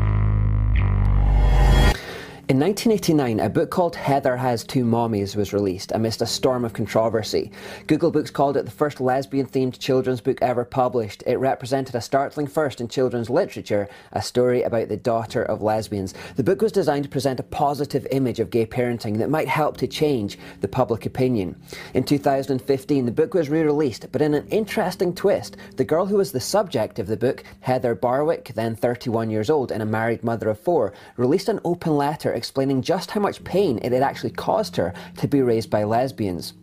In 2.52 2.60
1989, 2.60 3.40
a 3.40 3.50
book 3.50 3.70
called 3.70 3.96
Heather 3.96 4.36
Has 4.36 4.66
Two 4.66 4.84
Mommies 4.84 5.38
was 5.38 5.54
released 5.54 5.94
amidst 5.94 6.22
a 6.22 6.26
storm 6.26 6.66
of 6.66 6.74
controversy. 6.74 7.50
Google 7.88 8.12
Books 8.12 8.30
called 8.30 8.58
it 8.58 8.66
the 8.66 8.72
first 8.72 9.00
lesbian 9.00 9.46
themed 9.46 9.80
children's 9.80 10.20
book 10.20 10.38
ever 10.42 10.66
published. 10.66 11.24
It 11.26 11.38
represented 11.38 11.96
a 11.96 12.02
startling 12.02 12.48
first 12.48 12.82
in 12.82 12.90
children's 12.90 13.30
literature, 13.30 13.88
a 14.12 14.22
story 14.22 14.64
about 14.64 14.90
the 14.90 14.98
daughter 14.98 15.42
of 15.42 15.62
lesbians. 15.62 16.14
The 16.36 16.44
book 16.44 16.62
was 16.62 16.74
designed 16.74 17.06
to 17.06 17.10
present 17.10 17.40
a 17.40 17.44
positive 17.44 18.06
image 18.12 18.42
of 18.42 18.50
gay 18.50 18.66
parenting 18.66 19.20
that 19.20 19.30
might 19.30 19.48
help 19.48 19.78
to 19.78 19.88
change 19.88 20.38
the 20.60 20.68
public 20.68 21.06
opinion. 21.06 21.56
In 21.94 22.04
2015, 22.04 23.06
the 23.06 23.14
book 23.14 23.34
was 23.34 23.48
re 23.48 23.62
released, 23.62 24.12
but 24.12 24.22
in 24.22 24.34
an 24.34 24.46
interesting 24.50 25.16
twist, 25.16 25.56
the 25.78 25.86
girl 25.86 26.06
who 26.06 26.18
was 26.18 26.34
the 26.34 26.42
subject 26.42 27.00
of 27.00 27.08
the 27.08 27.16
book, 27.16 27.46
Heather 27.62 27.96
Barwick, 27.96 28.52
then 28.56 28.76
31 28.76 29.30
years 29.30 29.50
old 29.50 29.72
and 29.72 29.82
a 29.82 29.86
married 29.86 30.22
mother 30.22 30.50
of 30.50 30.60
four, 30.60 30.92
released 31.16 31.48
an 31.48 31.62
open 31.64 31.96
letter 31.96 32.41
explaining 32.42 32.82
just 32.82 33.12
how 33.12 33.22
much 33.22 33.44
pain 33.44 33.78
it 33.84 33.92
had 33.92 34.02
actually 34.02 34.32
caused 34.32 34.76
her 34.78 34.96
to 35.18 35.28
be 35.28 35.44
raised 35.44 35.70
by 35.70 35.84
lesbians. 35.84 36.54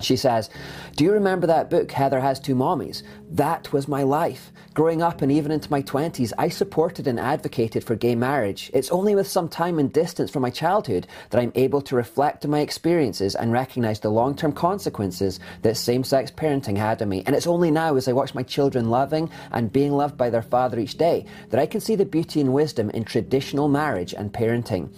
She 0.00 0.14
says, 0.14 0.50
Do 0.94 1.02
you 1.02 1.10
remember 1.10 1.48
that 1.48 1.68
book, 1.68 1.90
Heather 1.90 2.20
Has 2.20 2.38
Two 2.38 2.54
Mommies? 2.54 3.02
That 3.30 3.72
was 3.72 3.86
my 3.86 4.02
life. 4.02 4.50
Growing 4.74 5.02
up 5.02 5.22
and 5.22 5.30
even 5.30 5.52
into 5.52 5.70
my 5.70 5.82
20s, 5.82 6.32
I 6.36 6.48
supported 6.48 7.06
and 7.06 7.18
advocated 7.18 7.84
for 7.84 7.94
gay 7.94 8.16
marriage. 8.16 8.72
It's 8.74 8.90
only 8.90 9.14
with 9.14 9.28
some 9.28 9.48
time 9.48 9.78
and 9.78 9.92
distance 9.92 10.32
from 10.32 10.42
my 10.42 10.50
childhood 10.50 11.06
that 11.30 11.40
I'm 11.40 11.52
able 11.54 11.80
to 11.82 11.94
reflect 11.94 12.44
on 12.44 12.50
my 12.50 12.58
experiences 12.58 13.36
and 13.36 13.52
recognize 13.52 14.00
the 14.00 14.10
long 14.10 14.34
term 14.34 14.52
consequences 14.52 15.38
that 15.62 15.76
same 15.76 16.02
sex 16.02 16.32
parenting 16.32 16.76
had 16.76 17.00
on 17.02 17.08
me. 17.08 17.22
And 17.24 17.36
it's 17.36 17.46
only 17.46 17.70
now, 17.70 17.94
as 17.94 18.08
I 18.08 18.12
watch 18.12 18.34
my 18.34 18.42
children 18.42 18.90
loving 18.90 19.30
and 19.52 19.72
being 19.72 19.92
loved 19.92 20.16
by 20.16 20.28
their 20.28 20.42
father 20.42 20.80
each 20.80 20.98
day, 20.98 21.24
that 21.50 21.60
I 21.60 21.66
can 21.66 21.80
see 21.80 21.94
the 21.94 22.04
beauty 22.04 22.40
and 22.40 22.52
wisdom 22.52 22.90
in 22.90 23.04
traditional 23.04 23.68
marriage 23.68 24.12
and 24.12 24.32
parenting. 24.32 24.88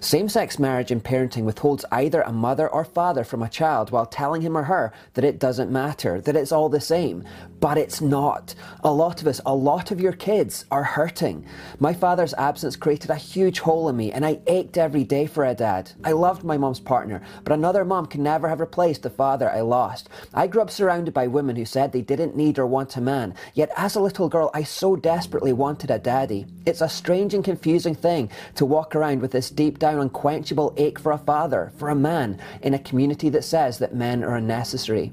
Same 0.00 0.30
sex 0.30 0.58
marriage 0.58 0.90
and 0.90 1.04
parenting 1.04 1.44
withholds 1.44 1.84
either 1.92 2.22
a 2.22 2.32
mother 2.32 2.68
or 2.68 2.86
father 2.86 3.22
from 3.22 3.42
a 3.42 3.50
child 3.50 3.90
while 3.90 4.06
telling 4.06 4.40
him 4.40 4.56
or 4.56 4.62
her 4.62 4.94
that 5.12 5.24
it 5.24 5.38
doesn't 5.38 5.70
matter, 5.70 6.22
that 6.22 6.36
it's 6.36 6.52
all 6.52 6.70
the 6.70 6.80
same. 6.80 7.24
But 7.60 7.81
it's 7.82 8.00
not. 8.00 8.54
A 8.84 8.92
lot 8.92 9.20
of 9.20 9.26
us, 9.26 9.40
a 9.44 9.54
lot 9.54 9.90
of 9.90 10.00
your 10.00 10.12
kids 10.12 10.64
are 10.70 10.84
hurting. 10.84 11.44
My 11.80 11.92
father's 11.92 12.32
absence 12.34 12.76
created 12.76 13.10
a 13.10 13.16
huge 13.16 13.58
hole 13.58 13.88
in 13.88 13.96
me, 13.96 14.12
and 14.12 14.24
I 14.24 14.40
ached 14.46 14.78
every 14.78 15.02
day 15.02 15.26
for 15.26 15.44
a 15.44 15.52
dad. 15.52 15.90
I 16.04 16.12
loved 16.12 16.44
my 16.44 16.56
mom's 16.56 16.78
partner, 16.78 17.22
but 17.42 17.52
another 17.52 17.84
mom 17.84 18.06
can 18.06 18.22
never 18.22 18.48
have 18.48 18.60
replaced 18.60 19.02
the 19.02 19.10
father 19.10 19.50
I 19.50 19.62
lost. 19.62 20.08
I 20.32 20.46
grew 20.46 20.62
up 20.62 20.70
surrounded 20.70 21.12
by 21.12 21.26
women 21.26 21.56
who 21.56 21.64
said 21.64 21.90
they 21.90 22.02
didn't 22.02 22.36
need 22.36 22.60
or 22.60 22.66
want 22.68 22.96
a 22.96 23.00
man, 23.00 23.34
yet 23.54 23.72
as 23.76 23.96
a 23.96 24.00
little 24.00 24.28
girl, 24.28 24.52
I 24.54 24.62
so 24.62 24.94
desperately 24.94 25.52
wanted 25.52 25.90
a 25.90 25.98
daddy. 25.98 26.46
It's 26.64 26.82
a 26.82 26.88
strange 26.88 27.34
and 27.34 27.44
confusing 27.44 27.96
thing 27.96 28.30
to 28.54 28.64
walk 28.64 28.94
around 28.94 29.20
with 29.20 29.32
this 29.32 29.50
deep 29.50 29.80
down 29.80 29.98
unquenchable 29.98 30.72
ache 30.76 31.00
for 31.00 31.10
a 31.10 31.18
father, 31.18 31.72
for 31.78 31.88
a 31.88 31.96
man, 31.96 32.40
in 32.62 32.74
a 32.74 32.78
community 32.78 33.28
that 33.30 33.42
says 33.42 33.78
that 33.78 33.92
men 33.92 34.22
are 34.22 34.36
unnecessary. 34.36 35.12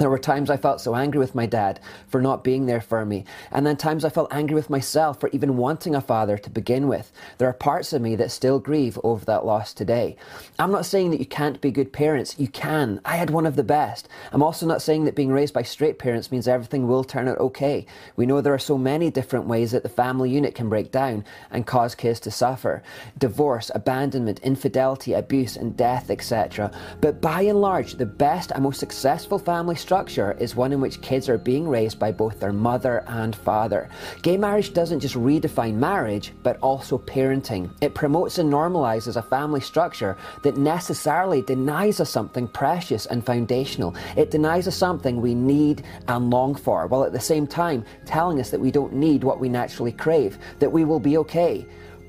There 0.00 0.08
were 0.08 0.18
times 0.18 0.48
I 0.48 0.56
felt 0.56 0.80
so 0.80 0.94
angry 0.94 1.18
with 1.18 1.34
my 1.34 1.44
dad 1.44 1.78
for 2.08 2.22
not 2.22 2.42
being 2.42 2.64
there 2.64 2.80
for 2.80 3.04
me, 3.04 3.26
and 3.52 3.66
then 3.66 3.76
times 3.76 4.02
I 4.02 4.08
felt 4.08 4.32
angry 4.32 4.54
with 4.54 4.70
myself 4.70 5.20
for 5.20 5.28
even 5.28 5.58
wanting 5.58 5.94
a 5.94 6.00
father 6.00 6.38
to 6.38 6.48
begin 6.48 6.88
with. 6.88 7.12
There 7.36 7.50
are 7.50 7.52
parts 7.52 7.92
of 7.92 8.00
me 8.00 8.16
that 8.16 8.30
still 8.30 8.58
grieve 8.58 8.98
over 9.04 9.26
that 9.26 9.44
loss 9.44 9.74
today. 9.74 10.16
I'm 10.58 10.72
not 10.72 10.86
saying 10.86 11.10
that 11.10 11.20
you 11.20 11.26
can't 11.26 11.60
be 11.60 11.70
good 11.70 11.92
parents, 11.92 12.34
you 12.38 12.48
can. 12.48 13.02
I 13.04 13.16
had 13.16 13.28
one 13.28 13.44
of 13.44 13.56
the 13.56 13.62
best. 13.62 14.08
I'm 14.32 14.42
also 14.42 14.64
not 14.64 14.80
saying 14.80 15.04
that 15.04 15.14
being 15.14 15.32
raised 15.32 15.52
by 15.52 15.64
straight 15.64 15.98
parents 15.98 16.32
means 16.32 16.48
everything 16.48 16.88
will 16.88 17.04
turn 17.04 17.28
out 17.28 17.36
okay. 17.36 17.84
We 18.16 18.24
know 18.24 18.40
there 18.40 18.54
are 18.54 18.58
so 18.58 18.78
many 18.78 19.10
different 19.10 19.48
ways 19.48 19.72
that 19.72 19.82
the 19.82 19.90
family 19.90 20.30
unit 20.30 20.54
can 20.54 20.70
break 20.70 20.90
down 20.90 21.26
and 21.50 21.66
cause 21.66 21.94
kids 21.94 22.20
to 22.20 22.30
suffer 22.30 22.82
divorce, 23.18 23.70
abandonment, 23.74 24.38
infidelity, 24.38 25.12
abuse, 25.12 25.58
and 25.58 25.76
death, 25.76 26.08
etc. 26.08 26.70
But 27.02 27.20
by 27.20 27.42
and 27.42 27.60
large, 27.60 27.96
the 27.96 28.06
best 28.06 28.50
and 28.50 28.62
most 28.62 28.80
successful 28.80 29.38
family 29.38 29.74
structure 29.90 30.36
is 30.38 30.54
one 30.54 30.70
in 30.72 30.80
which 30.80 31.00
kids 31.00 31.28
are 31.28 31.36
being 31.36 31.66
raised 31.66 31.98
by 31.98 32.12
both 32.12 32.38
their 32.38 32.52
mother 32.52 33.02
and 33.08 33.34
father. 33.34 33.88
Gay 34.22 34.36
marriage 34.36 34.72
doesn't 34.72 35.00
just 35.00 35.16
redefine 35.16 35.74
marriage, 35.74 36.30
but 36.44 36.56
also 36.58 36.96
parenting. 36.96 37.68
It 37.80 37.92
promotes 37.92 38.38
and 38.38 38.52
normalizes 38.52 39.16
a 39.16 39.22
family 39.22 39.60
structure 39.60 40.16
that 40.44 40.56
necessarily 40.56 41.42
denies 41.42 41.98
us 41.98 42.08
something 42.08 42.46
precious 42.46 43.06
and 43.06 43.26
foundational. 43.26 43.96
It 44.16 44.30
denies 44.30 44.68
us 44.68 44.76
something 44.76 45.20
we 45.20 45.34
need 45.34 45.82
and 46.06 46.30
long 46.30 46.54
for, 46.54 46.86
while 46.86 47.02
at 47.02 47.12
the 47.12 47.18
same 47.18 47.48
time 47.48 47.84
telling 48.06 48.38
us 48.38 48.50
that 48.50 48.60
we 48.60 48.70
don't 48.70 48.92
need 48.92 49.24
what 49.24 49.40
we 49.40 49.48
naturally 49.48 49.90
crave, 49.90 50.38
that 50.60 50.70
we 50.70 50.84
will 50.84 51.00
be 51.00 51.18
okay. 51.18 51.66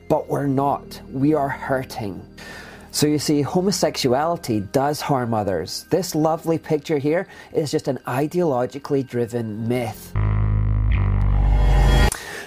But 0.07 0.27
we're 0.27 0.45
not. 0.45 1.01
We 1.09 1.33
are 1.33 1.49
hurting. 1.49 2.21
So 2.93 3.07
you 3.07 3.19
see, 3.19 3.41
homosexuality 3.41 4.59
does 4.73 4.99
harm 4.99 5.33
others. 5.33 5.85
This 5.89 6.13
lovely 6.13 6.57
picture 6.57 6.97
here 6.97 7.25
is 7.53 7.71
just 7.71 7.87
an 7.87 7.99
ideologically 8.05 9.07
driven 9.07 9.65
myth. 9.69 10.13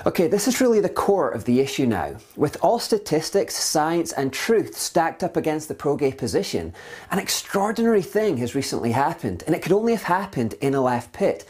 Okay, 0.06 0.28
this 0.28 0.46
is 0.46 0.60
really 0.60 0.80
the 0.80 0.90
core 0.90 1.30
of 1.30 1.46
the 1.46 1.60
issue 1.60 1.86
now. 1.86 2.14
With 2.36 2.58
all 2.62 2.78
statistics, 2.78 3.56
science, 3.56 4.12
and 4.12 4.34
truth 4.34 4.76
stacked 4.76 5.24
up 5.24 5.38
against 5.38 5.68
the 5.68 5.74
pro 5.74 5.96
gay 5.96 6.12
position, 6.12 6.74
an 7.10 7.18
extraordinary 7.18 8.02
thing 8.02 8.36
has 8.36 8.54
recently 8.54 8.92
happened, 8.92 9.44
and 9.46 9.56
it 9.56 9.62
could 9.62 9.72
only 9.72 9.94
have 9.94 10.02
happened 10.02 10.56
in 10.60 10.74
a 10.74 10.82
left 10.82 11.14
pit 11.14 11.46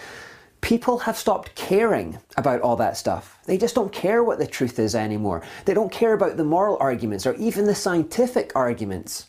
people 0.64 0.96
have 0.96 1.18
stopped 1.18 1.55
caring 1.55 2.18
about 2.38 2.62
all 2.62 2.74
that 2.74 2.96
stuff. 2.96 3.38
They 3.44 3.59
just 3.59 3.74
don't 3.74 3.92
care 3.92 4.24
what 4.24 4.38
the 4.38 4.46
truth 4.46 4.79
is 4.79 4.94
anymore. 4.94 5.42
They 5.66 5.74
don't 5.74 5.92
care 5.92 6.14
about 6.14 6.38
the 6.38 6.44
moral 6.44 6.79
arguments 6.81 7.27
or 7.27 7.35
even 7.35 7.66
the 7.66 7.74
scientific 7.74 8.50
arguments. 8.57 9.27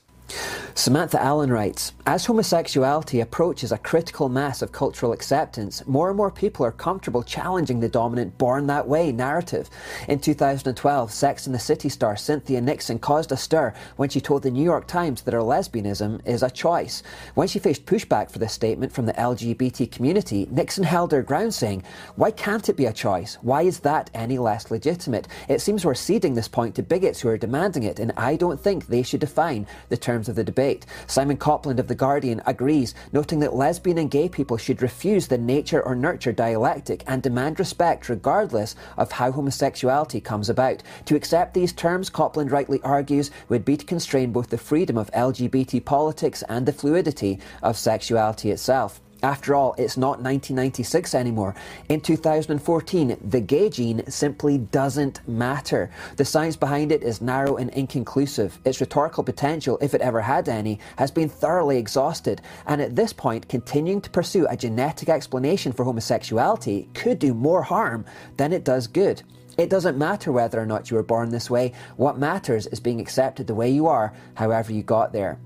Samantha 0.78 1.22
Allen 1.22 1.52
writes 1.52 1.94
As 2.06 2.26
homosexuality 2.26 3.22
approaches 3.22 3.72
a 3.72 3.78
critical 3.78 4.28
mass 4.28 4.62
of 4.62 4.74
cultural 4.74 5.14
acceptance, 5.14 5.86
more 5.88 6.10
and 6.10 6.18
more 6.18 6.30
people 6.30 6.66
are 6.66 6.72
comfortable 6.72 7.24
challenging 7.24 7.80
the 7.80 7.88
dominant 7.88 8.38
born 8.38 8.68
that 8.68 8.88
way 8.88 9.14
narrative. 9.14 9.70
In 10.10 10.20
2012, 10.20 11.12
Sex 11.12 11.46
and 11.46 11.56
the 11.56 11.60
City 11.60 11.88
star 11.88 12.18
Cynthia 12.18 12.60
Nixon 12.60 13.00
caused 13.00 13.32
a 13.32 13.38
stir 13.38 13.74
when 13.96 14.10
she 14.10 14.20
told 14.20 14.44
the 14.44 14.52
New 14.52 14.64
York 14.64 14.86
Times 14.86 15.22
that 15.22 15.34
her 15.34 15.40
lesbianism 15.40 16.20
is 16.28 16.44
a 16.44 16.52
choice. 16.52 17.04
When 17.36 17.48
she 17.48 17.58
faced 17.58 17.86
pushback 17.86 18.30
for 18.30 18.40
this 18.40 18.54
statement 18.54 18.92
from 18.92 19.06
the 19.06 19.14
LGBT 19.14 19.90
community, 19.92 20.46
Nixon 20.52 20.84
held 20.84 21.14
her 21.14 21.24
ground, 21.24 21.54
saying, 21.54 21.84
Why 22.18 22.32
can't 22.32 22.68
it 22.68 22.76
be 22.76 22.86
a 22.86 22.94
choice? 22.94 23.38
Why 23.42 23.62
is 23.62 23.80
that 23.80 24.10
any 24.14 24.38
less 24.38 24.70
legitimate? 24.70 25.30
It 25.48 25.62
seems 25.62 25.86
we're 25.86 25.96
ceding 25.96 26.36
this 26.36 26.50
point 26.50 26.76
to 26.76 26.84
bigots 26.84 27.22
who 27.22 27.30
are 27.30 27.38
demanding 27.38 27.84
it, 27.84 28.00
and 28.00 28.12
I 28.18 28.36
don't 28.36 28.60
think 28.60 28.88
they 28.88 29.02
should 29.04 29.22
define 29.22 29.66
the 29.88 29.98
terms 30.16 30.30
of 30.30 30.36
the 30.36 30.46
debate. 30.46 30.86
Simon 31.08 31.36
Copland 31.36 31.78
of 31.78 31.90
The 31.90 31.94
Guardian 31.94 32.42
agrees, 32.46 32.96
noting 33.12 33.40
that 33.42 33.54
lesbian 33.54 33.98
and 33.98 34.10
gay 34.10 34.30
people 34.30 34.56
should 34.56 34.82
refuse 34.82 35.28
the 35.28 35.38
nature 35.38 35.82
or 35.82 35.94
nurture 35.94 36.32
dialectic 36.32 37.04
and 37.06 37.22
demand 37.22 37.60
respect 37.60 38.08
regardless 38.08 38.78
of 38.96 39.12
how 39.12 39.34
homosexuality 39.34 40.22
comes 40.22 40.50
about. 40.50 40.82
To 41.08 41.18
accept 41.18 41.54
these 41.54 41.74
terms, 41.74 42.10
Copland 42.10 42.50
rightly 42.50 42.80
argues, 42.82 43.30
would 43.50 43.66
be 43.66 43.76
to 43.76 43.86
constrain 43.86 44.32
both 44.32 44.52
the 44.52 44.58
freedom 44.58 44.98
of 44.98 45.12
LGBT 45.12 45.84
politics 45.84 46.44
and 46.48 46.66
the 46.66 46.72
fluidity 46.72 47.42
of 47.62 47.78
sexuality 47.78 48.52
itself. 48.52 49.02
After 49.26 49.56
all, 49.56 49.74
it's 49.80 49.98
not 49.98 50.22
1996 50.22 51.16
anymore. 51.16 51.56
In 51.90 52.00
2014, 52.00 53.18
the 53.28 53.42
gay 53.42 53.72
gene 53.72 54.04
simply 54.08 54.60
doesn't 54.60 55.28
matter. 55.28 55.90
The 56.18 56.24
science 56.24 56.56
behind 56.56 56.92
it 56.92 57.02
is 57.02 57.22
narrow 57.22 57.58
and 57.58 57.72
inconclusive. 57.72 58.60
Its 58.64 58.80
rhetorical 58.80 59.24
potential, 59.24 59.80
if 59.82 59.96
it 59.96 60.02
ever 60.02 60.22
had 60.22 60.48
any, 60.48 60.80
has 60.98 61.10
been 61.10 61.28
thoroughly 61.28 61.80
exhausted. 61.80 62.40
And 62.68 62.80
at 62.80 62.96
this 62.96 63.14
point, 63.14 63.50
continuing 63.50 64.02
to 64.02 64.12
pursue 64.12 64.46
a 64.48 64.56
genetic 64.56 65.10
explanation 65.10 65.72
for 65.72 65.86
homosexuality 65.86 66.88
could 66.94 67.18
do 67.18 67.34
more 67.34 67.64
harm 67.64 68.06
than 68.38 68.54
it 68.54 68.64
does 68.64 68.86
good. 68.86 69.24
It 69.58 69.72
doesn't 69.72 69.98
matter 69.98 70.32
whether 70.32 70.62
or 70.62 70.68
not 70.68 70.92
you 70.92 70.98
were 70.98 71.04
born 71.04 71.30
this 71.30 71.50
way. 71.50 71.74
What 71.98 72.20
matters 72.20 72.68
is 72.68 72.80
being 72.80 73.02
accepted 73.02 73.48
the 73.48 73.56
way 73.56 73.72
you 73.72 73.88
are, 73.88 74.14
however 74.36 74.72
you 74.72 74.84
got 74.84 75.14
there. 75.14 75.40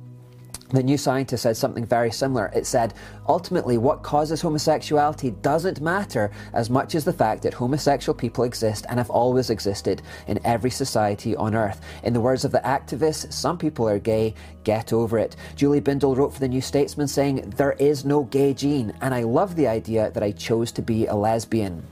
The 0.71 0.83
New 0.83 0.97
Scientist 0.97 1.41
said 1.41 1.57
something 1.57 1.83
very 1.83 2.11
similar. 2.11 2.51
It 2.53 2.67
said, 2.67 2.93
ultimately, 3.27 3.79
what 3.79 4.03
causes 4.03 4.39
homosexuality 4.39 5.31
doesn't 5.41 5.81
matter 5.81 6.29
as 6.53 6.69
much 6.69 6.93
as 6.93 7.03
the 7.03 7.13
fact 7.13 7.41
that 7.41 7.55
homosexual 7.55 8.15
people 8.15 8.43
exist 8.43 8.85
and 8.87 8.99
have 8.99 9.09
always 9.09 9.49
existed 9.49 10.03
in 10.27 10.39
every 10.45 10.69
society 10.69 11.35
on 11.35 11.55
earth. 11.55 11.81
In 12.03 12.13
the 12.13 12.21
words 12.21 12.45
of 12.45 12.51
the 12.51 12.59
activists, 12.59 13.33
some 13.33 13.57
people 13.57 13.89
are 13.89 13.97
gay, 13.97 14.35
get 14.63 14.93
over 14.93 15.17
it. 15.17 15.35
Julie 15.55 15.81
Bindel 15.81 16.15
wrote 16.15 16.33
for 16.33 16.39
the 16.39 16.47
New 16.47 16.61
Statesman 16.61 17.07
saying, 17.07 17.51
There 17.57 17.73
is 17.73 18.05
no 18.05 18.25
gay 18.25 18.53
gene, 18.53 18.93
and 19.01 19.15
I 19.15 19.23
love 19.23 19.55
the 19.55 19.67
idea 19.67 20.11
that 20.11 20.21
I 20.21 20.33
chose 20.33 20.71
to 20.73 20.83
be 20.83 21.07
a 21.07 21.15
lesbian. 21.15 21.83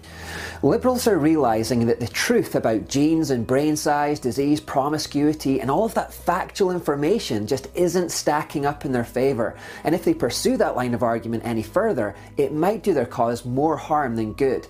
Liberals 0.64 1.08
are 1.08 1.18
realising 1.18 1.86
that 1.88 2.00
the 2.00 2.08
truth 2.08 2.56
about 2.56 2.88
genes 2.88 3.30
and 3.32 3.48
brain 3.48 3.76
size, 3.76 4.20
disease, 4.20 4.60
promiscuity, 4.60 5.60
and 5.62 5.70
all 5.70 5.86
of 5.86 5.94
that 5.94 6.14
factual 6.14 6.72
information 6.72 7.48
just 7.48 7.68
isn't 7.76 8.12
stacking 8.12 8.66
up 8.66 8.86
in 8.86 8.92
their 8.92 9.04
favour. 9.04 9.56
And 9.84 9.94
if 9.94 10.04
they 10.04 10.14
pursue 10.14 10.58
that 10.58 10.76
line 10.76 10.94
of 10.94 11.04
argument 11.04 11.46
any 11.46 11.64
further, 11.64 12.16
it 12.38 12.54
might 12.54 12.84
do 12.84 12.94
their 12.94 13.06
cause 13.06 13.46
more 13.46 13.78
harm 13.78 14.16
than 14.16 14.34
good. 14.34 14.68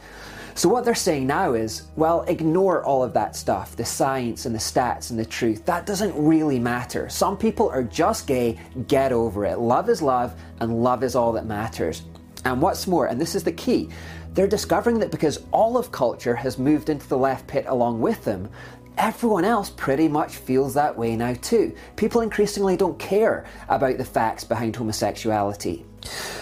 So, 0.57 0.69
what 0.69 0.85
they're 0.85 0.95
saying 0.95 1.27
now 1.27 1.53
is, 1.53 1.83
well, 1.95 2.23
ignore 2.23 2.83
all 2.83 3.03
of 3.03 3.13
that 3.13 3.35
stuff 3.35 3.75
the 3.75 3.85
science 3.85 4.47
and 4.47 4.55
the 4.55 4.59
stats 4.59 5.11
and 5.11 5.19
the 5.19 5.25
truth. 5.25 5.63
That 5.65 5.85
doesn't 5.85 6.15
really 6.17 6.57
matter. 6.57 7.09
Some 7.09 7.37
people 7.37 7.69
are 7.69 7.83
just 7.83 8.25
gay, 8.25 8.57
get 8.87 9.11
over 9.11 9.45
it. 9.45 9.59
Love 9.59 9.87
is 9.87 10.01
love, 10.01 10.33
and 10.59 10.81
love 10.81 11.03
is 11.03 11.15
all 11.15 11.33
that 11.33 11.45
matters. 11.45 12.01
And 12.43 12.59
what's 12.59 12.87
more, 12.87 13.05
and 13.05 13.21
this 13.21 13.35
is 13.35 13.43
the 13.43 13.51
key, 13.51 13.89
they're 14.37 14.45
discovering 14.45 14.99
that 14.99 15.09
because 15.09 15.43
all 15.51 15.77
of 15.77 15.91
culture 15.91 16.35
has 16.35 16.59
moved 16.59 16.89
into 16.89 17.07
the 17.07 17.17
left 17.17 17.47
pit 17.47 17.65
along 17.67 17.99
with 17.99 18.23
them, 18.23 18.47
everyone 18.95 19.43
else 19.43 19.71
pretty 19.71 20.07
much 20.07 20.35
feels 20.35 20.75
that 20.75 20.95
way 20.95 21.15
now 21.15 21.33
too. 21.41 21.75
People 21.95 22.21
increasingly 22.21 22.77
don't 22.77 22.99
care 22.99 23.47
about 23.67 23.97
the 23.97 24.05
facts 24.05 24.43
behind 24.43 24.75
homosexuality. 24.75 25.83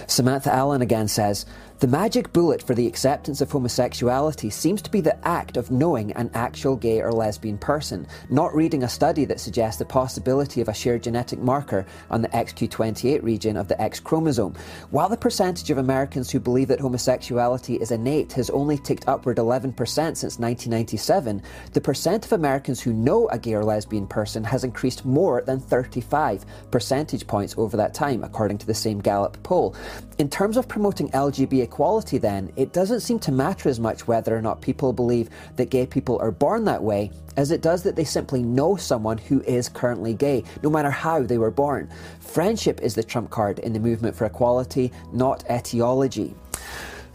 Samantha 0.08 0.54
Allen 0.54 0.82
again 0.82 1.08
says, 1.08 1.46
the 1.80 1.88
magic 1.88 2.32
bullet 2.32 2.64
for 2.64 2.74
the 2.74 2.88
acceptance 2.88 3.42
of 3.42 3.52
homosexuality 3.52 4.50
seems 4.50 4.82
to 4.82 4.90
be 4.90 5.02
the 5.02 5.28
act 5.28 5.58
of 5.58 5.72
knowing 5.72 6.14
an 6.14 6.32
actual 6.34 6.78
gay 6.78 7.02
or 7.02 7.12
lesbian 7.12 7.58
person, 7.58 8.08
not 8.30 8.56
reading 8.56 8.84
a 8.84 8.88
study 8.88 9.26
that 9.26 9.42
suggests 9.42 9.78
the 9.78 9.84
possibility 9.84 10.62
of 10.62 10.70
a 10.70 10.74
shared 10.74 11.04
genetic 11.04 11.38
marker 11.40 11.86
on 12.10 12.22
the 12.22 12.30
XQ28 12.30 13.22
region 13.24 13.58
of 13.58 13.68
the 13.68 13.80
X 13.82 14.00
chromosome. 14.00 14.56
While 14.92 15.10
the 15.10 15.18
percentage 15.18 15.70
of 15.70 15.78
Americans 15.78 16.32
who 16.32 16.40
believe 16.40 16.70
that 16.70 16.80
homosexuality 16.80 17.76
is 17.76 17.92
innate 17.92 18.32
has 18.34 18.50
only 18.52 18.78
ticked 18.78 19.10
upward 19.10 19.36
11% 19.36 19.76
since 19.76 20.40
1997, 20.40 21.44
the 21.74 21.82
percent 21.82 22.26
of 22.26 22.32
Americans 22.32 22.80
who 22.80 22.94
know 22.94 23.28
a 23.28 23.38
gay 23.38 23.54
or 23.54 23.66
lesbian 23.66 24.08
person 24.08 24.46
has 24.46 24.64
increased 24.64 25.04
more 25.04 25.42
than 25.42 25.60
35 25.60 26.46
percentage 26.72 27.28
points 27.28 27.54
over 27.58 27.76
that 27.76 27.94
time, 27.94 28.24
according 28.24 28.60
to 28.60 28.66
the 28.66 28.74
same 28.74 29.00
Gallup 29.00 29.44
poll. 29.44 29.76
In 30.20 30.30
terms 30.30 30.56
of 30.56 30.70
promoting 30.70 31.10
LGBT 31.10 31.65
equality, 31.66 32.18
then, 32.18 32.52
it 32.56 32.74
doesn't 32.74 33.02
seem 33.02 33.20
to 33.20 33.32
matter 33.32 33.70
as 33.70 33.80
much 33.80 34.08
whether 34.08 34.36
or 34.36 34.42
not 34.42 34.62
people 34.62 34.94
believe 34.94 35.30
that 35.58 35.70
gay 35.70 35.86
people 35.86 36.18
are 36.20 36.32
born 36.32 36.66
that 36.66 36.82
way 36.82 37.12
as 37.38 37.52
it 37.52 37.62
does 37.62 37.84
that 37.84 37.96
they 37.96 38.04
simply 38.04 38.42
know 38.42 38.76
someone 38.76 39.18
who 39.18 39.42
is 39.42 39.70
currently 39.70 40.14
gay, 40.14 40.44
no 40.64 40.70
matter 40.70 40.90
how 40.90 41.22
they 41.22 41.38
were 41.38 41.52
born. 41.52 41.90
Friendship 42.20 42.82
is 42.82 42.96
the 42.96 43.04
trump 43.04 43.30
card 43.30 43.60
in 43.60 43.74
the 43.74 43.80
movement 43.80 44.16
for 44.16 44.26
equality, 44.26 44.92
not 45.12 45.44
etiology. 45.50 46.34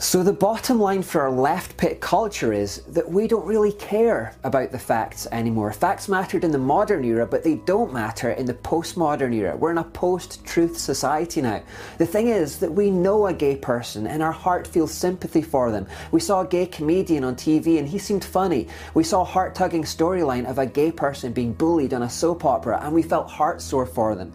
So, 0.02 0.22
the 0.22 0.32
bottom 0.32 0.80
line 0.80 1.02
for 1.02 1.20
our 1.20 1.30
left 1.30 1.76
pit 1.76 2.00
culture 2.00 2.54
is 2.54 2.78
that 2.84 3.06
we 3.06 3.28
don't 3.28 3.44
really 3.44 3.72
care 3.72 4.34
about 4.44 4.72
the 4.72 4.78
facts 4.78 5.26
anymore. 5.30 5.74
Facts 5.74 6.08
mattered 6.08 6.42
in 6.42 6.52
the 6.52 6.58
modern 6.58 7.04
era, 7.04 7.26
but 7.26 7.44
they 7.44 7.56
don't 7.56 7.92
matter 7.92 8.30
in 8.30 8.46
the 8.46 8.54
postmodern 8.54 9.34
era. 9.34 9.54
We're 9.54 9.72
in 9.72 9.76
a 9.76 9.84
post 9.84 10.42
truth 10.42 10.78
society 10.78 11.42
now. 11.42 11.62
The 11.98 12.06
thing 12.06 12.28
is 12.28 12.60
that 12.60 12.72
we 12.72 12.90
know 12.90 13.26
a 13.26 13.34
gay 13.34 13.56
person 13.56 14.06
and 14.06 14.22
our 14.22 14.32
heart 14.32 14.66
feels 14.66 14.90
sympathy 14.90 15.42
for 15.42 15.70
them. 15.70 15.86
We 16.12 16.20
saw 16.20 16.40
a 16.40 16.46
gay 16.46 16.64
comedian 16.64 17.22
on 17.22 17.36
TV 17.36 17.78
and 17.78 17.86
he 17.86 17.98
seemed 17.98 18.24
funny. 18.24 18.68
We 18.94 19.04
saw 19.04 19.20
a 19.20 19.24
heart 19.24 19.54
tugging 19.54 19.82
storyline 19.82 20.48
of 20.48 20.58
a 20.58 20.64
gay 20.64 20.92
person 20.92 21.34
being 21.34 21.52
bullied 21.52 21.92
on 21.92 22.04
a 22.04 22.10
soap 22.10 22.46
opera 22.46 22.80
and 22.82 22.94
we 22.94 23.02
felt 23.02 23.28
heart 23.28 23.60
sore 23.60 23.84
for 23.84 24.14
them. 24.14 24.32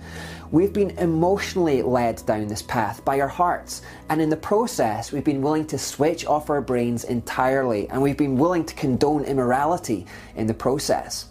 We've 0.51 0.71
been 0.71 0.91
emotionally 0.91 1.81
led 1.81 2.23
down 2.25 2.47
this 2.47 2.61
path 2.61 3.03
by 3.03 3.19
our 3.19 3.27
hearts, 3.27 3.81
and 4.09 4.21
in 4.21 4.29
the 4.29 4.37
process, 4.37 5.11
we've 5.11 5.23
been 5.23 5.41
willing 5.41 5.65
to 5.67 5.77
switch 5.77 6.25
off 6.25 6.49
our 6.49 6.61
brains 6.61 7.03
entirely, 7.03 7.89
and 7.89 8.01
we've 8.01 8.17
been 8.17 8.37
willing 8.37 8.65
to 8.65 8.75
condone 8.75 9.23
immorality 9.23 10.05
in 10.35 10.47
the 10.47 10.53
process. 10.53 11.27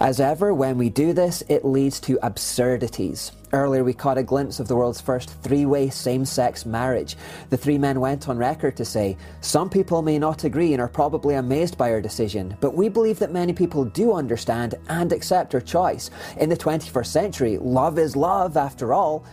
As 0.00 0.20
ever, 0.20 0.52
when 0.52 0.76
we 0.76 0.90
do 0.90 1.12
this, 1.12 1.42
it 1.48 1.64
leads 1.64 2.00
to 2.00 2.18
absurdities. 2.22 3.32
Earlier, 3.52 3.82
we 3.82 3.94
caught 3.94 4.18
a 4.18 4.22
glimpse 4.22 4.60
of 4.60 4.68
the 4.68 4.76
world's 4.76 5.00
first 5.00 5.30
three 5.42 5.64
way 5.64 5.88
same 5.88 6.26
sex 6.26 6.66
marriage. 6.66 7.16
The 7.48 7.56
three 7.56 7.78
men 7.78 7.98
went 7.98 8.28
on 8.28 8.36
record 8.36 8.76
to 8.76 8.84
say, 8.84 9.16
Some 9.40 9.70
people 9.70 10.02
may 10.02 10.18
not 10.18 10.44
agree 10.44 10.74
and 10.74 10.82
are 10.82 10.88
probably 10.88 11.36
amazed 11.36 11.78
by 11.78 11.90
our 11.90 12.00
decision, 12.00 12.56
but 12.60 12.74
we 12.74 12.90
believe 12.90 13.18
that 13.20 13.32
many 13.32 13.54
people 13.54 13.86
do 13.86 14.12
understand 14.12 14.74
and 14.90 15.12
accept 15.12 15.54
our 15.54 15.62
choice. 15.62 16.10
In 16.36 16.50
the 16.50 16.56
21st 16.56 17.06
century, 17.06 17.56
love 17.56 17.98
is 17.98 18.14
love, 18.16 18.58
after 18.58 18.92
all. 18.92 19.24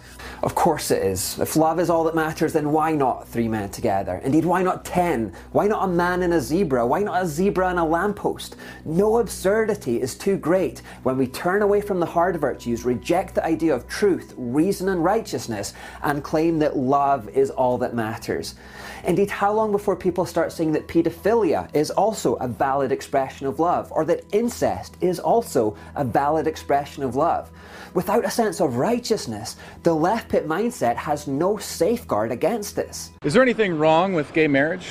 Of 0.43 0.55
course 0.55 0.91
it 0.91 1.03
is. 1.03 1.37
If 1.39 1.57
love 1.57 1.79
is 1.79 1.89
all 1.89 2.05
that 2.05 2.15
matters, 2.15 2.53
then 2.53 2.71
why 2.71 2.93
not 2.93 3.27
three 3.27 3.49
men 3.49 3.69
together? 3.69 4.21
Indeed, 4.23 4.45
why 4.45 4.63
not 4.63 4.85
ten? 4.85 5.33
Why 5.51 5.67
not 5.67 5.83
a 5.83 5.91
man 5.91 6.23
and 6.23 6.33
a 6.33 6.39
zebra? 6.39 6.85
Why 6.87 7.03
not 7.03 7.21
a 7.21 7.27
zebra 7.27 7.69
and 7.69 7.79
a 7.79 7.83
lamppost? 7.83 8.55
No 8.85 9.17
absurdity 9.17 10.01
is 10.01 10.15
too 10.15 10.37
great 10.37 10.81
when 11.03 11.17
we 11.17 11.27
turn 11.27 11.61
away 11.61 11.81
from 11.81 11.99
the 11.99 12.05
hard 12.05 12.39
virtues, 12.39 12.85
reject 12.85 13.35
the 13.35 13.45
idea 13.45 13.73
of 13.75 13.87
truth, 13.87 14.04
reason, 14.09 14.89
and 14.89 15.03
righteousness, 15.03 15.73
and 16.03 16.23
claim 16.23 16.59
that 16.59 16.77
love 16.77 17.29
is 17.29 17.49
all 17.49 17.77
that 17.79 17.93
matters. 17.95 18.55
Indeed, 19.03 19.29
how 19.29 19.53
long 19.53 19.71
before 19.71 19.95
people 19.95 20.25
start 20.25 20.51
saying 20.51 20.71
that 20.73 20.87
paedophilia 20.87 21.69
is 21.75 21.91
also 21.91 22.35
a 22.35 22.47
valid 22.47 22.91
expression 22.91 23.45
of 23.47 23.59
love, 23.59 23.91
or 23.91 24.05
that 24.05 24.23
incest 24.31 24.97
is 25.01 25.19
also 25.19 25.75
a 25.95 26.03
valid 26.03 26.47
expression 26.47 27.03
of 27.03 27.15
love? 27.15 27.49
Without 27.93 28.25
a 28.25 28.29
sense 28.31 28.59
of 28.59 28.75
righteousness, 28.77 29.55
the 29.83 29.93
left 29.93 30.29
pit 30.29 30.47
mindset 30.47 30.95
has 30.95 31.27
no 31.27 31.57
safeguard 31.57 32.31
against 32.31 32.75
this. 32.75 33.11
Is 33.23 33.33
there 33.33 33.43
anything 33.43 33.77
wrong 33.77 34.13
with 34.13 34.33
gay 34.33 34.47
marriage? 34.47 34.87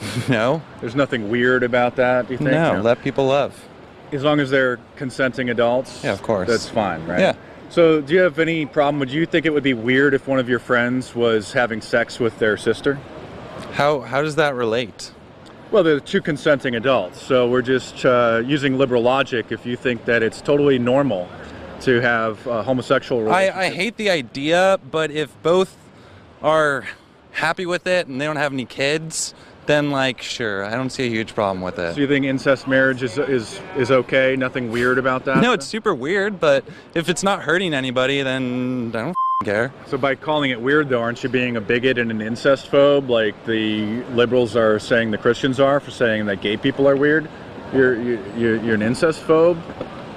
No, 0.30 0.62
There's 0.80 0.94
nothing 0.94 1.28
weird 1.28 1.62
about 1.62 1.96
that, 1.96 2.26
do 2.26 2.32
you 2.32 2.38
think? 2.38 2.52
no, 2.52 2.70
You 2.70 2.76
know, 2.78 2.82
let 2.82 3.02
people 3.02 3.26
love. 3.26 3.62
as 4.12 4.22
long 4.24 4.40
as 4.40 4.48
they're 4.48 4.78
consenting 4.96 5.50
adults? 5.50 6.02
Yeah, 6.02 6.12
of 6.12 6.22
course. 6.22 6.48
That's 6.48 6.66
fine, 6.70 7.06
right? 7.06 7.20
Yeah. 7.20 7.34
So, 7.70 8.00
do 8.00 8.14
you 8.14 8.20
have 8.20 8.40
any 8.40 8.66
problem? 8.66 8.98
Would 8.98 9.12
you 9.12 9.26
think 9.26 9.46
it 9.46 9.50
would 9.50 9.62
be 9.62 9.74
weird 9.74 10.12
if 10.12 10.26
one 10.26 10.40
of 10.40 10.48
your 10.48 10.58
friends 10.58 11.14
was 11.14 11.52
having 11.52 11.80
sex 11.80 12.18
with 12.18 12.36
their 12.40 12.56
sister? 12.56 12.94
How 13.74 14.00
how 14.00 14.22
does 14.22 14.34
that 14.34 14.56
relate? 14.56 15.12
Well, 15.70 15.84
they're 15.84 16.00
two 16.00 16.20
consenting 16.20 16.74
adults, 16.74 17.22
so 17.22 17.48
we're 17.48 17.62
just 17.62 18.04
uh, 18.04 18.42
using 18.44 18.76
liberal 18.76 19.02
logic. 19.02 19.52
If 19.52 19.64
you 19.64 19.76
think 19.76 20.04
that 20.06 20.20
it's 20.20 20.40
totally 20.40 20.80
normal 20.80 21.28
to 21.82 22.00
have 22.00 22.44
uh, 22.48 22.64
homosexual 22.64 23.32
I, 23.32 23.50
I 23.50 23.70
hate 23.70 23.96
the 23.96 24.10
idea, 24.10 24.80
but 24.90 25.12
if 25.12 25.40
both 25.44 25.76
are 26.42 26.88
happy 27.30 27.66
with 27.66 27.86
it 27.86 28.08
and 28.08 28.20
they 28.20 28.24
don't 28.24 28.34
have 28.34 28.52
any 28.52 28.64
kids, 28.64 29.32
then 29.66 29.90
like 29.90 30.20
sure, 30.22 30.64
I 30.64 30.72
don't 30.72 30.90
see 30.90 31.06
a 31.06 31.10
huge 31.10 31.34
problem 31.34 31.60
with 31.62 31.78
it. 31.78 31.94
So 31.94 32.00
you 32.00 32.08
think 32.08 32.24
incest 32.26 32.66
marriage 32.66 33.02
is 33.02 33.18
is 33.18 33.60
is 33.76 33.90
okay? 33.90 34.36
Nothing 34.36 34.70
weird 34.70 34.98
about 34.98 35.24
that? 35.26 35.38
No, 35.38 35.52
it's 35.52 35.66
super 35.66 35.94
weird, 35.94 36.40
but 36.40 36.64
if 36.94 37.08
it's 37.08 37.22
not 37.22 37.42
hurting 37.42 37.74
anybody, 37.74 38.22
then 38.22 38.90
I 38.94 38.98
don't 39.02 39.14
care. 39.44 39.72
So 39.86 39.96
by 39.96 40.14
calling 40.16 40.50
it 40.50 40.60
weird, 40.60 40.88
though, 40.88 41.00
aren't 41.00 41.22
you 41.22 41.28
being 41.30 41.56
a 41.56 41.60
bigot 41.60 41.98
and 41.98 42.10
an 42.10 42.20
incest 42.20 42.70
phobe, 42.70 43.08
like 43.08 43.34
the 43.46 44.02
liberals 44.14 44.56
are 44.56 44.78
saying 44.78 45.10
the 45.12 45.18
Christians 45.18 45.60
are 45.60 45.80
for 45.80 45.90
saying 45.90 46.26
that 46.26 46.40
gay 46.42 46.56
people 46.56 46.88
are 46.88 46.96
weird? 46.96 47.28
You're 47.72 48.00
you- 48.00 48.24
you're, 48.36 48.56
you're 48.56 48.74
an 48.74 48.82
incest 48.82 49.22
phobe. 49.26 49.58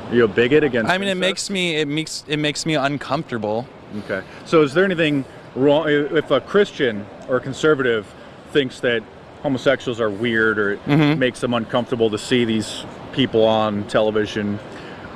Are 0.09 0.15
you 0.15 0.25
a 0.25 0.27
bigot 0.27 0.63
against? 0.63 0.91
I 0.91 0.97
mean, 0.97 1.09
it 1.09 1.15
makes 1.17 1.49
me 1.49 1.75
it 1.77 1.87
makes 1.87 2.23
it 2.27 2.37
makes 2.37 2.65
me 2.65 2.75
uncomfortable. 2.75 3.67
Okay. 4.05 4.23
So 4.45 4.61
is 4.63 4.73
there 4.73 4.83
anything 4.85 5.23
wrong 5.55 5.87
if 5.87 6.31
a 6.31 6.41
Christian 6.41 7.05
or 7.29 7.37
a 7.37 7.39
conservative 7.39 8.11
thinks 8.51 8.79
that 8.79 9.03
homosexuals 9.43 9.99
are 10.01 10.09
weird 10.09 10.57
or 10.57 10.71
it 10.73 10.85
Mm-hmm. 10.87 11.19
makes 11.19 11.39
them 11.41 11.53
uncomfortable 11.53 12.09
to 12.09 12.17
see 12.17 12.45
these 12.45 12.85
people 13.11 13.43
on 13.45 13.83
television? 13.87 14.57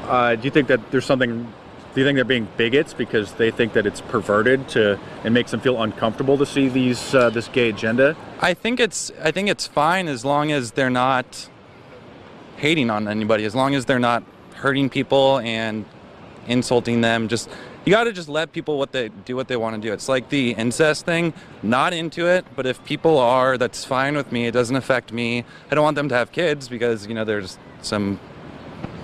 Uh, 0.03 0.35
do 0.35 0.43
you 0.43 0.51
think 0.51 0.67
that 0.67 0.91
there's 0.91 1.05
something? 1.05 1.43
Do 1.93 2.01
you 2.01 2.05
think 2.05 2.15
they're 2.17 2.25
being 2.25 2.47
bigots 2.57 2.93
because 2.93 3.33
they 3.33 3.49
think 3.49 3.73
that 3.73 3.87
it's 3.87 4.01
perverted 4.01 4.67
to 4.69 4.99
and 5.23 5.33
makes 5.33 5.49
them 5.51 5.59
feel 5.61 5.81
uncomfortable 5.81 6.37
to 6.37 6.45
see 6.45 6.67
these 6.69 7.15
uh, 7.15 7.29
this 7.31 7.47
gay 7.47 7.69
agenda? 7.69 8.15
I 8.39 8.53
think 8.53 8.79
it's 8.79 9.11
I 9.23 9.31
think 9.31 9.49
it's 9.49 9.65
fine 9.65 10.07
as 10.07 10.23
long 10.23 10.51
as 10.51 10.71
they're 10.71 10.91
not 10.91 11.49
hating 12.57 12.89
on 12.89 13.07
anybody, 13.07 13.45
as 13.45 13.55
long 13.55 13.73
as 13.75 13.85
they're 13.85 13.99
not 13.99 14.23
hurting 14.55 14.89
people 14.89 15.39
and 15.39 15.85
insulting 16.47 17.01
them. 17.01 17.27
Just 17.27 17.49
you 17.88 17.93
got 17.93 18.04
to 18.04 18.12
just 18.12 18.28
let 18.28 18.52
people 18.52 18.78
what 18.78 18.91
they 18.91 19.08
do 19.08 19.38
what 19.38 19.47
they 19.47 19.56
want 19.56 19.82
to 19.82 19.82
do. 19.82 19.93
It's 19.93 20.10
like 20.10 20.28
the 20.28 20.52
incest 20.52 21.06
thing. 21.06 21.34
Not 21.63 21.93
into 21.93 22.28
it, 22.28 22.45
but 22.54 22.65
if 22.65 22.84
people 22.84 23.17
are, 23.17 23.58
that's 23.58 23.86
fine 23.86 24.17
with 24.17 24.30
me. 24.30 24.45
It 24.45 24.52
doesn't 24.52 24.76
affect 24.76 25.13
me. 25.13 25.45
I 25.71 25.76
don't 25.76 25.86
want 25.86 25.95
them 25.95 26.10
to 26.10 26.15
have 26.15 26.34
kids 26.34 26.67
because 26.67 27.08
you 27.08 27.13
know 27.13 27.23
there's 27.23 27.58
some 27.82 28.19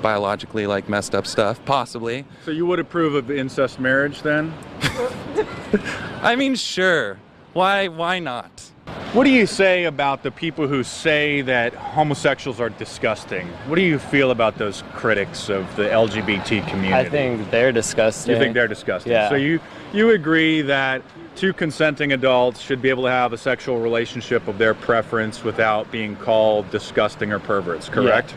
biologically 0.02 0.68
like 0.68 0.90
messed 0.90 1.16
up 1.16 1.26
stuff 1.26 1.64
possibly. 1.64 2.26
So 2.44 2.52
you 2.52 2.66
would 2.66 2.80
approve 2.80 3.16
of 3.16 3.32
incest 3.32 3.80
marriage 3.80 4.22
then? 4.22 4.54
I 6.22 6.36
mean, 6.36 6.56
sure. 6.56 7.20
Why 7.54 7.88
why 7.88 8.20
not? 8.20 8.73
What 9.14 9.26
do 9.26 9.30
you 9.30 9.46
say 9.46 9.84
about 9.84 10.24
the 10.24 10.32
people 10.32 10.68
who 10.68 10.84
say 10.84 11.42
that 11.42 11.76
homosexuals 11.76 12.60
are 12.60 12.70
disgusting? 12.70 13.48
What 13.68 13.76
do 13.76 13.84
you 13.84 14.00
feel 14.00 14.32
about 14.32 14.58
those 14.58 14.84
critics 14.94 15.50
of 15.50 15.76
the 15.76 15.84
LGBT 15.84 16.68
community? 16.68 16.94
I 16.96 17.08
think 17.10 17.52
they're 17.52 17.72
disgusting. 17.72 18.34
you 18.34 18.40
think 18.40 18.56
they're 18.56 18.68
disgusting. 18.68 19.12
Yeah. 19.12 19.30
So 19.30 19.36
you 19.36 19.60
you 19.94 20.10
agree 20.10 20.64
that 20.64 21.04
two 21.36 21.54
consenting 21.54 22.12
adults 22.14 22.60
should 22.60 22.82
be 22.82 22.90
able 22.90 23.04
to 23.04 23.12
have 23.12 23.34
a 23.34 23.38
sexual 23.38 23.80
relationship 23.80 24.48
of 24.48 24.58
their 24.58 24.74
preference 24.74 25.44
without 25.44 25.92
being 25.92 26.16
called 26.16 26.70
disgusting 26.72 27.32
or 27.32 27.38
perverts, 27.40 27.90
correct? 27.90 28.34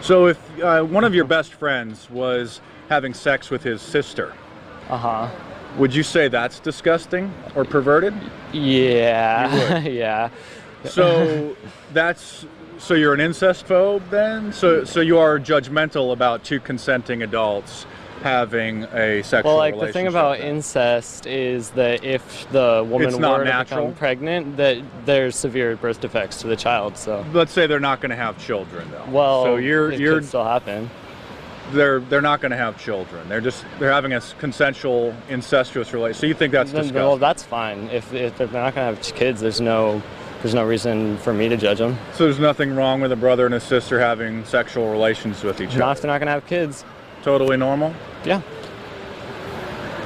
So 0.00 0.26
if 0.26 0.60
uh, 0.60 0.82
one 0.82 1.04
of 1.04 1.14
your 1.14 1.26
best 1.26 1.52
friends 1.54 2.10
was 2.10 2.60
having 2.88 3.14
sex 3.14 3.50
with 3.50 3.62
his 3.62 3.80
sister, 3.82 4.32
Uh 4.88 4.96
huh. 4.96 5.28
Would 5.78 5.94
you 5.94 6.02
say 6.02 6.28
that's 6.28 6.60
disgusting 6.60 7.32
or 7.54 7.64
perverted? 7.64 8.14
Yeah. 8.52 9.78
yeah. 9.80 10.30
So 10.84 11.56
that's 11.92 12.46
so 12.78 12.94
you're 12.94 13.14
an 13.14 13.20
incest 13.20 13.66
phobe 13.66 14.08
then? 14.10 14.52
So 14.52 14.84
so 14.84 15.00
you 15.00 15.18
are 15.18 15.38
judgmental 15.38 16.12
about 16.12 16.44
two 16.44 16.60
consenting 16.60 17.22
adults 17.22 17.86
having 18.22 18.84
a 18.84 19.22
sexual 19.22 19.52
Well, 19.52 19.56
like 19.58 19.80
the 19.80 19.90
thing 19.92 20.06
about 20.06 20.38
then? 20.38 20.56
incest 20.56 21.26
is 21.26 21.70
that 21.70 22.04
if 22.04 22.50
the 22.52 22.86
woman 22.86 23.08
It's 23.08 23.16
not 23.18 23.38
were 23.38 23.44
to 23.44 23.50
natural? 23.50 23.80
become 23.86 23.94
pregnant, 23.96 24.56
that 24.58 24.78
there's 25.06 25.36
severe 25.36 25.74
birth 25.76 26.02
defects 26.02 26.38
to 26.42 26.46
the 26.46 26.56
child. 26.56 26.98
So, 26.98 27.24
let's 27.32 27.50
say 27.50 27.66
they're 27.66 27.80
not 27.80 28.02
going 28.02 28.10
to 28.10 28.16
have 28.16 28.36
children 28.38 28.90
though. 28.90 29.04
well, 29.10 29.44
so 29.44 29.56
you're 29.56 29.90
it 29.92 30.00
you're 30.00 30.16
could 30.20 30.26
still 30.28 30.44
happen. 30.44 30.90
They're 31.72 32.00
they're 32.00 32.20
not 32.20 32.40
going 32.40 32.50
to 32.50 32.56
have 32.56 32.78
children. 32.78 33.28
They're 33.28 33.40
just 33.40 33.64
they're 33.78 33.92
having 33.92 34.12
a 34.12 34.20
consensual 34.38 35.14
incestuous 35.28 35.92
relationship. 35.92 36.20
So 36.20 36.26
you 36.26 36.34
think 36.34 36.52
that's 36.52 36.72
Then- 36.72 36.82
disgusting? 36.82 37.02
well, 37.08 37.16
that's 37.16 37.42
fine. 37.42 37.88
If, 37.90 38.12
if 38.12 38.36
they're 38.38 38.46
not 38.48 38.74
gonna 38.74 38.86
have 38.94 39.00
kids, 39.02 39.40
there's 39.40 39.60
no 39.60 40.02
there's 40.42 40.54
no 40.54 40.64
reason 40.64 41.18
for 41.18 41.32
me 41.34 41.48
to 41.50 41.56
judge 41.56 41.78
them. 41.78 41.98
so 42.14 42.24
there's 42.24 42.38
nothing 42.38 42.74
wrong 42.74 43.00
with 43.02 43.12
a 43.12 43.16
brother 43.16 43.44
and 43.46 43.54
a 43.54 43.60
sister 43.60 44.00
having 44.00 44.44
sexual 44.46 44.90
relations 44.90 45.42
with 45.44 45.60
each 45.60 45.76
Not 45.76 45.76
if 45.76 45.82
other. 45.82 46.00
they're 46.00 46.10
not 46.12 46.18
gonna 46.18 46.30
have 46.30 46.46
kids. 46.46 46.84
Totally 47.22 47.56
normal. 47.58 47.94
Yeah. 48.24 48.40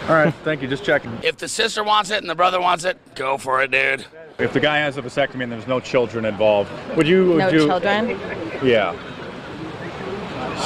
All 0.08 0.14
right, 0.16 0.34
thank 0.44 0.60
you. 0.60 0.68
Just 0.68 0.84
checking. 0.84 1.16
If 1.22 1.38
the 1.38 1.48
sister 1.48 1.82
wants 1.82 2.10
it 2.10 2.18
and 2.20 2.28
the 2.28 2.34
brother 2.34 2.60
wants 2.60 2.84
it, 2.84 2.98
go 3.14 3.38
for 3.38 3.62
it, 3.62 3.70
dude. 3.70 4.04
If 4.38 4.52
the 4.52 4.60
guy 4.60 4.78
has 4.78 4.98
a 4.98 5.02
vasectomy 5.02 5.44
and 5.44 5.52
there's 5.52 5.66
no 5.68 5.80
children 5.80 6.24
involved, 6.26 6.70
would 6.96 7.06
you? 7.08 7.28
Would 7.30 7.38
No 7.38 7.48
you, 7.48 7.66
children. 7.66 8.08
Yeah. 8.62 8.94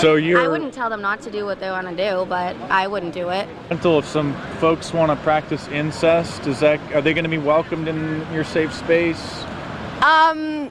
So 0.01 0.15
you're 0.15 0.41
I 0.41 0.47
wouldn't 0.49 0.73
tell 0.73 0.89
them 0.89 1.03
not 1.03 1.21
to 1.23 1.31
do 1.31 1.45
what 1.45 1.59
they 1.59 1.71
want 1.71 1.89
to 1.89 1.97
do, 1.97 2.25
but 2.27 2.55
I 2.71 2.87
wouldn't 2.87 3.13
do 3.13 3.31
it. 3.31 3.49
Until 3.71 3.99
if 3.99 4.07
some 4.07 4.35
folks 4.59 4.93
want 4.93 5.11
to 5.11 5.17
practice 5.25 5.67
incest, 5.69 6.47
is 6.47 6.61
that 6.61 6.81
are 6.93 7.01
they 7.03 7.13
going 7.15 7.25
to 7.25 7.31
be 7.31 7.39
welcomed 7.39 7.89
in 7.89 8.25
your 8.33 8.45
safe 8.45 8.73
space 8.73 9.45
Um, 10.03 10.71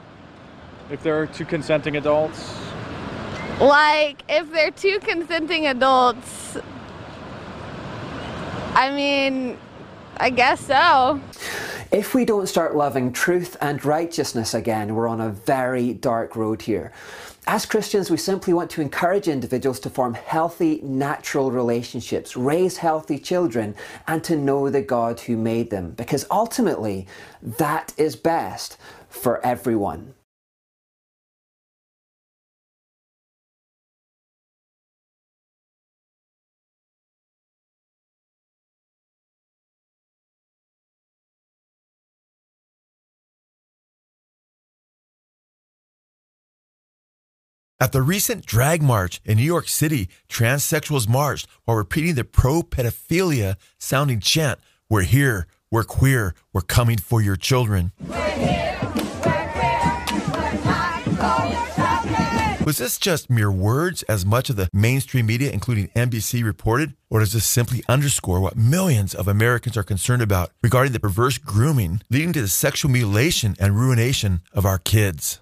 if 0.90 1.02
there 1.02 1.20
are 1.20 1.26
two 1.26 1.44
consenting 1.44 1.96
adults? 1.96 2.54
like 3.60 4.22
if 4.28 4.50
they're 4.52 4.70
two 4.70 4.98
consenting 5.00 5.66
adults, 5.66 6.56
I 8.74 8.90
mean, 8.94 9.58
I 10.16 10.30
guess 10.30 10.60
so. 10.60 11.20
If 11.90 12.14
we 12.14 12.24
don't 12.24 12.46
start 12.46 12.76
loving 12.76 13.12
truth 13.12 13.56
and 13.60 13.84
righteousness 13.84 14.54
again, 14.54 14.94
we're 14.94 15.08
on 15.08 15.20
a 15.20 15.30
very 15.30 15.92
dark 15.94 16.36
road 16.36 16.62
here. 16.62 16.92
As 17.50 17.64
Christians, 17.64 18.10
we 18.10 18.18
simply 18.18 18.52
want 18.52 18.68
to 18.72 18.82
encourage 18.82 19.26
individuals 19.26 19.80
to 19.80 19.88
form 19.88 20.12
healthy, 20.12 20.82
natural 20.82 21.50
relationships, 21.50 22.36
raise 22.36 22.76
healthy 22.76 23.18
children, 23.18 23.74
and 24.06 24.22
to 24.24 24.36
know 24.36 24.68
the 24.68 24.82
God 24.82 25.18
who 25.20 25.34
made 25.34 25.70
them, 25.70 25.92
because 25.92 26.26
ultimately, 26.30 27.06
that 27.42 27.94
is 27.96 28.16
best 28.16 28.76
for 29.08 29.44
everyone. 29.46 30.12
At 47.80 47.92
the 47.92 48.02
recent 48.02 48.44
drag 48.44 48.82
march 48.82 49.20
in 49.24 49.36
New 49.36 49.44
York 49.44 49.68
City, 49.68 50.08
transsexuals 50.28 51.08
marched 51.08 51.46
while 51.64 51.76
repeating 51.76 52.16
the 52.16 52.24
pro 52.24 52.62
pedophilia 52.64 53.54
sounding 53.78 54.18
chant 54.18 54.58
We're 54.90 55.02
here, 55.02 55.46
we're 55.70 55.84
queer, 55.84 56.34
we're 56.52 56.62
coming 56.62 56.98
for 56.98 57.22
your 57.22 57.36
children. 57.36 57.92
Was 62.66 62.78
this 62.78 62.98
just 62.98 63.30
mere 63.30 63.52
words, 63.52 64.02
as 64.02 64.26
much 64.26 64.50
of 64.50 64.56
the 64.56 64.68
mainstream 64.72 65.26
media, 65.26 65.52
including 65.52 65.86
NBC, 65.94 66.44
reported? 66.44 66.94
Or 67.08 67.20
does 67.20 67.32
this 67.32 67.46
simply 67.46 67.84
underscore 67.88 68.40
what 68.40 68.56
millions 68.56 69.14
of 69.14 69.28
Americans 69.28 69.76
are 69.76 69.84
concerned 69.84 70.20
about 70.20 70.50
regarding 70.62 70.92
the 70.92 71.00
perverse 71.00 71.38
grooming 71.38 72.00
leading 72.10 72.32
to 72.32 72.40
the 72.40 72.48
sexual 72.48 72.90
mutilation 72.90 73.54
and 73.60 73.76
ruination 73.76 74.40
of 74.52 74.66
our 74.66 74.78
kids? 74.78 75.38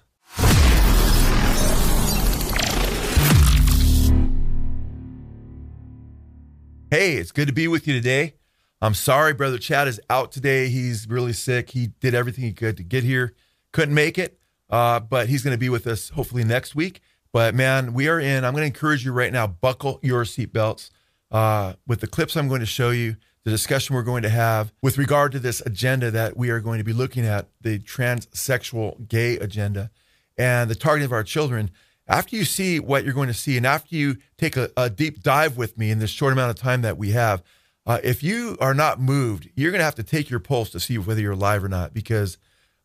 Hey, 6.89 7.17
it's 7.17 7.33
good 7.33 7.49
to 7.49 7.53
be 7.53 7.67
with 7.67 7.85
you 7.85 7.93
today. 7.93 8.35
I'm 8.81 8.93
sorry, 8.93 9.33
Brother 9.33 9.57
Chad 9.57 9.89
is 9.89 9.99
out 10.09 10.31
today. 10.31 10.69
He's 10.69 11.05
really 11.09 11.33
sick. 11.33 11.71
He 11.71 11.87
did 11.87 12.15
everything 12.15 12.45
he 12.45 12.53
could 12.53 12.77
to 12.77 12.83
get 12.83 13.03
here, 13.03 13.33
couldn't 13.73 13.93
make 13.93 14.17
it, 14.17 14.39
uh, 14.69 15.01
but 15.01 15.27
he's 15.27 15.43
going 15.43 15.53
to 15.53 15.59
be 15.59 15.67
with 15.67 15.85
us 15.85 16.07
hopefully 16.07 16.45
next 16.45 16.75
week. 16.75 17.01
But 17.33 17.53
man, 17.53 17.93
we 17.93 18.07
are 18.07 18.21
in. 18.21 18.45
I'm 18.45 18.53
going 18.53 18.61
to 18.61 18.67
encourage 18.67 19.03
you 19.03 19.11
right 19.11 19.33
now 19.33 19.47
buckle 19.47 19.99
your 20.01 20.23
seatbelts 20.23 20.89
uh, 21.29 21.73
with 21.85 21.99
the 21.99 22.07
clips 22.07 22.37
I'm 22.37 22.47
going 22.47 22.61
to 22.61 22.65
show 22.65 22.91
you, 22.91 23.17
the 23.43 23.51
discussion 23.51 23.93
we're 23.93 24.03
going 24.03 24.23
to 24.23 24.29
have 24.29 24.71
with 24.81 24.97
regard 24.97 25.33
to 25.33 25.39
this 25.39 25.59
agenda 25.65 26.09
that 26.11 26.37
we 26.37 26.51
are 26.51 26.61
going 26.61 26.77
to 26.77 26.85
be 26.85 26.93
looking 26.93 27.25
at 27.25 27.49
the 27.59 27.79
transsexual 27.79 29.09
gay 29.09 29.37
agenda 29.39 29.91
and 30.37 30.69
the 30.69 30.75
targeting 30.75 31.07
of 31.07 31.11
our 31.11 31.23
children 31.25 31.69
after 32.07 32.35
you 32.35 32.45
see 32.45 32.79
what 32.79 33.03
you're 33.03 33.13
going 33.13 33.27
to 33.27 33.33
see, 33.33 33.57
and 33.57 33.65
after 33.65 33.95
you 33.95 34.17
take 34.37 34.55
a, 34.55 34.69
a 34.77 34.89
deep 34.89 35.21
dive 35.21 35.57
with 35.57 35.77
me 35.77 35.91
in 35.91 35.99
this 35.99 36.09
short 36.09 36.33
amount 36.33 36.51
of 36.51 36.55
time 36.55 36.81
that 36.81 36.97
we 36.97 37.11
have, 37.11 37.43
uh, 37.85 37.99
if 38.03 38.23
you 38.23 38.57
are 38.59 38.73
not 38.73 38.99
moved, 38.99 39.49
you're 39.55 39.71
going 39.71 39.79
to 39.79 39.85
have 39.85 39.95
to 39.95 40.03
take 40.03 40.29
your 40.29 40.39
pulse 40.39 40.69
to 40.71 40.79
see 40.79 40.97
whether 40.97 41.21
you're 41.21 41.33
alive 41.33 41.63
or 41.63 41.69
not, 41.69 41.93
because 41.93 42.37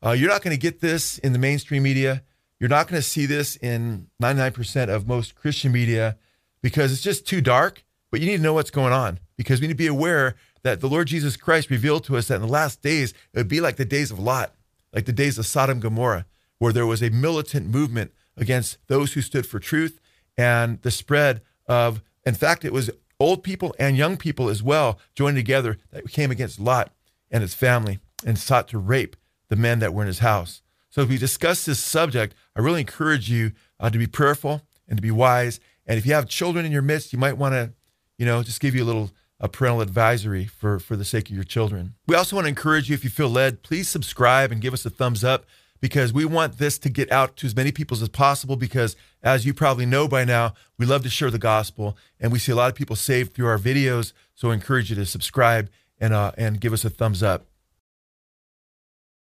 uh, 0.04 0.10
you're 0.10 0.28
not 0.28 0.42
going 0.42 0.54
to 0.54 0.60
get 0.60 0.80
this 0.80 1.18
in 1.18 1.32
the 1.32 1.38
mainstream 1.38 1.82
media. 1.82 2.22
You're 2.58 2.68
not 2.68 2.88
going 2.88 3.00
to 3.00 3.06
see 3.06 3.26
this 3.26 3.56
in 3.56 4.08
99% 4.22 4.88
of 4.88 5.06
most 5.06 5.34
Christian 5.34 5.72
media 5.72 6.16
because 6.62 6.92
it's 6.92 7.02
just 7.02 7.26
too 7.26 7.40
dark. 7.40 7.84
But 8.10 8.20
you 8.20 8.26
need 8.26 8.36
to 8.36 8.42
know 8.42 8.52
what's 8.52 8.70
going 8.70 8.92
on 8.92 9.18
because 9.36 9.60
we 9.60 9.66
need 9.66 9.72
to 9.72 9.76
be 9.78 9.86
aware 9.86 10.36
that 10.62 10.80
the 10.80 10.88
Lord 10.88 11.08
Jesus 11.08 11.36
Christ 11.36 11.70
revealed 11.70 12.04
to 12.04 12.16
us 12.16 12.28
that 12.28 12.36
in 12.36 12.42
the 12.42 12.46
last 12.46 12.82
days, 12.82 13.12
it 13.32 13.38
would 13.38 13.48
be 13.48 13.60
like 13.60 13.76
the 13.76 13.84
days 13.84 14.10
of 14.10 14.18
Lot, 14.18 14.54
like 14.92 15.06
the 15.06 15.12
days 15.12 15.38
of 15.38 15.46
Sodom 15.46 15.76
and 15.76 15.82
Gomorrah, 15.82 16.26
where 16.58 16.72
there 16.72 16.86
was 16.86 17.02
a 17.02 17.10
militant 17.10 17.68
movement 17.68 18.12
against 18.42 18.76
those 18.88 19.14
who 19.14 19.22
stood 19.22 19.46
for 19.46 19.58
truth 19.58 19.98
and 20.36 20.80
the 20.82 20.90
spread 20.90 21.40
of, 21.66 22.02
in 22.26 22.34
fact, 22.34 22.64
it 22.64 22.72
was 22.72 22.90
old 23.18 23.42
people 23.42 23.74
and 23.78 23.96
young 23.96 24.16
people 24.16 24.48
as 24.48 24.62
well 24.62 24.98
joined 25.14 25.36
together 25.36 25.78
that 25.90 26.10
came 26.10 26.30
against 26.30 26.60
Lot 26.60 26.92
and 27.30 27.40
his 27.40 27.54
family 27.54 28.00
and 28.26 28.38
sought 28.38 28.68
to 28.68 28.78
rape 28.78 29.16
the 29.48 29.56
men 29.56 29.78
that 29.78 29.94
were 29.94 30.02
in 30.02 30.08
his 30.08 30.18
house. 30.18 30.62
So, 30.90 31.00
if 31.00 31.08
we 31.08 31.16
discuss 31.16 31.64
this 31.64 31.78
subject, 31.78 32.34
I 32.54 32.60
really 32.60 32.80
encourage 32.80 33.30
you 33.30 33.52
uh, 33.80 33.88
to 33.90 33.98
be 33.98 34.06
prayerful 34.06 34.62
and 34.86 34.98
to 34.98 35.02
be 35.02 35.10
wise. 35.10 35.58
And 35.86 35.98
if 35.98 36.04
you 36.04 36.12
have 36.12 36.28
children 36.28 36.66
in 36.66 36.72
your 36.72 36.82
midst, 36.82 37.12
you 37.12 37.18
might 37.18 37.38
want 37.38 37.54
to, 37.54 37.72
you 38.18 38.26
know, 38.26 38.42
just 38.42 38.60
give 38.60 38.74
you 38.74 38.84
a 38.84 38.86
little 38.86 39.10
a 39.40 39.48
parental 39.48 39.80
advisory 39.80 40.46
for 40.46 40.78
for 40.78 40.96
the 40.96 41.04
sake 41.04 41.28
of 41.28 41.34
your 41.34 41.44
children. 41.44 41.94
We 42.06 42.14
also 42.14 42.36
want 42.36 42.44
to 42.44 42.50
encourage 42.50 42.88
you, 42.88 42.94
if 42.94 43.04
you 43.04 43.10
feel 43.10 43.28
led, 43.28 43.62
please 43.62 43.88
subscribe 43.88 44.52
and 44.52 44.60
give 44.60 44.74
us 44.74 44.86
a 44.86 44.90
thumbs 44.90 45.24
up 45.24 45.46
because 45.82 46.12
we 46.12 46.24
want 46.24 46.56
this 46.56 46.78
to 46.78 46.88
get 46.88 47.10
out 47.12 47.36
to 47.36 47.46
as 47.46 47.56
many 47.56 47.72
people 47.72 48.00
as 48.00 48.08
possible. 48.08 48.56
Because 48.56 48.96
as 49.22 49.44
you 49.44 49.52
probably 49.52 49.84
know 49.84 50.08
by 50.08 50.24
now, 50.24 50.54
we 50.78 50.86
love 50.86 51.02
to 51.02 51.10
share 51.10 51.30
the 51.30 51.38
gospel, 51.38 51.98
and 52.18 52.32
we 52.32 52.38
see 52.38 52.52
a 52.52 52.54
lot 52.54 52.70
of 52.70 52.76
people 52.76 52.96
saved 52.96 53.34
through 53.34 53.48
our 53.48 53.58
videos. 53.58 54.14
So 54.34 54.50
I 54.50 54.54
encourage 54.54 54.88
you 54.88 54.96
to 54.96 55.04
subscribe 55.04 55.68
and 55.98 56.14
uh, 56.14 56.32
and 56.38 56.60
give 56.60 56.72
us 56.72 56.86
a 56.86 56.90
thumbs 56.90 57.22
up. 57.22 57.46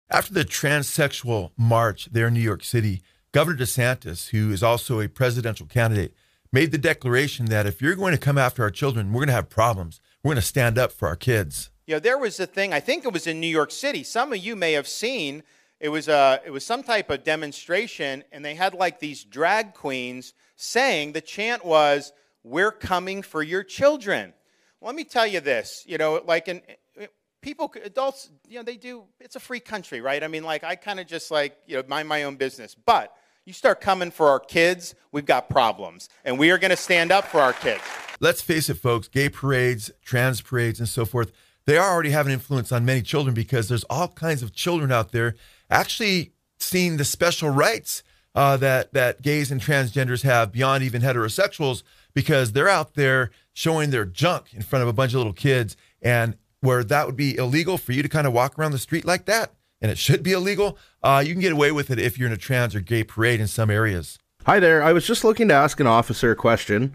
After 0.08 0.32
the 0.32 0.44
transsexual 0.44 1.50
march 1.58 2.08
there 2.12 2.28
in 2.28 2.34
New 2.34 2.40
York 2.40 2.62
City, 2.62 3.02
Governor 3.32 3.58
DeSantis, 3.58 4.30
who 4.30 4.52
is 4.52 4.62
also 4.62 5.00
a 5.00 5.08
presidential 5.08 5.66
candidate, 5.66 6.14
made 6.52 6.70
the 6.70 6.78
declaration 6.78 7.46
that 7.46 7.66
if 7.66 7.82
you're 7.82 7.96
going 7.96 8.12
to 8.12 8.18
come 8.18 8.38
after 8.38 8.62
our 8.62 8.70
children, 8.70 9.12
we're 9.12 9.20
going 9.20 9.26
to 9.26 9.34
have 9.34 9.50
problems. 9.50 10.00
We're 10.22 10.30
going 10.30 10.36
to 10.36 10.46
stand 10.46 10.78
up 10.78 10.92
for 10.92 11.08
our 11.08 11.16
kids. 11.16 11.70
You 11.86 11.96
know, 11.96 11.98
there 11.98 12.18
was 12.18 12.38
a 12.38 12.46
thing, 12.46 12.72
I 12.72 12.80
think 12.80 13.04
it 13.04 13.12
was 13.12 13.26
in 13.26 13.40
New 13.40 13.48
York 13.48 13.72
City. 13.72 14.04
Some 14.04 14.32
of 14.32 14.38
you 14.38 14.54
may 14.54 14.72
have 14.72 14.86
seen 14.86 15.42
it 15.80 15.88
was, 15.88 16.08
a, 16.08 16.40
it 16.44 16.50
was 16.50 16.64
some 16.64 16.82
type 16.82 17.10
of 17.10 17.22
demonstration, 17.22 18.24
and 18.32 18.44
they 18.44 18.54
had 18.54 18.74
like 18.74 18.98
these 18.98 19.24
drag 19.24 19.74
queens 19.74 20.32
saying 20.56 21.12
the 21.12 21.20
chant 21.20 21.64
was, 21.64 22.12
We're 22.42 22.72
coming 22.72 23.22
for 23.22 23.42
your 23.42 23.62
children. 23.62 24.32
Well, 24.80 24.88
let 24.88 24.96
me 24.96 25.04
tell 25.04 25.26
you 25.26 25.40
this 25.40 25.84
you 25.86 25.98
know, 25.98 26.22
like, 26.24 26.48
in, 26.48 26.62
uh, 27.00 27.06
people, 27.42 27.72
adults, 27.84 28.30
you 28.48 28.56
know, 28.56 28.62
they 28.62 28.76
do, 28.76 29.04
it's 29.20 29.36
a 29.36 29.40
free 29.40 29.60
country, 29.60 30.00
right? 30.00 30.22
I 30.22 30.28
mean, 30.28 30.44
like, 30.44 30.64
I 30.64 30.76
kind 30.76 30.98
of 30.98 31.06
just 31.06 31.30
like, 31.30 31.56
you 31.66 31.76
know, 31.76 31.82
mind 31.86 32.08
my 32.08 32.24
own 32.24 32.36
business. 32.36 32.74
But 32.74 33.14
you 33.44 33.52
start 33.52 33.80
coming 33.80 34.10
for 34.10 34.28
our 34.28 34.40
kids, 34.40 34.94
we've 35.12 35.26
got 35.26 35.48
problems. 35.48 36.08
And 36.24 36.38
we 36.38 36.50
are 36.50 36.58
going 36.58 36.72
to 36.72 36.76
stand 36.76 37.12
up 37.12 37.26
for 37.26 37.40
our 37.40 37.52
kids. 37.52 37.82
Let's 38.18 38.40
face 38.40 38.68
it, 38.68 38.74
folks, 38.74 39.08
gay 39.08 39.28
parades, 39.28 39.90
trans 40.02 40.40
parades, 40.40 40.80
and 40.80 40.88
so 40.88 41.04
forth, 41.04 41.32
they 41.66 41.76
are 41.76 41.92
already 41.92 42.10
have 42.10 42.26
an 42.26 42.32
influence 42.32 42.72
on 42.72 42.84
many 42.84 43.02
children 43.02 43.34
because 43.34 43.68
there's 43.68 43.84
all 43.84 44.08
kinds 44.08 44.42
of 44.42 44.52
children 44.52 44.90
out 44.90 45.12
there 45.12 45.36
actually 45.70 46.32
seeing 46.58 46.96
the 46.96 47.04
special 47.04 47.50
rights 47.50 48.02
uh, 48.34 48.56
that 48.58 48.92
that 48.92 49.22
gays 49.22 49.50
and 49.50 49.60
transgenders 49.60 50.22
have 50.22 50.52
beyond 50.52 50.84
even 50.84 51.02
heterosexuals 51.02 51.82
because 52.14 52.52
they're 52.52 52.68
out 52.68 52.94
there 52.94 53.30
showing 53.52 53.90
their 53.90 54.04
junk 54.04 54.52
in 54.52 54.62
front 54.62 54.82
of 54.82 54.88
a 54.88 54.92
bunch 54.92 55.12
of 55.12 55.18
little 55.18 55.32
kids 55.32 55.76
and 56.02 56.36
where 56.60 56.84
that 56.84 57.06
would 57.06 57.16
be 57.16 57.36
illegal 57.36 57.78
for 57.78 57.92
you 57.92 58.02
to 58.02 58.08
kind 58.08 58.26
of 58.26 58.32
walk 58.32 58.58
around 58.58 58.72
the 58.72 58.78
street 58.78 59.04
like 59.04 59.24
that 59.24 59.52
and 59.80 59.90
it 59.90 59.98
should 59.98 60.22
be 60.22 60.32
illegal 60.32 60.76
uh, 61.02 61.22
you 61.24 61.32
can 61.32 61.40
get 61.40 61.52
away 61.52 61.72
with 61.72 61.90
it 61.90 61.98
if 61.98 62.18
you're 62.18 62.28
in 62.28 62.32
a 62.32 62.38
trans 62.38 62.74
or 62.74 62.80
gay 62.80 63.04
parade 63.04 63.40
in 63.40 63.46
some 63.46 63.70
areas. 63.70 64.18
Hi 64.44 64.60
there. 64.60 64.82
I 64.82 64.92
was 64.92 65.06
just 65.06 65.24
looking 65.24 65.48
to 65.48 65.54
ask 65.54 65.80
an 65.80 65.86
officer 65.86 66.30
a 66.30 66.36
question 66.36 66.94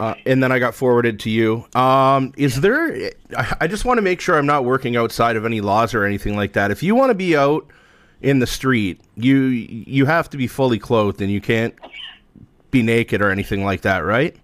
uh, 0.00 0.14
and 0.26 0.42
then 0.42 0.52
I 0.52 0.58
got 0.58 0.74
forwarded 0.74 1.20
to 1.20 1.30
you. 1.30 1.66
Um, 1.74 2.32
is 2.36 2.60
there? 2.60 3.10
I 3.60 3.66
just 3.66 3.84
want 3.84 3.98
to 3.98 4.02
make 4.02 4.20
sure 4.20 4.38
I'm 4.38 4.46
not 4.46 4.64
working 4.64 4.96
outside 4.96 5.36
of 5.36 5.44
any 5.44 5.60
laws 5.60 5.94
or 5.94 6.04
anything 6.04 6.36
like 6.36 6.52
that. 6.54 6.70
If 6.70 6.82
you 6.82 6.94
want 6.94 7.10
to 7.10 7.14
be 7.14 7.36
out 7.36 7.66
in 8.20 8.38
the 8.38 8.46
street, 8.46 9.00
you 9.16 9.36
you 9.36 10.06
have 10.06 10.30
to 10.30 10.36
be 10.36 10.46
fully 10.46 10.78
clothed 10.78 11.20
and 11.20 11.30
you 11.30 11.40
can't 11.40 11.74
be 12.70 12.82
naked 12.82 13.22
or 13.22 13.30
anything 13.30 13.64
like 13.64 13.82
that, 13.82 13.98
right? 13.98 14.36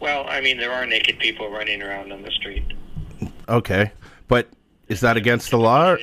Well, 0.00 0.24
I 0.28 0.40
mean, 0.40 0.58
there 0.58 0.70
are 0.70 0.86
naked 0.86 1.18
people 1.18 1.50
running 1.50 1.82
around 1.82 2.12
on 2.12 2.22
the 2.22 2.30
street. 2.30 2.64
Okay, 3.48 3.90
but 4.28 4.48
is 4.88 5.00
that 5.00 5.16
against 5.16 5.50
the 5.50 5.58
law? 5.58 5.96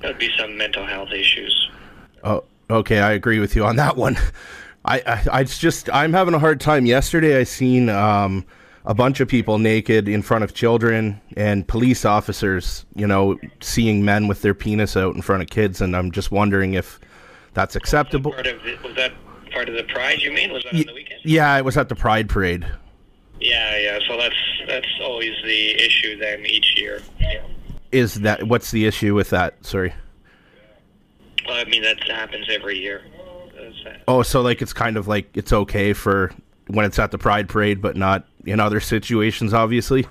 There'd 0.00 0.18
be 0.18 0.30
some 0.38 0.56
mental 0.56 0.86
health 0.86 1.10
issues. 1.12 1.70
Oh, 2.24 2.44
okay, 2.70 3.00
I 3.00 3.12
agree 3.12 3.40
with 3.40 3.54
you 3.54 3.64
on 3.64 3.76
that 3.76 3.96
one. 3.96 4.16
I, 4.88 5.02
I, 5.06 5.24
I 5.32 5.44
just 5.44 5.90
I'm 5.92 6.14
having 6.14 6.32
a 6.32 6.38
hard 6.38 6.60
time. 6.60 6.86
Yesterday, 6.86 7.38
I 7.38 7.44
seen 7.44 7.90
um, 7.90 8.46
a 8.86 8.94
bunch 8.94 9.20
of 9.20 9.28
people 9.28 9.58
naked 9.58 10.08
in 10.08 10.22
front 10.22 10.44
of 10.44 10.54
children 10.54 11.20
and 11.36 11.68
police 11.68 12.06
officers. 12.06 12.86
You 12.94 13.06
know, 13.06 13.38
seeing 13.60 14.04
men 14.04 14.28
with 14.28 14.40
their 14.40 14.54
penis 14.54 14.96
out 14.96 15.14
in 15.14 15.20
front 15.20 15.42
of 15.42 15.50
kids, 15.50 15.82
and 15.82 15.94
I'm 15.94 16.10
just 16.10 16.30
wondering 16.30 16.72
if 16.72 16.98
that's 17.52 17.76
acceptable. 17.76 18.32
Part 18.32 18.46
of 18.46 18.66
it, 18.66 18.82
was 18.82 18.96
that 18.96 19.12
part 19.52 19.68
of 19.68 19.74
the 19.74 19.84
pride? 19.84 20.20
You 20.20 20.32
mean 20.32 20.52
was 20.52 20.64
that 20.64 20.74
on 20.74 20.82
the 20.86 20.94
weekend? 20.94 21.20
Yeah, 21.22 21.58
it 21.58 21.64
was 21.66 21.76
at 21.76 21.90
the 21.90 21.94
Pride 21.94 22.30
Parade. 22.30 22.66
Yeah, 23.40 23.76
yeah. 23.76 23.98
So 24.08 24.16
that's 24.16 24.34
that's 24.66 24.88
always 25.02 25.34
the 25.44 25.70
issue 25.84 26.18
then 26.18 26.46
each 26.46 26.78
year. 26.78 27.02
Yeah. 27.20 27.42
Is 27.92 28.14
that 28.16 28.44
what's 28.44 28.70
the 28.70 28.86
issue 28.86 29.14
with 29.14 29.28
that? 29.30 29.66
Sorry. 29.66 29.92
Well, 31.46 31.56
I 31.56 31.64
mean 31.64 31.82
that 31.82 32.02
happens 32.04 32.46
every 32.50 32.78
year. 32.78 33.02
That's, 33.84 34.02
Oh, 34.08 34.22
so 34.22 34.40
like 34.40 34.62
it's 34.62 34.72
kind 34.72 34.96
of 34.96 35.08
like 35.08 35.28
it's 35.36 35.52
okay 35.52 35.92
for 35.92 36.32
when 36.68 36.84
it's 36.84 36.98
at 36.98 37.10
the 37.10 37.18
Pride 37.18 37.48
Parade, 37.48 37.80
but 37.80 37.96
not 37.96 38.26
in 38.44 38.60
other 38.60 38.80
situations, 38.80 39.52
obviously. 39.54 40.06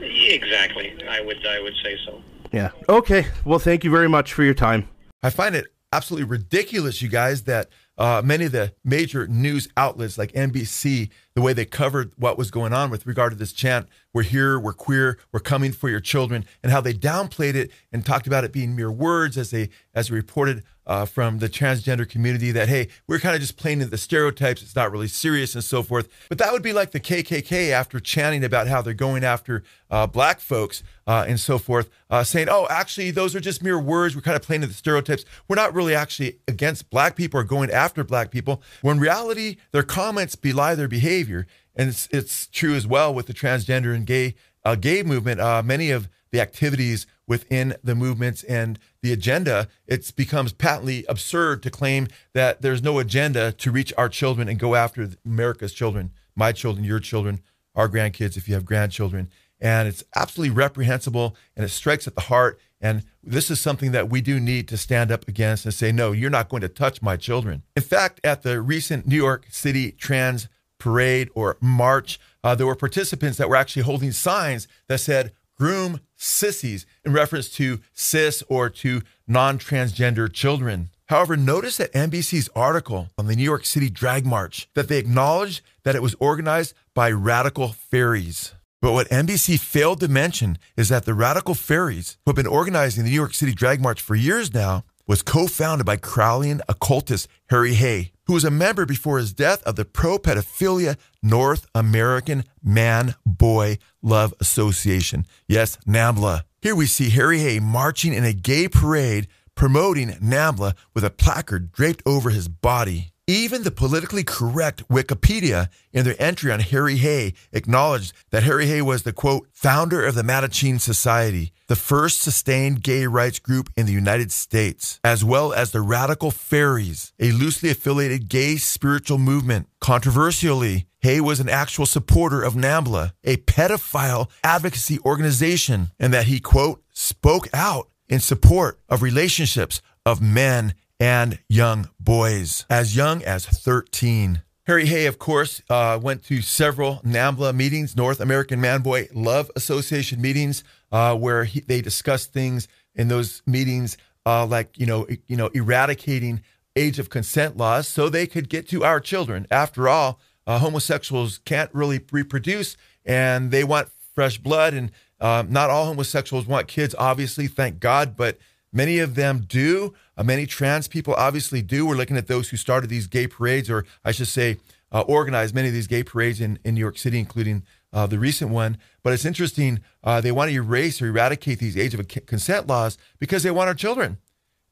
Exactly. 0.00 0.94
I 1.08 1.20
would 1.20 1.46
I 1.46 1.60
would 1.60 1.74
say 1.82 1.96
so. 2.04 2.22
Yeah. 2.52 2.70
Okay. 2.88 3.26
Well, 3.44 3.58
thank 3.58 3.84
you 3.84 3.90
very 3.90 4.08
much 4.08 4.32
for 4.32 4.42
your 4.42 4.54
time. 4.54 4.88
I 5.22 5.30
find 5.30 5.54
it 5.54 5.66
absolutely 5.92 6.28
ridiculous, 6.28 7.02
you 7.02 7.08
guys, 7.08 7.42
that 7.44 7.68
uh, 7.98 8.22
many 8.24 8.44
of 8.46 8.52
the 8.52 8.74
major 8.84 9.26
news 9.26 9.68
outlets 9.76 10.18
like 10.18 10.32
NBC, 10.32 11.10
the 11.36 11.42
way 11.42 11.52
they 11.52 11.66
covered 11.66 12.12
what 12.16 12.38
was 12.38 12.50
going 12.50 12.72
on 12.72 12.88
with 12.88 13.06
regard 13.06 13.30
to 13.30 13.38
this 13.38 13.52
chant, 13.52 13.86
we're 14.14 14.22
here, 14.22 14.58
we're 14.58 14.72
queer, 14.72 15.18
we're 15.32 15.38
coming 15.38 15.70
for 15.70 15.90
your 15.90 16.00
children, 16.00 16.46
and 16.62 16.72
how 16.72 16.80
they 16.80 16.94
downplayed 16.94 17.54
it 17.54 17.70
and 17.92 18.06
talked 18.06 18.26
about 18.26 18.42
it 18.42 18.52
being 18.52 18.74
mere 18.74 18.90
words 18.90 19.36
as 19.36 19.50
they 19.50 19.68
as 19.94 20.10
reported 20.10 20.64
uh, 20.86 21.04
from 21.04 21.38
the 21.38 21.48
transgender 21.48 22.08
community 22.08 22.52
that 22.52 22.68
hey, 22.68 22.88
we're 23.06 23.18
kind 23.18 23.34
of 23.34 23.40
just 23.40 23.56
playing 23.56 23.80
into 23.80 23.90
the 23.90 23.98
stereotypes. 23.98 24.62
It's 24.62 24.76
not 24.76 24.92
really 24.92 25.08
serious 25.08 25.54
and 25.54 25.64
so 25.64 25.82
forth. 25.82 26.08
But 26.28 26.38
that 26.38 26.52
would 26.52 26.62
be 26.62 26.72
like 26.72 26.92
the 26.92 27.00
KKK 27.00 27.70
after 27.70 27.98
chanting 27.98 28.44
about 28.44 28.68
how 28.68 28.82
they're 28.82 28.94
going 28.94 29.24
after 29.24 29.62
uh, 29.90 30.06
black 30.06 30.40
folks 30.40 30.82
uh, 31.06 31.24
and 31.28 31.38
so 31.38 31.58
forth, 31.58 31.90
uh, 32.10 32.24
saying, 32.24 32.48
"Oh, 32.50 32.66
actually, 32.70 33.10
those 33.10 33.34
are 33.34 33.40
just 33.40 33.62
mere 33.62 33.78
words. 33.78 34.14
We're 34.14 34.22
kind 34.22 34.36
of 34.36 34.42
playing 34.42 34.62
into 34.62 34.72
the 34.72 34.78
stereotypes. 34.78 35.24
We're 35.48 35.56
not 35.56 35.74
really 35.74 35.94
actually 35.94 36.38
against 36.48 36.90
black 36.90 37.16
people 37.16 37.40
or 37.40 37.44
going 37.44 37.70
after 37.70 38.04
black 38.04 38.30
people." 38.30 38.62
When 38.82 38.98
reality, 38.98 39.56
their 39.72 39.82
comments 39.82 40.34
belie 40.34 40.74
their 40.74 40.88
behavior, 40.88 41.25
and 41.74 41.88
it's 41.88 42.08
it's 42.10 42.46
true 42.46 42.74
as 42.74 42.86
well 42.86 43.12
with 43.12 43.26
the 43.26 43.34
transgender 43.34 43.94
and 43.94 44.06
gay 44.06 44.34
uh, 44.64 44.74
gay 44.74 45.02
movement. 45.02 45.40
Uh, 45.40 45.62
many 45.64 45.90
of 45.90 46.08
the 46.32 46.40
activities 46.40 47.06
within 47.26 47.74
the 47.82 47.94
movements 47.94 48.42
and 48.44 48.78
the 49.02 49.12
agenda, 49.12 49.68
it 49.86 50.12
becomes 50.16 50.52
patently 50.52 51.04
absurd 51.08 51.62
to 51.62 51.70
claim 51.70 52.08
that 52.34 52.62
there's 52.62 52.82
no 52.82 52.98
agenda 52.98 53.52
to 53.52 53.70
reach 53.70 53.92
our 53.96 54.08
children 54.08 54.48
and 54.48 54.58
go 54.58 54.74
after 54.74 55.10
America's 55.24 55.72
children, 55.72 56.10
my 56.34 56.52
children, 56.52 56.84
your 56.84 57.00
children, 57.00 57.40
our 57.74 57.88
grandkids, 57.88 58.36
if 58.36 58.48
you 58.48 58.54
have 58.54 58.64
grandchildren. 58.64 59.28
And 59.60 59.88
it's 59.88 60.04
absolutely 60.14 60.54
reprehensible 60.54 61.36
and 61.56 61.64
it 61.64 61.70
strikes 61.70 62.06
at 62.06 62.14
the 62.14 62.22
heart. 62.22 62.60
And 62.80 63.04
this 63.22 63.50
is 63.50 63.58
something 63.58 63.92
that 63.92 64.10
we 64.10 64.20
do 64.20 64.38
need 64.38 64.68
to 64.68 64.76
stand 64.76 65.10
up 65.10 65.26
against 65.28 65.64
and 65.64 65.72
say, 65.72 65.92
no, 65.92 66.12
you're 66.12 66.30
not 66.30 66.48
going 66.48 66.60
to 66.60 66.68
touch 66.68 67.00
my 67.00 67.16
children. 67.16 67.62
In 67.74 67.82
fact, 67.82 68.20
at 68.22 68.42
the 68.42 68.60
recent 68.60 69.06
New 69.06 69.16
York 69.16 69.46
City 69.50 69.92
Trans 69.92 70.48
Parade 70.78 71.30
or 71.34 71.56
March, 71.60 72.18
uh, 72.44 72.54
there 72.54 72.66
were 72.66 72.76
participants 72.76 73.38
that 73.38 73.48
were 73.48 73.56
actually 73.56 73.82
holding 73.82 74.12
signs 74.12 74.68
that 74.88 74.98
said, 74.98 75.32
groom 75.58 76.00
sissies 76.16 76.86
in 77.04 77.12
reference 77.12 77.48
to 77.50 77.80
cis 77.92 78.42
or 78.48 78.68
to 78.70 79.02
non 79.26 79.58
transgender 79.58 80.32
children. 80.32 80.90
However, 81.08 81.36
notice 81.36 81.76
that 81.76 81.92
NBC's 81.92 82.50
article 82.56 83.10
on 83.16 83.26
the 83.26 83.36
New 83.36 83.44
York 83.44 83.64
City 83.64 83.88
Drag 83.88 84.26
March 84.26 84.68
that 84.74 84.88
they 84.88 84.98
acknowledged 84.98 85.62
that 85.84 85.94
it 85.94 86.02
was 86.02 86.16
organized 86.18 86.74
by 86.94 87.10
radical 87.10 87.68
faeries. 87.68 88.54
But 88.82 88.92
what 88.92 89.08
NBC 89.08 89.58
failed 89.58 90.00
to 90.00 90.08
mention 90.08 90.58
is 90.76 90.88
that 90.88 91.04
the 91.04 91.14
radical 91.14 91.54
faeries, 91.54 92.18
who 92.24 92.30
have 92.30 92.36
been 92.36 92.46
organizing 92.46 93.04
the 93.04 93.10
New 93.10 93.16
York 93.16 93.34
City 93.34 93.54
Drag 93.54 93.80
March 93.80 94.00
for 94.00 94.14
years 94.14 94.52
now, 94.52 94.84
was 95.06 95.22
co-founded 95.22 95.86
by 95.86 95.96
Crowleyan 95.96 96.60
occultist 96.68 97.28
Harry 97.50 97.74
Hay, 97.74 98.12
who 98.26 98.32
was 98.32 98.44
a 98.44 98.50
member 98.50 98.84
before 98.84 99.18
his 99.18 99.32
death 99.32 99.62
of 99.62 99.76
the 99.76 99.84
pro-pedophilia 99.84 100.96
North 101.22 101.66
American 101.74 102.44
Man 102.62 103.14
Boy 103.24 103.78
Love 104.02 104.34
Association. 104.40 105.26
Yes, 105.46 105.78
NAMBLA. 105.86 106.42
Here 106.60 106.74
we 106.74 106.86
see 106.86 107.10
Harry 107.10 107.38
Hay 107.38 107.60
marching 107.60 108.12
in 108.12 108.24
a 108.24 108.32
gay 108.32 108.68
parade 108.68 109.28
promoting 109.54 110.10
NAMBLA 110.10 110.74
with 110.94 111.04
a 111.04 111.10
placard 111.10 111.72
draped 111.72 112.02
over 112.04 112.30
his 112.30 112.48
body. 112.48 113.12
Even 113.28 113.64
the 113.64 113.72
politically 113.72 114.22
correct 114.22 114.88
Wikipedia, 114.88 115.68
in 115.92 116.04
their 116.04 116.20
entry 116.20 116.52
on 116.52 116.60
Harry 116.60 116.96
Hay, 116.98 117.34
acknowledged 117.52 118.12
that 118.30 118.44
Harry 118.44 118.66
Hay 118.66 118.82
was 118.82 119.02
the 119.02 119.12
quote, 119.12 119.48
founder 119.52 120.04
of 120.04 120.14
the 120.14 120.22
Mattachine 120.22 120.80
Society, 120.80 121.52
the 121.68 121.76
first 121.76 122.20
sustained 122.20 122.82
gay 122.82 123.06
rights 123.06 123.38
group 123.38 123.70
in 123.76 123.86
the 123.86 123.92
United 123.92 124.30
States, 124.30 125.00
as 125.02 125.24
well 125.24 125.52
as 125.52 125.72
the 125.72 125.80
Radical 125.80 126.30
Faeries, 126.30 127.12
a 127.18 127.32
loosely 127.32 127.70
affiliated 127.70 128.28
gay 128.28 128.56
spiritual 128.56 129.18
movement. 129.18 129.68
Controversially, 129.80 130.86
Hay 131.00 131.20
was 131.20 131.40
an 131.40 131.48
actual 131.48 131.86
supporter 131.86 132.42
of 132.42 132.54
NAMBLA, 132.54 133.12
a 133.24 133.36
pedophile 133.36 134.28
advocacy 134.42 134.98
organization, 135.00 135.90
and 135.98 136.12
that 136.12 136.26
he, 136.26 136.40
quote, 136.40 136.82
spoke 136.92 137.48
out 137.52 137.88
in 138.08 138.20
support 138.20 138.80
of 138.88 139.02
relationships 139.02 139.80
of 140.04 140.22
men 140.22 140.74
and 140.98 141.38
young 141.48 141.88
boys 142.00 142.64
as 142.70 142.96
young 142.96 143.22
as 143.22 143.46
13. 143.46 144.42
Harry 144.66 144.86
Hay, 144.86 145.06
of 145.06 145.20
course, 145.20 145.62
uh, 145.70 145.96
went 146.02 146.24
to 146.24 146.42
several 146.42 146.96
NAMBLA 147.04 147.54
meetings, 147.54 147.96
North 147.96 148.18
American 148.18 148.60
Man 148.60 148.82
Boy 148.82 149.08
Love 149.14 149.48
Association 149.54 150.20
meetings, 150.20 150.64
uh, 150.90 151.14
where 151.14 151.44
he, 151.44 151.60
they 151.60 151.80
discussed 151.80 152.32
things 152.32 152.66
in 152.92 153.06
those 153.06 153.42
meetings, 153.46 153.96
uh, 154.26 154.44
like 154.44 154.76
you 154.76 154.84
know, 154.84 155.06
you 155.28 155.36
know, 155.36 155.46
eradicating 155.54 156.42
age 156.74 156.98
of 156.98 157.10
consent 157.10 157.56
laws, 157.56 157.86
so 157.86 158.08
they 158.08 158.26
could 158.26 158.48
get 158.48 158.68
to 158.68 158.82
our 158.82 158.98
children. 158.98 159.46
After 159.52 159.88
all, 159.88 160.18
uh, 160.48 160.58
homosexuals 160.58 161.38
can't 161.44 161.72
really 161.72 162.00
reproduce, 162.10 162.76
and 163.04 163.52
they 163.52 163.62
want 163.62 163.88
fresh 164.16 164.38
blood. 164.38 164.74
And 164.74 164.90
um, 165.20 165.52
not 165.52 165.70
all 165.70 165.86
homosexuals 165.86 166.46
want 166.46 166.66
kids, 166.66 166.92
obviously, 166.98 167.46
thank 167.46 167.78
God, 167.78 168.16
but 168.16 168.36
Many 168.76 168.98
of 168.98 169.14
them 169.14 169.46
do. 169.48 169.94
Uh, 170.18 170.22
many 170.22 170.44
trans 170.44 170.86
people 170.86 171.14
obviously 171.14 171.62
do. 171.62 171.86
We're 171.86 171.96
looking 171.96 172.18
at 172.18 172.26
those 172.26 172.50
who 172.50 172.58
started 172.58 172.90
these 172.90 173.06
gay 173.06 173.26
parades, 173.26 173.70
or 173.70 173.86
I 174.04 174.12
should 174.12 174.28
say, 174.28 174.58
uh, 174.92 175.00
organized 175.00 175.54
many 175.54 175.68
of 175.68 175.74
these 175.74 175.86
gay 175.86 176.02
parades 176.02 176.42
in, 176.42 176.58
in 176.62 176.74
New 176.74 176.80
York 176.80 176.98
City, 176.98 177.18
including 177.18 177.62
uh, 177.94 178.06
the 178.06 178.18
recent 178.18 178.50
one. 178.50 178.76
But 179.02 179.14
it's 179.14 179.24
interesting. 179.24 179.80
Uh, 180.04 180.20
they 180.20 180.30
want 180.30 180.50
to 180.50 180.54
erase 180.54 181.00
or 181.00 181.06
eradicate 181.06 181.58
these 181.58 181.74
age 181.74 181.94
of 181.94 182.06
consent 182.26 182.66
laws 182.66 182.98
because 183.18 183.42
they 183.42 183.50
want 183.50 183.68
our 183.68 183.74
children. 183.74 184.18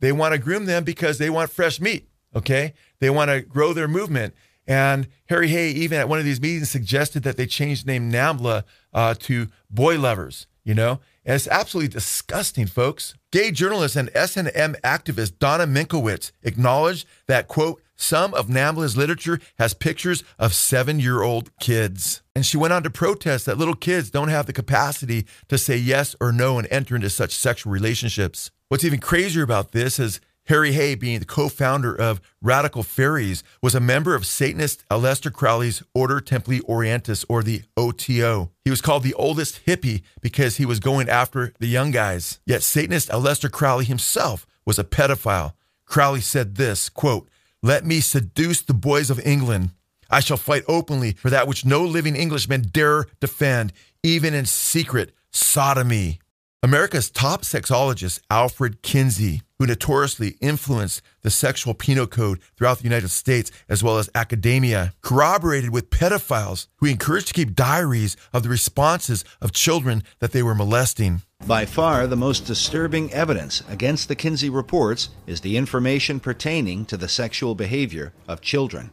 They 0.01 0.13
want 0.13 0.35
to 0.35 0.39
groom 0.39 0.67
them 0.67 0.85
because 0.85 1.17
they 1.17 1.31
want 1.31 1.49
fresh 1.49 1.81
meat. 1.81 2.07
Okay. 2.37 2.75
They 3.01 3.09
want 3.09 3.31
to 3.31 3.41
grow 3.41 3.73
their 3.73 3.89
movement. 3.89 4.35
And 4.67 5.09
Harry 5.31 5.49
Hay, 5.49 5.71
even 5.71 5.99
at 5.99 6.11
one 6.11 6.19
of 6.19 6.27
these 6.27 6.43
meetings, 6.43 6.69
suggested 6.69 7.23
that 7.23 7.39
they 7.39 7.47
change 7.47 7.85
the 7.85 7.93
name 7.93 8.13
NAMBLA 8.13 8.65
uh, 8.93 9.15
to 9.21 9.49
Boy 9.71 9.99
Lovers, 9.99 10.47
you 10.63 10.75
know? 10.75 11.01
And 11.25 11.35
it's 11.35 11.49
absolutely 11.49 11.89
disgusting, 11.89 12.67
folks. 12.67 13.15
Gay 13.33 13.51
journalist 13.51 13.97
and 13.97 14.11
S&M 14.15 14.77
activist 14.85 15.39
Donna 15.39 15.67
Minkowitz 15.67 16.33
acknowledged 16.43 17.07
that, 17.27 17.49
quote, 17.49 17.81
some 17.97 18.35
of 18.35 18.49
NAMBLA's 18.49 18.97
literature 18.97 19.41
has 19.59 19.73
pictures 19.73 20.25
of 20.39 20.53
seven 20.53 20.99
year 21.01 21.23
old 21.23 21.57
kids. 21.59 22.23
And 22.35 22.45
she 22.45 22.57
went 22.57 22.73
on 22.73 22.83
to 22.83 22.91
protest 22.91 23.47
that 23.47 23.57
little 23.57 23.77
kids 23.77 24.11
don't 24.11 24.29
have 24.29 24.47
the 24.47 24.53
capacity 24.53 25.27
to 25.49 25.57
say 25.57 25.77
yes 25.77 26.17
or 26.21 26.33
no 26.33 26.59
and 26.59 26.69
enter 26.71 26.97
into 26.97 27.09
such 27.09 27.35
sexual 27.35 27.73
relationships. 27.73 28.51
What's 28.69 28.85
even 28.85 28.99
crazier 28.99 29.43
about 29.43 29.73
this 29.73 29.99
is 29.99 30.21
Harry 30.47 30.73
Hay, 30.73 30.95
being 30.95 31.21
the 31.21 31.25
co 31.25 31.49
founder 31.49 31.95
of 31.95 32.21
Radical 32.43 32.83
Faeries, 32.83 33.43
was 33.63 33.75
a 33.75 33.81
member 33.81 34.15
of 34.15 34.27
Satanist 34.27 34.87
Aleister 34.91 35.33
Crowley's 35.33 35.83
Order 35.95 36.21
Templi 36.21 36.61
Orientis, 36.63 37.25
or 37.29 37.43
the 37.43 37.63
OTO. 37.79 38.51
He 38.63 38.71
was 38.71 38.83
called 38.83 39.05
the 39.05 39.15
oldest 39.15 39.65
hippie 39.65 40.03
because 40.21 40.57
he 40.57 40.67
was 40.67 40.81
going 40.81 41.09
after 41.09 41.55
the 41.61 41.67
young 41.67 41.91
guys. 41.91 42.41
Yet 42.45 42.63
Satanist 42.63 43.09
Aleister 43.09 43.51
Crowley 43.51 43.87
himself 43.87 44.47
was 44.67 44.79
a 44.79 44.85
pedophile. 44.85 45.55
Crowley 45.87 46.21
said 46.21 46.57
this 46.57 46.91
quote, 46.91 47.29
Let 47.63 47.87
me 47.87 48.01
seduce 48.01 48.61
the 48.61 48.75
boys 48.75 49.09
of 49.09 49.25
England. 49.27 49.71
I 50.11 50.21
shall 50.21 50.37
fight 50.37 50.65
openly 50.69 51.13
for 51.13 51.31
that 51.31 51.49
which 51.49 51.65
no 51.65 51.83
living 51.83 52.17
Englishman 52.17 52.63
dare 52.71 53.07
defend, 53.19 53.73
even 54.03 54.35
in 54.35 54.45
secret 54.45 55.13
sodomy. 55.31 56.21
America's 56.65 57.11
top 57.11 57.43
sexologist, 57.43 58.21
Alfred 58.31 58.81
Kinsey, 58.81 59.43
who 59.59 59.67
notoriously 59.67 60.39
influenced 60.41 61.03
the 61.21 61.29
sexual 61.29 61.75
penal 61.75 62.07
code 62.07 62.41
throughout 62.57 62.79
the 62.79 62.85
United 62.85 63.11
States 63.11 63.51
as 63.69 63.85
well 63.85 63.99
as 63.99 64.09
academia, 64.15 64.95
corroborated 65.03 65.69
with 65.69 65.91
pedophiles 65.91 66.69
who 66.77 66.87
encouraged 66.87 67.29
to 67.29 67.35
keep 67.35 67.55
diaries 67.55 68.17
of 68.33 68.45
the 68.45 68.49
responses 68.49 69.27
of 69.43 69.53
children 69.53 70.03
that 70.21 70.33
they 70.33 70.43
were 70.43 70.55
molesting. 70.55 71.21
By 71.47 71.67
far, 71.67 72.07
the 72.07 72.17
most 72.17 72.47
disturbing 72.47 73.13
evidence 73.13 73.63
against 73.69 74.09
the 74.09 74.17
Kinsey 74.17 74.49
reports 74.49 75.11
is 75.27 75.43
the 75.43 75.59
information 75.59 76.19
pertaining 76.19 76.87
to 76.87 76.97
the 76.97 77.09
sexual 77.09 77.55
behavior 77.55 78.15
of 78.27 78.41
children. 78.41 78.91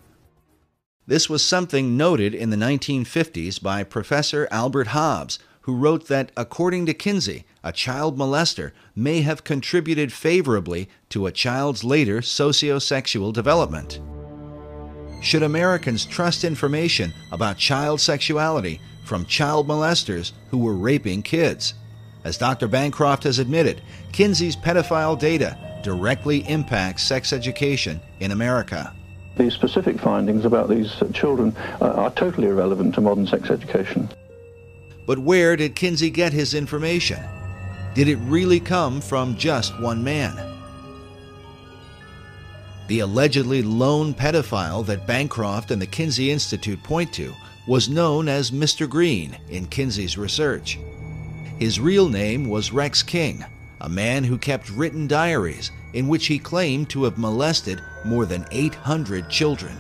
This 1.08 1.30
was 1.30 1.44
something 1.44 1.96
noted 1.96 2.36
in 2.36 2.50
the 2.50 2.58
1950s 2.58 3.64
by 3.64 3.86
Professor 3.86 4.50
Albert 4.52 4.88
Hobbs, 4.88 5.40
who 5.62 5.76
wrote 5.76 6.08
that, 6.08 6.32
according 6.36 6.86
to 6.88 6.94
Kinsey, 6.94 7.46
a 7.64 7.72
child 7.72 8.18
molester 8.18 8.72
may 8.96 9.22
have 9.22 9.44
contributed 9.44 10.12
favorably 10.12 10.90
to 11.10 11.28
a 11.28 11.32
child's 11.32 11.84
later 11.84 12.20
sociosexual 12.20 13.32
development. 13.32 14.00
Should 15.22 15.44
Americans 15.44 16.06
trust 16.06 16.44
information 16.44 17.14
about 17.32 17.58
child 17.58 18.02
sexuality 18.02 18.82
from 19.06 19.26
child 19.26 19.68
molesters 19.68 20.32
who 20.50 20.58
were 20.58 20.76
raping 20.76 21.22
kids? 21.22 21.76
As 22.24 22.38
Dr. 22.38 22.68
Bancroft 22.68 23.24
has 23.24 23.40
admitted, 23.40 23.82
Kinsey's 24.12 24.56
pedophile 24.56 25.18
data 25.18 25.58
directly 25.84 26.48
impacts 26.48 27.04
sex 27.04 27.34
education 27.34 28.00
in 28.20 28.32
America. 28.32 28.94
The 29.38 29.50
specific 29.50 30.00
findings 30.00 30.46
about 30.46 30.70
these 30.70 31.02
children 31.14 31.56
uh, 31.82 31.86
are 31.86 32.12
totally 32.12 32.48
irrelevant 32.48 32.96
to 32.96 33.02
modern 33.02 33.26
sex 33.26 33.50
education. 33.50 34.10
But 35.06 35.20
where 35.20 35.56
did 35.56 35.76
Kinsey 35.76 36.10
get 36.10 36.34
his 36.34 36.54
information? 36.54 37.20
Did 37.94 38.08
it 38.08 38.18
really 38.18 38.60
come 38.60 39.02
from 39.02 39.36
just 39.36 39.80
one 39.80 40.04
man? 40.04 40.36
The 42.88 43.00
allegedly 43.00 43.62
lone 43.62 44.14
pedophile 44.14 44.86
that 44.86 45.08
Bancroft 45.08 45.72
and 45.72 45.82
the 45.82 45.88
Kinsey 45.88 46.32
Institute 46.32 46.82
point 46.84 47.14
to 47.14 47.34
was 47.68 47.90
known 47.90 48.28
as 48.28 48.52
Mr. 48.52 48.90
Green 48.90 49.38
in 49.50 49.68
Kinsey's 49.68 50.18
research. 50.18 50.78
His 51.58 51.80
real 51.80 52.10
name 52.10 52.50
was 52.50 52.74
Rex 52.74 53.04
King, 53.04 53.46
a 53.82 53.90
man 53.90 54.24
who 54.24 54.38
kept 54.38 54.70
written 54.72 55.08
diaries 55.08 55.72
in 55.94 56.08
which 56.08 56.28
he 56.28 56.40
claimed 56.40 56.90
to 56.90 57.04
have 57.04 57.18
molested 57.18 57.82
more 58.06 58.26
than 58.26 58.46
800 58.52 59.30
children. 59.30 59.78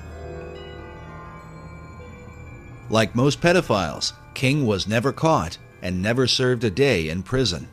Like 2.89 3.15
most 3.15 3.41
pedophiles, 3.41 4.13
King 4.33 4.65
was 4.65 4.87
never 4.87 5.11
caught 5.11 5.57
and 5.81 6.01
never 6.01 6.27
served 6.27 6.63
a 6.63 6.69
day 6.69 7.09
in 7.09 7.23
prison. 7.23 7.67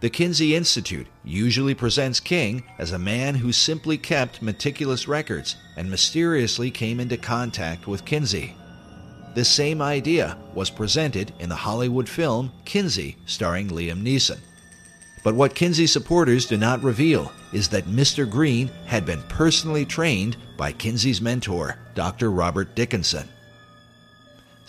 The 0.00 0.10
Kinsey 0.10 0.56
Institute 0.56 1.06
usually 1.22 1.74
presents 1.74 2.18
King 2.18 2.64
as 2.76 2.90
a 2.90 2.98
man 2.98 3.36
who 3.36 3.52
simply 3.52 3.96
kept 3.96 4.42
meticulous 4.42 5.06
records 5.06 5.54
and 5.76 5.88
mysteriously 5.88 6.72
came 6.72 6.98
into 6.98 7.16
contact 7.16 7.86
with 7.86 8.04
Kinsey. 8.04 8.56
This 9.34 9.48
same 9.48 9.80
idea 9.80 10.36
was 10.54 10.70
presented 10.70 11.32
in 11.38 11.48
the 11.48 11.54
Hollywood 11.54 12.08
film 12.08 12.52
Kinsey, 12.64 13.16
starring 13.26 13.68
Liam 13.68 14.02
Neeson. 14.02 14.40
But 15.22 15.36
what 15.36 15.54
Kinsey 15.54 15.86
supporters 15.86 16.46
do 16.46 16.56
not 16.56 16.82
reveal 16.82 17.30
is 17.52 17.68
that 17.68 17.84
Mr. 17.84 18.28
Green 18.28 18.70
had 18.86 19.06
been 19.06 19.22
personally 19.28 19.84
trained 19.84 20.36
by 20.56 20.72
Kinsey's 20.72 21.20
mentor, 21.20 21.78
Dr. 21.94 22.30
Robert 22.32 22.74
Dickinson. 22.74 23.28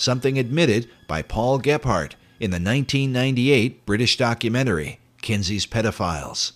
Something 0.04 0.38
admitted 0.38 0.90
by 1.08 1.22
Paul 1.22 1.60
Gebhard 1.60 2.16
in 2.38 2.52
the 2.52 2.56
1998 2.56 3.86
British 3.86 4.18
documentary 4.18 5.00
Kinsey's 5.22 5.66
Pedophiles. 5.66 6.52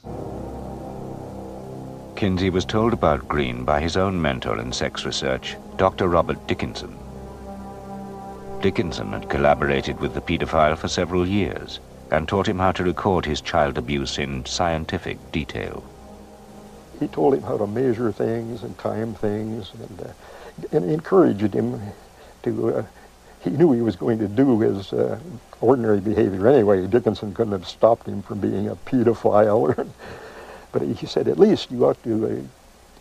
Kinsey 2.18 2.50
was 2.50 2.66
told 2.66 2.92
about 2.92 3.30
Green 3.30 3.64
by 3.64 3.80
his 3.80 3.96
own 3.96 4.22
mentor 4.22 4.60
in 4.60 4.74
sex 4.74 5.06
research, 5.06 5.56
Dr. 5.78 6.10
Robert 6.10 6.46
Dickinson. 6.46 6.94
Dickinson 8.62 9.14
had 9.14 9.30
collaborated 9.30 9.98
with 10.02 10.14
the 10.14 10.20
pedophile 10.20 10.78
for 10.78 10.90
several 10.90 11.26
years 11.26 11.80
and 12.12 12.28
taught 12.28 12.50
him 12.50 12.60
how 12.60 12.74
to 12.74 12.84
record 12.84 13.24
his 13.24 13.40
child 13.40 13.78
abuse 13.78 14.18
in 14.18 14.46
scientific 14.46 15.32
detail. 15.32 15.86
He 17.00 17.08
told 17.08 17.36
him 17.36 17.44
how 17.44 17.58
to 17.58 17.66
measure 17.66 18.12
things 18.12 18.62
and 18.64 18.78
time 18.78 19.14
things 19.14 19.72
and, 19.74 20.02
uh, 20.02 20.76
and 20.76 20.92
encouraged 20.92 21.54
him 21.54 21.80
to, 22.44 22.76
uh, 22.76 22.84
he 23.44 23.52
knew 23.52 23.72
he 23.72 23.82
was 23.82 23.96
going 23.96 24.20
to 24.20 24.28
do 24.28 24.60
his 24.60 24.92
uh, 24.94 25.20
ordinary 25.62 26.00
behavior 26.00 26.48
anyway. 26.48 26.86
Dickinson 26.88 27.34
couldn't 27.34 27.54
have 27.54 27.68
stopped 27.68 28.08
him 28.08 28.22
from 28.22 28.40
being 28.40 28.68
a 28.68 28.76
pedophile. 28.76 29.88
but 30.72 30.82
he 30.82 31.06
said, 31.06 31.28
at 31.28 31.40
least 31.40 31.72
you 31.72 31.86
ought 31.86 32.02
to, 32.04 32.26
uh, 32.26 32.30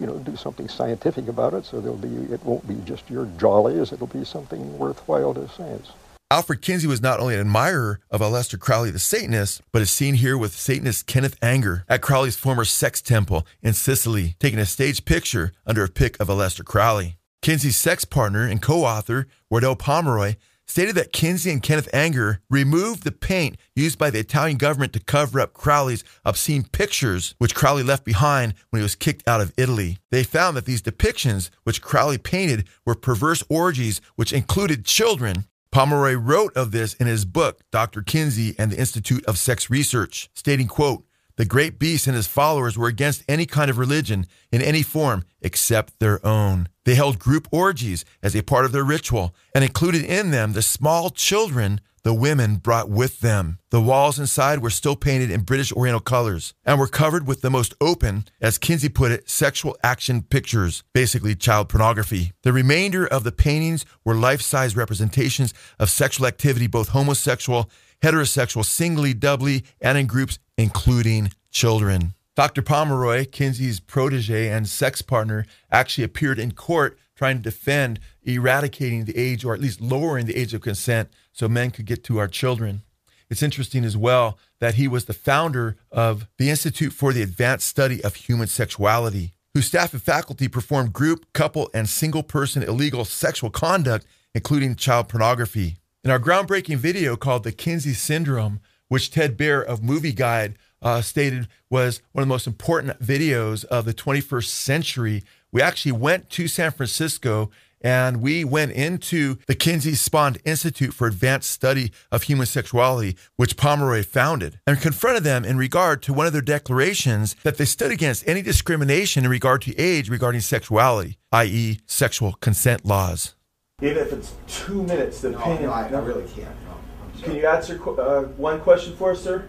you 0.00 0.06
know, 0.06 0.18
do 0.18 0.36
something 0.36 0.68
scientific 0.68 1.28
about 1.28 1.54
it 1.54 1.64
so 1.64 1.80
there'll 1.80 1.96
be, 1.96 2.32
it 2.32 2.42
won't 2.44 2.66
be 2.66 2.76
just 2.84 3.08
your 3.10 3.26
jollies, 3.38 3.92
it'll 3.92 4.06
be 4.06 4.24
something 4.24 4.78
worthwhile 4.78 5.34
to 5.34 5.48
science. 5.48 5.92
Alfred 6.28 6.60
Kinsey 6.60 6.88
was 6.88 7.00
not 7.00 7.20
only 7.20 7.34
an 7.34 7.40
admirer 7.40 8.00
of 8.10 8.20
Aleister 8.20 8.58
Crowley 8.58 8.90
the 8.90 8.98
Satanist, 8.98 9.62
but 9.70 9.80
is 9.80 9.90
seen 9.90 10.14
here 10.14 10.36
with 10.36 10.56
Satanist 10.56 11.06
Kenneth 11.06 11.36
Anger 11.40 11.84
at 11.88 12.02
Crowley's 12.02 12.36
former 12.36 12.64
sex 12.64 13.00
temple 13.00 13.46
in 13.62 13.74
Sicily, 13.74 14.34
taking 14.40 14.58
a 14.58 14.66
stage 14.66 15.04
picture 15.04 15.52
under 15.64 15.84
a 15.84 15.88
pic 15.88 16.18
of 16.18 16.26
Aleister 16.26 16.64
Crowley. 16.64 17.16
Kinsey's 17.42 17.76
sex 17.76 18.04
partner 18.04 18.46
and 18.46 18.60
co-author, 18.60 19.26
Wardell 19.50 19.76
Pomeroy, 19.76 20.34
stated 20.66 20.96
that 20.96 21.12
Kinsey 21.12 21.50
and 21.50 21.62
Kenneth 21.62 21.88
Anger 21.92 22.40
removed 22.50 23.04
the 23.04 23.12
paint 23.12 23.56
used 23.74 23.98
by 23.98 24.10
the 24.10 24.18
Italian 24.18 24.58
government 24.58 24.92
to 24.94 25.00
cover 25.00 25.40
up 25.40 25.54
Crowley's 25.54 26.04
obscene 26.24 26.64
pictures, 26.64 27.34
which 27.38 27.54
Crowley 27.54 27.82
left 27.82 28.04
behind 28.04 28.54
when 28.70 28.80
he 28.80 28.82
was 28.82 28.94
kicked 28.94 29.26
out 29.28 29.40
of 29.40 29.52
Italy. 29.56 29.98
They 30.10 30.24
found 30.24 30.56
that 30.56 30.64
these 30.64 30.82
depictions, 30.82 31.50
which 31.64 31.82
Crowley 31.82 32.18
painted, 32.18 32.68
were 32.84 32.94
perverse 32.94 33.44
orgies 33.48 34.00
which 34.16 34.32
included 34.32 34.84
children. 34.84 35.44
Pomeroy 35.70 36.14
wrote 36.14 36.56
of 36.56 36.72
this 36.72 36.94
in 36.94 37.06
his 37.06 37.24
book, 37.24 37.60
Dr. 37.70 38.02
Kinsey 38.02 38.54
and 38.58 38.72
the 38.72 38.78
Institute 38.78 39.24
of 39.26 39.38
Sex 39.38 39.68
Research, 39.68 40.30
stating, 40.34 40.68
quote, 40.68 41.04
the 41.36 41.44
great 41.44 41.78
beast 41.78 42.06
and 42.06 42.16
his 42.16 42.26
followers 42.26 42.76
were 42.78 42.88
against 42.88 43.24
any 43.28 43.46
kind 43.46 43.70
of 43.70 43.78
religion 43.78 44.26
in 44.50 44.62
any 44.62 44.82
form 44.82 45.24
except 45.40 45.98
their 45.98 46.24
own. 46.26 46.68
They 46.84 46.94
held 46.94 47.18
group 47.18 47.48
orgies 47.50 48.04
as 48.22 48.34
a 48.34 48.42
part 48.42 48.64
of 48.64 48.72
their 48.72 48.84
ritual 48.84 49.34
and 49.54 49.62
included 49.62 50.04
in 50.04 50.30
them 50.30 50.52
the 50.52 50.62
small 50.62 51.10
children 51.10 51.80
the 52.06 52.14
women 52.14 52.54
brought 52.54 52.88
with 52.88 53.18
them. 53.18 53.58
The 53.70 53.80
walls 53.80 54.20
inside 54.20 54.60
were 54.60 54.70
still 54.70 54.94
painted 54.94 55.28
in 55.28 55.40
British 55.40 55.72
Oriental 55.72 55.98
colors 55.98 56.54
and 56.64 56.78
were 56.78 56.86
covered 56.86 57.26
with 57.26 57.40
the 57.40 57.50
most 57.50 57.74
open, 57.80 58.26
as 58.40 58.58
Kinsey 58.58 58.88
put 58.88 59.10
it, 59.10 59.28
sexual 59.28 59.76
action 59.82 60.22
pictures, 60.22 60.84
basically 60.94 61.34
child 61.34 61.68
pornography. 61.68 62.30
The 62.44 62.52
remainder 62.52 63.04
of 63.04 63.24
the 63.24 63.32
paintings 63.32 63.84
were 64.04 64.14
life 64.14 64.40
size 64.40 64.76
representations 64.76 65.52
of 65.80 65.90
sexual 65.90 66.28
activity, 66.28 66.68
both 66.68 66.90
homosexual, 66.90 67.68
heterosexual, 68.00 68.64
singly, 68.64 69.12
doubly, 69.12 69.64
and 69.80 69.98
in 69.98 70.06
groups, 70.06 70.38
including 70.56 71.32
children. 71.50 72.14
Dr. 72.34 72.62
Pomeroy, 72.62 73.24
Kinsey's 73.24 73.80
protege 73.80 74.48
and 74.50 74.68
sex 74.68 75.00
partner, 75.00 75.46
actually 75.70 76.04
appeared 76.04 76.38
in 76.38 76.52
court 76.52 76.98
trying 77.14 77.38
to 77.38 77.42
defend 77.42 77.98
eradicating 78.22 79.04
the 79.04 79.16
age 79.16 79.44
or 79.44 79.54
at 79.54 79.60
least 79.60 79.80
lowering 79.80 80.26
the 80.26 80.36
age 80.36 80.52
of 80.52 80.60
consent 80.60 81.08
so 81.32 81.48
men 81.48 81.70
could 81.70 81.86
get 81.86 82.04
to 82.04 82.18
our 82.18 82.28
children. 82.28 82.82
It's 83.30 83.42
interesting 83.42 83.84
as 83.84 83.96
well 83.96 84.38
that 84.60 84.74
he 84.74 84.86
was 84.86 85.06
the 85.06 85.14
founder 85.14 85.76
of 85.90 86.28
the 86.38 86.50
Institute 86.50 86.92
for 86.92 87.12
the 87.12 87.22
Advanced 87.22 87.66
Study 87.66 88.04
of 88.04 88.14
Human 88.14 88.46
Sexuality, 88.46 89.32
whose 89.54 89.66
staff 89.66 89.92
and 89.92 90.02
faculty 90.02 90.46
performed 90.46 90.92
group, 90.92 91.26
couple, 91.32 91.70
and 91.74 91.88
single 91.88 92.22
person 92.22 92.62
illegal 92.62 93.04
sexual 93.04 93.50
conduct, 93.50 94.06
including 94.34 94.76
child 94.76 95.08
pornography. 95.08 95.78
In 96.04 96.10
our 96.10 96.20
groundbreaking 96.20 96.76
video 96.76 97.16
called 97.16 97.42
The 97.42 97.50
Kinsey 97.50 97.94
Syndrome, 97.94 98.60
which 98.88 99.10
Ted 99.10 99.36
Baehr 99.36 99.64
of 99.64 99.82
Movie 99.82 100.12
Guide 100.12 100.56
uh, 100.82 101.00
stated 101.00 101.48
was 101.70 102.00
one 102.12 102.22
of 102.22 102.28
the 102.28 102.32
most 102.34 102.46
important 102.46 102.98
videos 103.00 103.64
of 103.64 103.84
the 103.84 103.94
21st 103.94 104.44
century, 104.46 105.24
we 105.52 105.62
actually 105.62 105.92
went 105.92 106.28
to 106.30 106.46
San 106.48 106.70
Francisco 106.70 107.50
and 107.82 108.20
we 108.22 108.42
went 108.44 108.72
into 108.72 109.36
the 109.46 109.54
Kinsey 109.54 109.92
Spond 109.92 110.38
Institute 110.44 110.92
for 110.94 111.06
Advanced 111.06 111.50
Study 111.50 111.92
of 112.10 112.24
Human 112.24 112.46
Sexuality, 112.46 113.16
which 113.36 113.56
Pomeroy 113.56 114.02
founded, 114.02 114.58
and 114.66 114.80
confronted 114.80 115.24
them 115.24 115.44
in 115.44 115.56
regard 115.58 116.02
to 116.02 116.12
one 116.12 116.26
of 116.26 116.32
their 116.32 116.42
declarations 116.42 117.36
that 117.42 117.58
they 117.58 117.64
stood 117.66 117.90
against 117.92 118.26
any 118.26 118.40
discrimination 118.42 119.24
in 119.24 119.30
regard 119.30 119.60
to 119.62 119.76
age 119.78 120.08
regarding 120.08 120.40
sexuality, 120.40 121.18
i.e., 121.32 121.78
sexual 121.86 122.32
consent 122.40 122.84
laws. 122.84 123.34
Even 123.82 123.98
if 123.98 124.12
it's 124.12 124.32
two 124.48 124.82
minutes, 124.82 125.20
the 125.20 125.30
No, 125.30 125.38
opinion. 125.38 125.64
no, 125.64 125.72
I, 125.72 125.86
I 125.86 125.98
really 126.00 126.26
can't. 126.28 126.48
No. 126.64 126.75
Can 127.22 127.34
you 127.34 127.46
answer 127.46 127.80
uh, 128.00 128.22
one 128.36 128.60
question 128.60 128.96
for 128.96 129.12
us, 129.12 129.22
sir? 129.22 129.48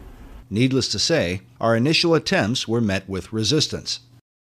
Needless 0.49 0.87
to 0.89 0.99
say, 0.99 1.41
our 1.59 1.75
initial 1.75 2.15
attempts 2.15 2.67
were 2.67 2.81
met 2.81 3.07
with 3.09 3.33
resistance. 3.33 3.99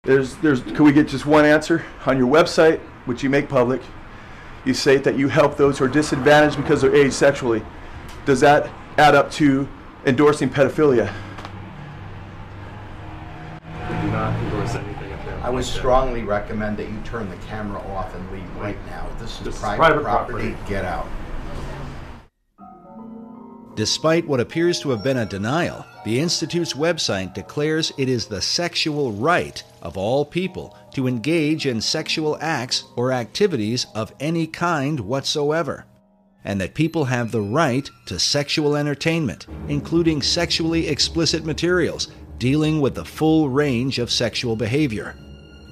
There's, 0.04 0.36
there's. 0.36 0.62
Can 0.62 0.84
we 0.84 0.92
get 0.92 1.08
just 1.08 1.26
one 1.26 1.44
answer 1.44 1.84
on 2.06 2.18
your 2.18 2.28
website, 2.28 2.80
which 3.06 3.22
you 3.22 3.30
make 3.30 3.48
public? 3.48 3.80
You 4.64 4.74
say 4.74 4.98
that 4.98 5.16
you 5.18 5.28
help 5.28 5.56
those 5.56 5.78
who 5.78 5.84
are 5.86 5.88
disadvantaged 5.88 6.56
because 6.56 6.82
they're 6.82 6.94
aged 6.94 7.14
sexually. 7.14 7.62
Does 8.26 8.40
that 8.40 8.70
add 8.98 9.14
up 9.14 9.30
to 9.32 9.68
endorsing 10.04 10.50
pedophilia? 10.50 11.12
do 14.02 14.10
not 14.12 14.34
endorse 14.44 14.74
anything 14.74 15.12
up 15.12 15.24
there. 15.24 15.40
I 15.42 15.50
would 15.50 15.64
strongly 15.64 16.22
recommend 16.22 16.76
that 16.78 16.88
you 16.88 17.00
turn 17.04 17.28
the 17.30 17.36
camera 17.46 17.80
off 17.92 18.14
and 18.14 18.32
leave 18.32 18.56
right 18.56 18.76
now. 18.86 19.08
This 19.18 19.38
is 19.38 19.44
This 19.44 19.54
is 19.54 19.60
private, 19.60 19.78
private 19.78 20.02
property. 20.02 20.50
property. 20.50 20.68
Get 20.70 20.84
out. 20.84 21.06
Despite 23.78 24.26
what 24.26 24.40
appears 24.40 24.80
to 24.80 24.90
have 24.90 25.04
been 25.04 25.18
a 25.18 25.24
denial, 25.24 25.86
the 26.04 26.18
Institute's 26.18 26.72
website 26.72 27.32
declares 27.32 27.92
it 27.96 28.08
is 28.08 28.26
the 28.26 28.42
sexual 28.42 29.12
right 29.12 29.62
of 29.82 29.96
all 29.96 30.24
people 30.24 30.76
to 30.94 31.06
engage 31.06 31.64
in 31.64 31.80
sexual 31.80 32.36
acts 32.40 32.82
or 32.96 33.12
activities 33.12 33.86
of 33.94 34.12
any 34.18 34.48
kind 34.48 34.98
whatsoever, 34.98 35.84
and 36.42 36.60
that 36.60 36.74
people 36.74 37.04
have 37.04 37.30
the 37.30 37.40
right 37.40 37.88
to 38.06 38.18
sexual 38.18 38.74
entertainment, 38.74 39.46
including 39.68 40.22
sexually 40.22 40.88
explicit 40.88 41.44
materials 41.44 42.08
dealing 42.38 42.80
with 42.80 42.96
the 42.96 43.04
full 43.04 43.48
range 43.48 44.00
of 44.00 44.10
sexual 44.10 44.56
behavior. 44.56 45.14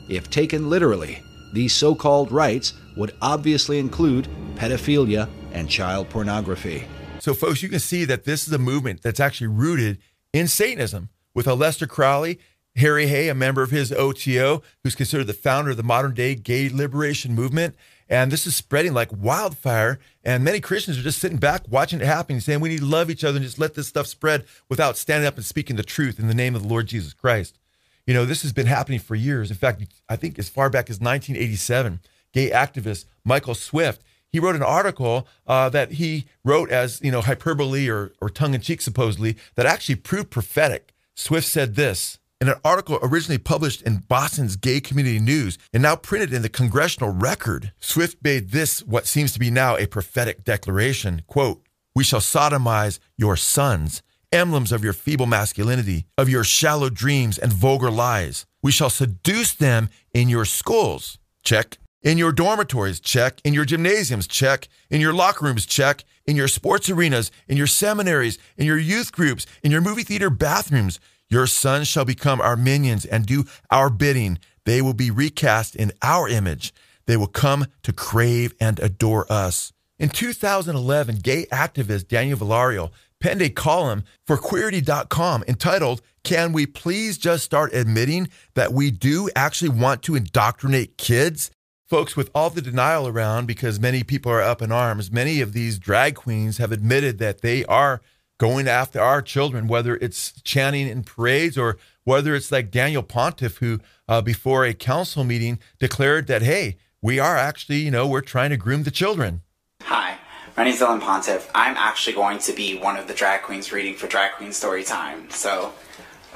If 0.08 0.30
taken 0.30 0.70
literally, 0.70 1.24
these 1.52 1.72
so 1.72 1.92
called 1.92 2.30
rights 2.30 2.74
would 2.96 3.16
obviously 3.20 3.80
include 3.80 4.28
pedophilia 4.54 5.28
and 5.50 5.68
child 5.68 6.08
pornography. 6.08 6.84
So, 7.26 7.34
folks, 7.34 7.60
you 7.60 7.68
can 7.68 7.80
see 7.80 8.04
that 8.04 8.22
this 8.22 8.46
is 8.46 8.52
a 8.52 8.58
movement 8.58 9.02
that's 9.02 9.18
actually 9.18 9.48
rooted 9.48 9.98
in 10.32 10.46
Satanism 10.46 11.08
with 11.34 11.46
Aleister 11.46 11.88
Crowley, 11.88 12.38
Harry 12.76 13.08
Hay, 13.08 13.28
a 13.28 13.34
member 13.34 13.64
of 13.64 13.72
his 13.72 13.90
OTO, 13.90 14.62
who's 14.84 14.94
considered 14.94 15.26
the 15.26 15.34
founder 15.34 15.72
of 15.72 15.76
the 15.76 15.82
modern 15.82 16.14
day 16.14 16.36
gay 16.36 16.68
liberation 16.68 17.34
movement, 17.34 17.74
And 18.08 18.30
this 18.30 18.46
is 18.46 18.54
spreading 18.54 18.94
like 18.94 19.10
wildfire. 19.10 19.98
And 20.22 20.44
many 20.44 20.60
Christians 20.60 20.98
are 20.98 21.02
just 21.02 21.18
sitting 21.18 21.38
back 21.38 21.62
watching 21.68 22.00
it 22.00 22.06
happen, 22.06 22.40
saying 22.40 22.60
we 22.60 22.68
need 22.68 22.78
to 22.78 22.86
love 22.86 23.10
each 23.10 23.24
other 23.24 23.38
and 23.38 23.44
just 23.44 23.58
let 23.58 23.74
this 23.74 23.88
stuff 23.88 24.06
spread 24.06 24.44
without 24.68 24.96
standing 24.96 25.26
up 25.26 25.34
and 25.34 25.44
speaking 25.44 25.74
the 25.74 25.82
truth 25.82 26.20
in 26.20 26.28
the 26.28 26.32
name 26.32 26.54
of 26.54 26.62
the 26.62 26.68
Lord 26.68 26.86
Jesus 26.86 27.12
Christ. 27.12 27.58
You 28.06 28.14
know, 28.14 28.24
this 28.24 28.42
has 28.42 28.52
been 28.52 28.68
happening 28.68 29.00
for 29.00 29.16
years. 29.16 29.50
In 29.50 29.56
fact, 29.56 29.82
I 30.08 30.14
think 30.14 30.38
as 30.38 30.48
far 30.48 30.70
back 30.70 30.88
as 30.90 31.00
1987, 31.00 31.98
gay 32.32 32.50
activist 32.50 33.06
Michael 33.24 33.56
Swift, 33.56 34.04
he 34.36 34.40
wrote 34.40 34.54
an 34.54 34.62
article 34.62 35.26
uh, 35.46 35.70
that 35.70 35.92
he 35.92 36.26
wrote 36.44 36.70
as, 36.70 37.00
you 37.02 37.10
know, 37.10 37.22
hyperbole 37.22 37.88
or, 37.88 38.12
or 38.20 38.28
tongue 38.28 38.52
in 38.52 38.60
cheek, 38.60 38.82
supposedly, 38.82 39.34
that 39.54 39.64
actually 39.64 39.94
proved 39.94 40.28
prophetic. 40.28 40.92
Swift 41.14 41.46
said 41.46 41.74
this 41.74 42.18
in 42.38 42.50
an 42.50 42.56
article 42.62 42.98
originally 43.00 43.38
published 43.38 43.80
in 43.80 44.04
Boston's 44.08 44.56
Gay 44.56 44.82
Community 44.82 45.18
News 45.18 45.56
and 45.72 45.82
now 45.82 45.96
printed 45.96 46.34
in 46.34 46.42
the 46.42 46.50
Congressional 46.50 47.08
Record. 47.08 47.72
Swift 47.80 48.22
made 48.22 48.50
this 48.50 48.82
what 48.82 49.06
seems 49.06 49.32
to 49.32 49.38
be 49.38 49.50
now 49.50 49.74
a 49.78 49.86
prophetic 49.86 50.44
declaration. 50.44 51.22
Quote, 51.26 51.62
We 51.94 52.04
shall 52.04 52.20
sodomize 52.20 52.98
your 53.16 53.38
sons, 53.38 54.02
emblems 54.32 54.70
of 54.70 54.84
your 54.84 54.92
feeble 54.92 55.24
masculinity, 55.24 56.04
of 56.18 56.28
your 56.28 56.44
shallow 56.44 56.90
dreams 56.90 57.38
and 57.38 57.54
vulgar 57.54 57.90
lies. 57.90 58.44
We 58.62 58.70
shall 58.70 58.90
seduce 58.90 59.54
them 59.54 59.88
in 60.12 60.28
your 60.28 60.44
schools. 60.44 61.18
Check. 61.42 61.78
In 62.06 62.18
your 62.18 62.30
dormitories, 62.30 63.00
check. 63.00 63.40
In 63.42 63.52
your 63.52 63.64
gymnasiums, 63.64 64.28
check. 64.28 64.68
In 64.90 65.00
your 65.00 65.12
locker 65.12 65.44
rooms, 65.44 65.66
check. 65.66 66.04
In 66.24 66.36
your 66.36 66.46
sports 66.46 66.88
arenas, 66.88 67.32
in 67.48 67.56
your 67.56 67.66
seminaries, 67.66 68.38
in 68.56 68.64
your 68.64 68.78
youth 68.78 69.10
groups, 69.10 69.44
in 69.64 69.72
your 69.72 69.80
movie 69.80 70.04
theater 70.04 70.30
bathrooms. 70.30 71.00
Your 71.28 71.48
sons 71.48 71.88
shall 71.88 72.04
become 72.04 72.40
our 72.40 72.54
minions 72.54 73.04
and 73.04 73.26
do 73.26 73.42
our 73.72 73.90
bidding. 73.90 74.38
They 74.66 74.80
will 74.80 74.94
be 74.94 75.10
recast 75.10 75.74
in 75.74 75.90
our 76.00 76.28
image. 76.28 76.72
They 77.06 77.16
will 77.16 77.26
come 77.26 77.66
to 77.82 77.92
crave 77.92 78.54
and 78.60 78.78
adore 78.78 79.26
us. 79.28 79.72
In 79.98 80.08
2011, 80.08 81.16
gay 81.16 81.46
activist 81.46 82.06
Daniel 82.06 82.38
Villarreal 82.38 82.92
penned 83.18 83.42
a 83.42 83.50
column 83.50 84.04
for 84.24 84.36
Queerty.com 84.36 85.42
entitled, 85.48 86.02
Can 86.22 86.52
We 86.52 86.66
Please 86.66 87.18
Just 87.18 87.42
Start 87.42 87.74
Admitting 87.74 88.28
That 88.54 88.72
We 88.72 88.92
Do 88.92 89.28
Actually 89.34 89.70
Want 89.70 90.02
to 90.02 90.14
Indoctrinate 90.14 90.96
Kids? 90.98 91.50
Folks, 91.88 92.16
with 92.16 92.32
all 92.34 92.50
the 92.50 92.60
denial 92.60 93.06
around, 93.06 93.46
because 93.46 93.78
many 93.78 94.02
people 94.02 94.32
are 94.32 94.42
up 94.42 94.60
in 94.60 94.72
arms, 94.72 95.12
many 95.12 95.40
of 95.40 95.52
these 95.52 95.78
drag 95.78 96.16
queens 96.16 96.58
have 96.58 96.72
admitted 96.72 97.18
that 97.18 97.42
they 97.42 97.64
are 97.66 98.00
going 98.38 98.66
after 98.66 99.00
our 99.00 99.22
children, 99.22 99.68
whether 99.68 99.94
it's 99.98 100.32
chanting 100.42 100.88
in 100.88 101.04
parades 101.04 101.56
or 101.56 101.78
whether 102.02 102.34
it's 102.34 102.50
like 102.50 102.72
Daniel 102.72 103.04
Pontiff, 103.04 103.58
who 103.58 103.78
uh, 104.08 104.20
before 104.20 104.64
a 104.64 104.74
council 104.74 105.22
meeting 105.22 105.60
declared 105.78 106.26
that, 106.26 106.42
hey, 106.42 106.76
we 107.00 107.20
are 107.20 107.36
actually, 107.36 107.76
you 107.76 107.92
know, 107.92 108.04
we're 108.04 108.20
trying 108.20 108.50
to 108.50 108.56
groom 108.56 108.82
the 108.82 108.90
children. 108.90 109.42
Hi, 109.82 110.18
my 110.56 110.64
name 110.64 110.74
is 110.74 110.80
Dylan 110.80 111.00
Pontiff. 111.00 111.48
I'm 111.54 111.76
actually 111.76 112.14
going 112.14 112.40
to 112.40 112.52
be 112.52 112.76
one 112.76 112.96
of 112.96 113.06
the 113.06 113.14
drag 113.14 113.42
queens 113.42 113.70
reading 113.70 113.94
for 113.94 114.08
Drag 114.08 114.32
Queen 114.32 114.52
Story 114.52 114.82
Time. 114.82 115.30
So 115.30 115.72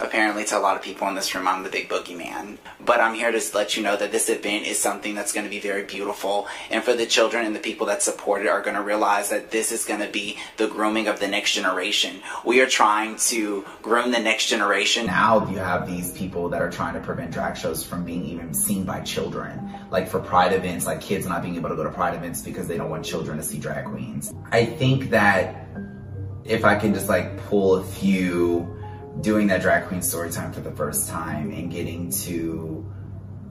apparently 0.01 0.45
to 0.47 0.59
a 0.59 0.61
lot 0.61 0.77
of 0.77 0.83
people 0.83 1.07
in 1.09 1.15
this 1.15 1.35
room 1.35 1.47
i'm 1.47 1.63
the 1.63 1.69
big 1.69 1.89
boogeyman. 1.89 2.59
But 2.85 3.01
i'm 3.01 3.15
here 3.15 3.31
to 3.31 3.41
let 3.55 3.77
you 3.77 3.83
know 3.83 3.97
that 3.97 4.13
this 4.13 4.29
event 4.29 4.67
is 4.67 4.79
something 4.79 5.15
that's 5.15 5.33
going 5.33 5.45
to 5.45 5.51
be 5.51 5.61
very 5.61 5.85
beautiful. 5.85 6.49
And 6.71 6.83
for 6.83 6.95
the 6.95 7.07
children 7.07 7.45
and 7.45 7.55
the 7.55 7.61
people 7.61 7.87
that 7.87 8.03
support 8.03 8.43
it 8.43 8.49
are 8.49 8.63
going 8.63 8.77
to 8.77 8.83
realize 8.83 9.31
that 9.31 9.51
this 9.51 9.73
is 9.73 9.85
going 9.85 10.01
to 10.01 10.09
be 10.09 10.39
the 10.57 10.67
grooming 10.67 11.09
of 11.09 11.21
the 11.21 11.29
next 11.29 11.53
generation. 11.53 12.21
We 12.45 12.61
are 12.61 12.67
trying 12.67 13.17
to 13.17 13.65
groom 13.83 14.11
the 14.11 14.19
next 14.21 14.47
generation 14.47 15.07
now 15.07 15.49
you 15.49 15.59
have 15.59 15.87
these 15.87 16.13
people 16.13 16.49
that 16.49 16.63
are 16.63 16.71
trying 16.71 16.95
to 16.95 17.01
prevent 17.01 17.31
drag 17.31 17.57
shows 17.57 17.85
from 17.85 18.05
being 18.05 18.25
even 18.25 18.55
seen 18.55 18.85
by 18.85 19.01
children. 19.01 19.73
Like 19.91 20.09
for 20.09 20.21
pride 20.21 20.53
events 20.53 20.87
like 20.87 21.01
kids 21.01 21.27
not 21.27 21.43
being 21.43 21.57
able 21.57 21.69
to 21.69 21.77
go 21.77 21.85
to 21.85 21.91
pride 21.91 22.15
events 22.15 22.43
because 22.43 22.67
they 22.67 22.77
don't 22.77 22.91
want 22.91 23.05
children 23.05 23.37
to 23.37 23.43
see 23.43 23.59
drag 23.59 23.87
queens. 23.87 24.33
I 24.51 24.65
think 24.65 25.11
that 25.11 25.67
if 26.45 26.65
i 26.65 26.75
can 26.75 26.95
just 26.95 27.09
like 27.09 27.37
pull 27.47 27.77
a 27.77 27.85
few 27.85 28.80
doing 29.21 29.49
that 29.49 29.61
drag 29.61 29.87
queen 29.87 30.03
story 30.03 30.31
time 30.31 30.53
for 30.53 30.61
the 30.61 30.71
first 30.71 31.09
time 31.09 31.51
and 31.53 31.71
getting 31.71 32.11
to 32.11 32.91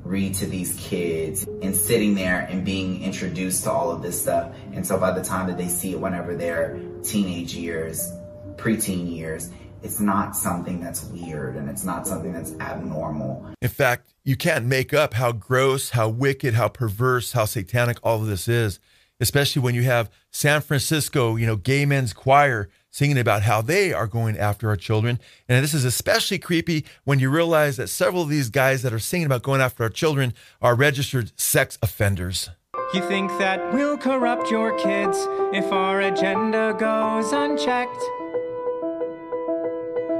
read 0.03 0.33
to 0.33 0.45
these 0.45 0.75
kids 0.79 1.45
and 1.61 1.75
sitting 1.75 2.15
there 2.15 2.39
and 2.49 2.65
being 2.65 3.03
introduced 3.03 3.63
to 3.63 3.71
all 3.71 3.91
of 3.91 4.01
this 4.01 4.19
stuff. 4.19 4.53
And 4.73 4.85
so 4.85 4.97
by 4.97 5.11
the 5.11 5.23
time 5.23 5.47
that 5.47 5.57
they 5.57 5.67
see 5.67 5.91
it 5.91 5.99
whenever 5.99 6.35
they're 6.35 6.79
teenage 7.03 7.53
years, 7.53 8.11
preteen 8.55 9.15
years, 9.15 9.51
it's 9.83 9.99
not 9.99 10.35
something 10.35 10.81
that's 10.81 11.03
weird 11.05 11.55
and 11.55 11.69
it's 11.69 11.85
not 11.85 12.07
something 12.07 12.33
that's 12.33 12.53
abnormal. 12.59 13.53
In 13.61 13.69
fact, 13.69 14.13
you 14.23 14.35
can't 14.35 14.65
make 14.65 14.93
up 14.93 15.13
how 15.13 15.31
gross, 15.31 15.91
how 15.91 16.09
wicked, 16.09 16.55
how 16.55 16.67
perverse, 16.67 17.33
how 17.33 17.45
satanic 17.45 17.97
all 18.03 18.21
of 18.21 18.27
this 18.27 18.47
is, 18.47 18.79
especially 19.19 19.61
when 19.61 19.75
you 19.75 19.83
have 19.83 20.09
San 20.31 20.61
Francisco, 20.61 21.35
you 21.35 21.45
know, 21.45 21.55
gay 21.55 21.85
men's 21.85 22.13
choir 22.13 22.69
singing 22.99 23.17
about 23.17 23.43
how 23.43 23.61
they 23.61 23.93
are 23.93 24.07
going 24.07 24.37
after 24.37 24.67
our 24.67 24.75
children. 24.75 25.21
And 25.47 25.63
this 25.63 25.73
is 25.73 25.85
especially 25.85 26.37
creepy 26.37 26.85
when 27.05 27.19
you 27.19 27.29
realize 27.29 27.77
that 27.77 27.87
several 27.87 28.23
of 28.23 28.27
these 28.27 28.49
guys 28.49 28.81
that 28.81 28.91
are 28.91 28.99
singing 28.99 29.25
about 29.25 29.41
going 29.41 29.61
after 29.61 29.83
our 29.83 29.89
children 29.89 30.33
are 30.61 30.75
registered 30.75 31.31
sex 31.39 31.79
offenders. 31.81 32.49
You 32.93 33.01
think 33.07 33.31
that 33.37 33.73
we'll 33.73 33.97
corrupt 33.97 34.51
your 34.51 34.77
kids 34.77 35.17
if 35.53 35.71
our 35.71 36.01
agenda 36.01 36.75
goes 36.77 37.31
unchecked? 37.31 38.03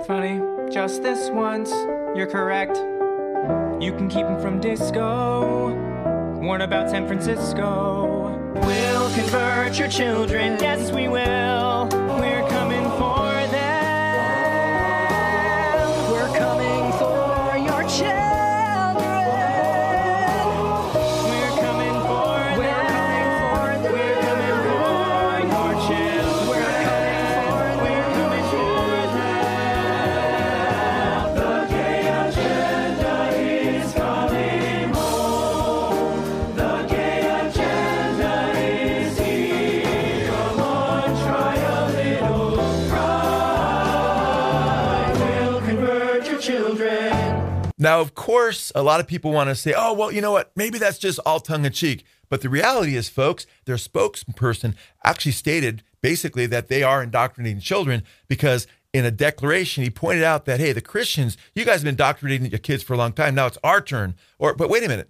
Funny, 0.07 0.39
just 0.71 1.03
this 1.03 1.29
once, 1.31 1.71
you're 2.15 2.31
correct. 2.31 2.77
You 3.83 3.91
can 3.91 4.07
keep 4.07 4.25
them 4.25 4.39
from 4.39 4.61
disco. 4.61 5.75
Warn 6.39 6.61
about 6.61 6.89
San 6.89 7.07
Francisco. 7.07 8.37
We'll 8.55 9.13
convert 9.13 9.77
your 9.77 9.89
children, 9.89 10.57
yes, 10.61 10.93
we 10.93 11.09
will. 11.09 11.18
Of 47.99 48.15
course, 48.15 48.71
a 48.75 48.83
lot 48.83 48.99
of 48.99 49.07
people 49.07 49.31
want 49.31 49.49
to 49.49 49.55
say, 49.55 49.73
oh, 49.75 49.93
well, 49.93 50.11
you 50.11 50.21
know 50.21 50.31
what? 50.31 50.51
Maybe 50.55 50.79
that's 50.79 50.97
just 50.97 51.19
all 51.25 51.39
tongue 51.39 51.65
in 51.65 51.71
cheek. 51.71 52.05
But 52.29 52.41
the 52.41 52.49
reality 52.49 52.95
is, 52.95 53.09
folks, 53.09 53.45
their 53.65 53.75
spokesperson 53.75 54.75
actually 55.03 55.31
stated 55.33 55.83
basically 56.01 56.45
that 56.45 56.67
they 56.67 56.83
are 56.83 57.03
indoctrinating 57.03 57.59
children 57.59 58.03
because 58.27 58.67
in 58.93 59.05
a 59.05 59.11
declaration, 59.11 59.83
he 59.83 59.89
pointed 59.89 60.23
out 60.23 60.45
that, 60.45 60.59
hey, 60.59 60.71
the 60.71 60.81
Christians, 60.81 61.37
you 61.53 61.65
guys 61.65 61.75
have 61.75 61.83
been 61.83 61.93
indoctrinating 61.93 62.49
your 62.49 62.59
kids 62.59 62.83
for 62.83 62.93
a 62.93 62.97
long 62.97 63.13
time. 63.13 63.35
Now 63.35 63.47
it's 63.47 63.57
our 63.63 63.81
turn. 63.81 64.15
Or, 64.37 64.55
but 64.55 64.69
wait 64.69 64.83
a 64.83 64.87
minute. 64.87 65.09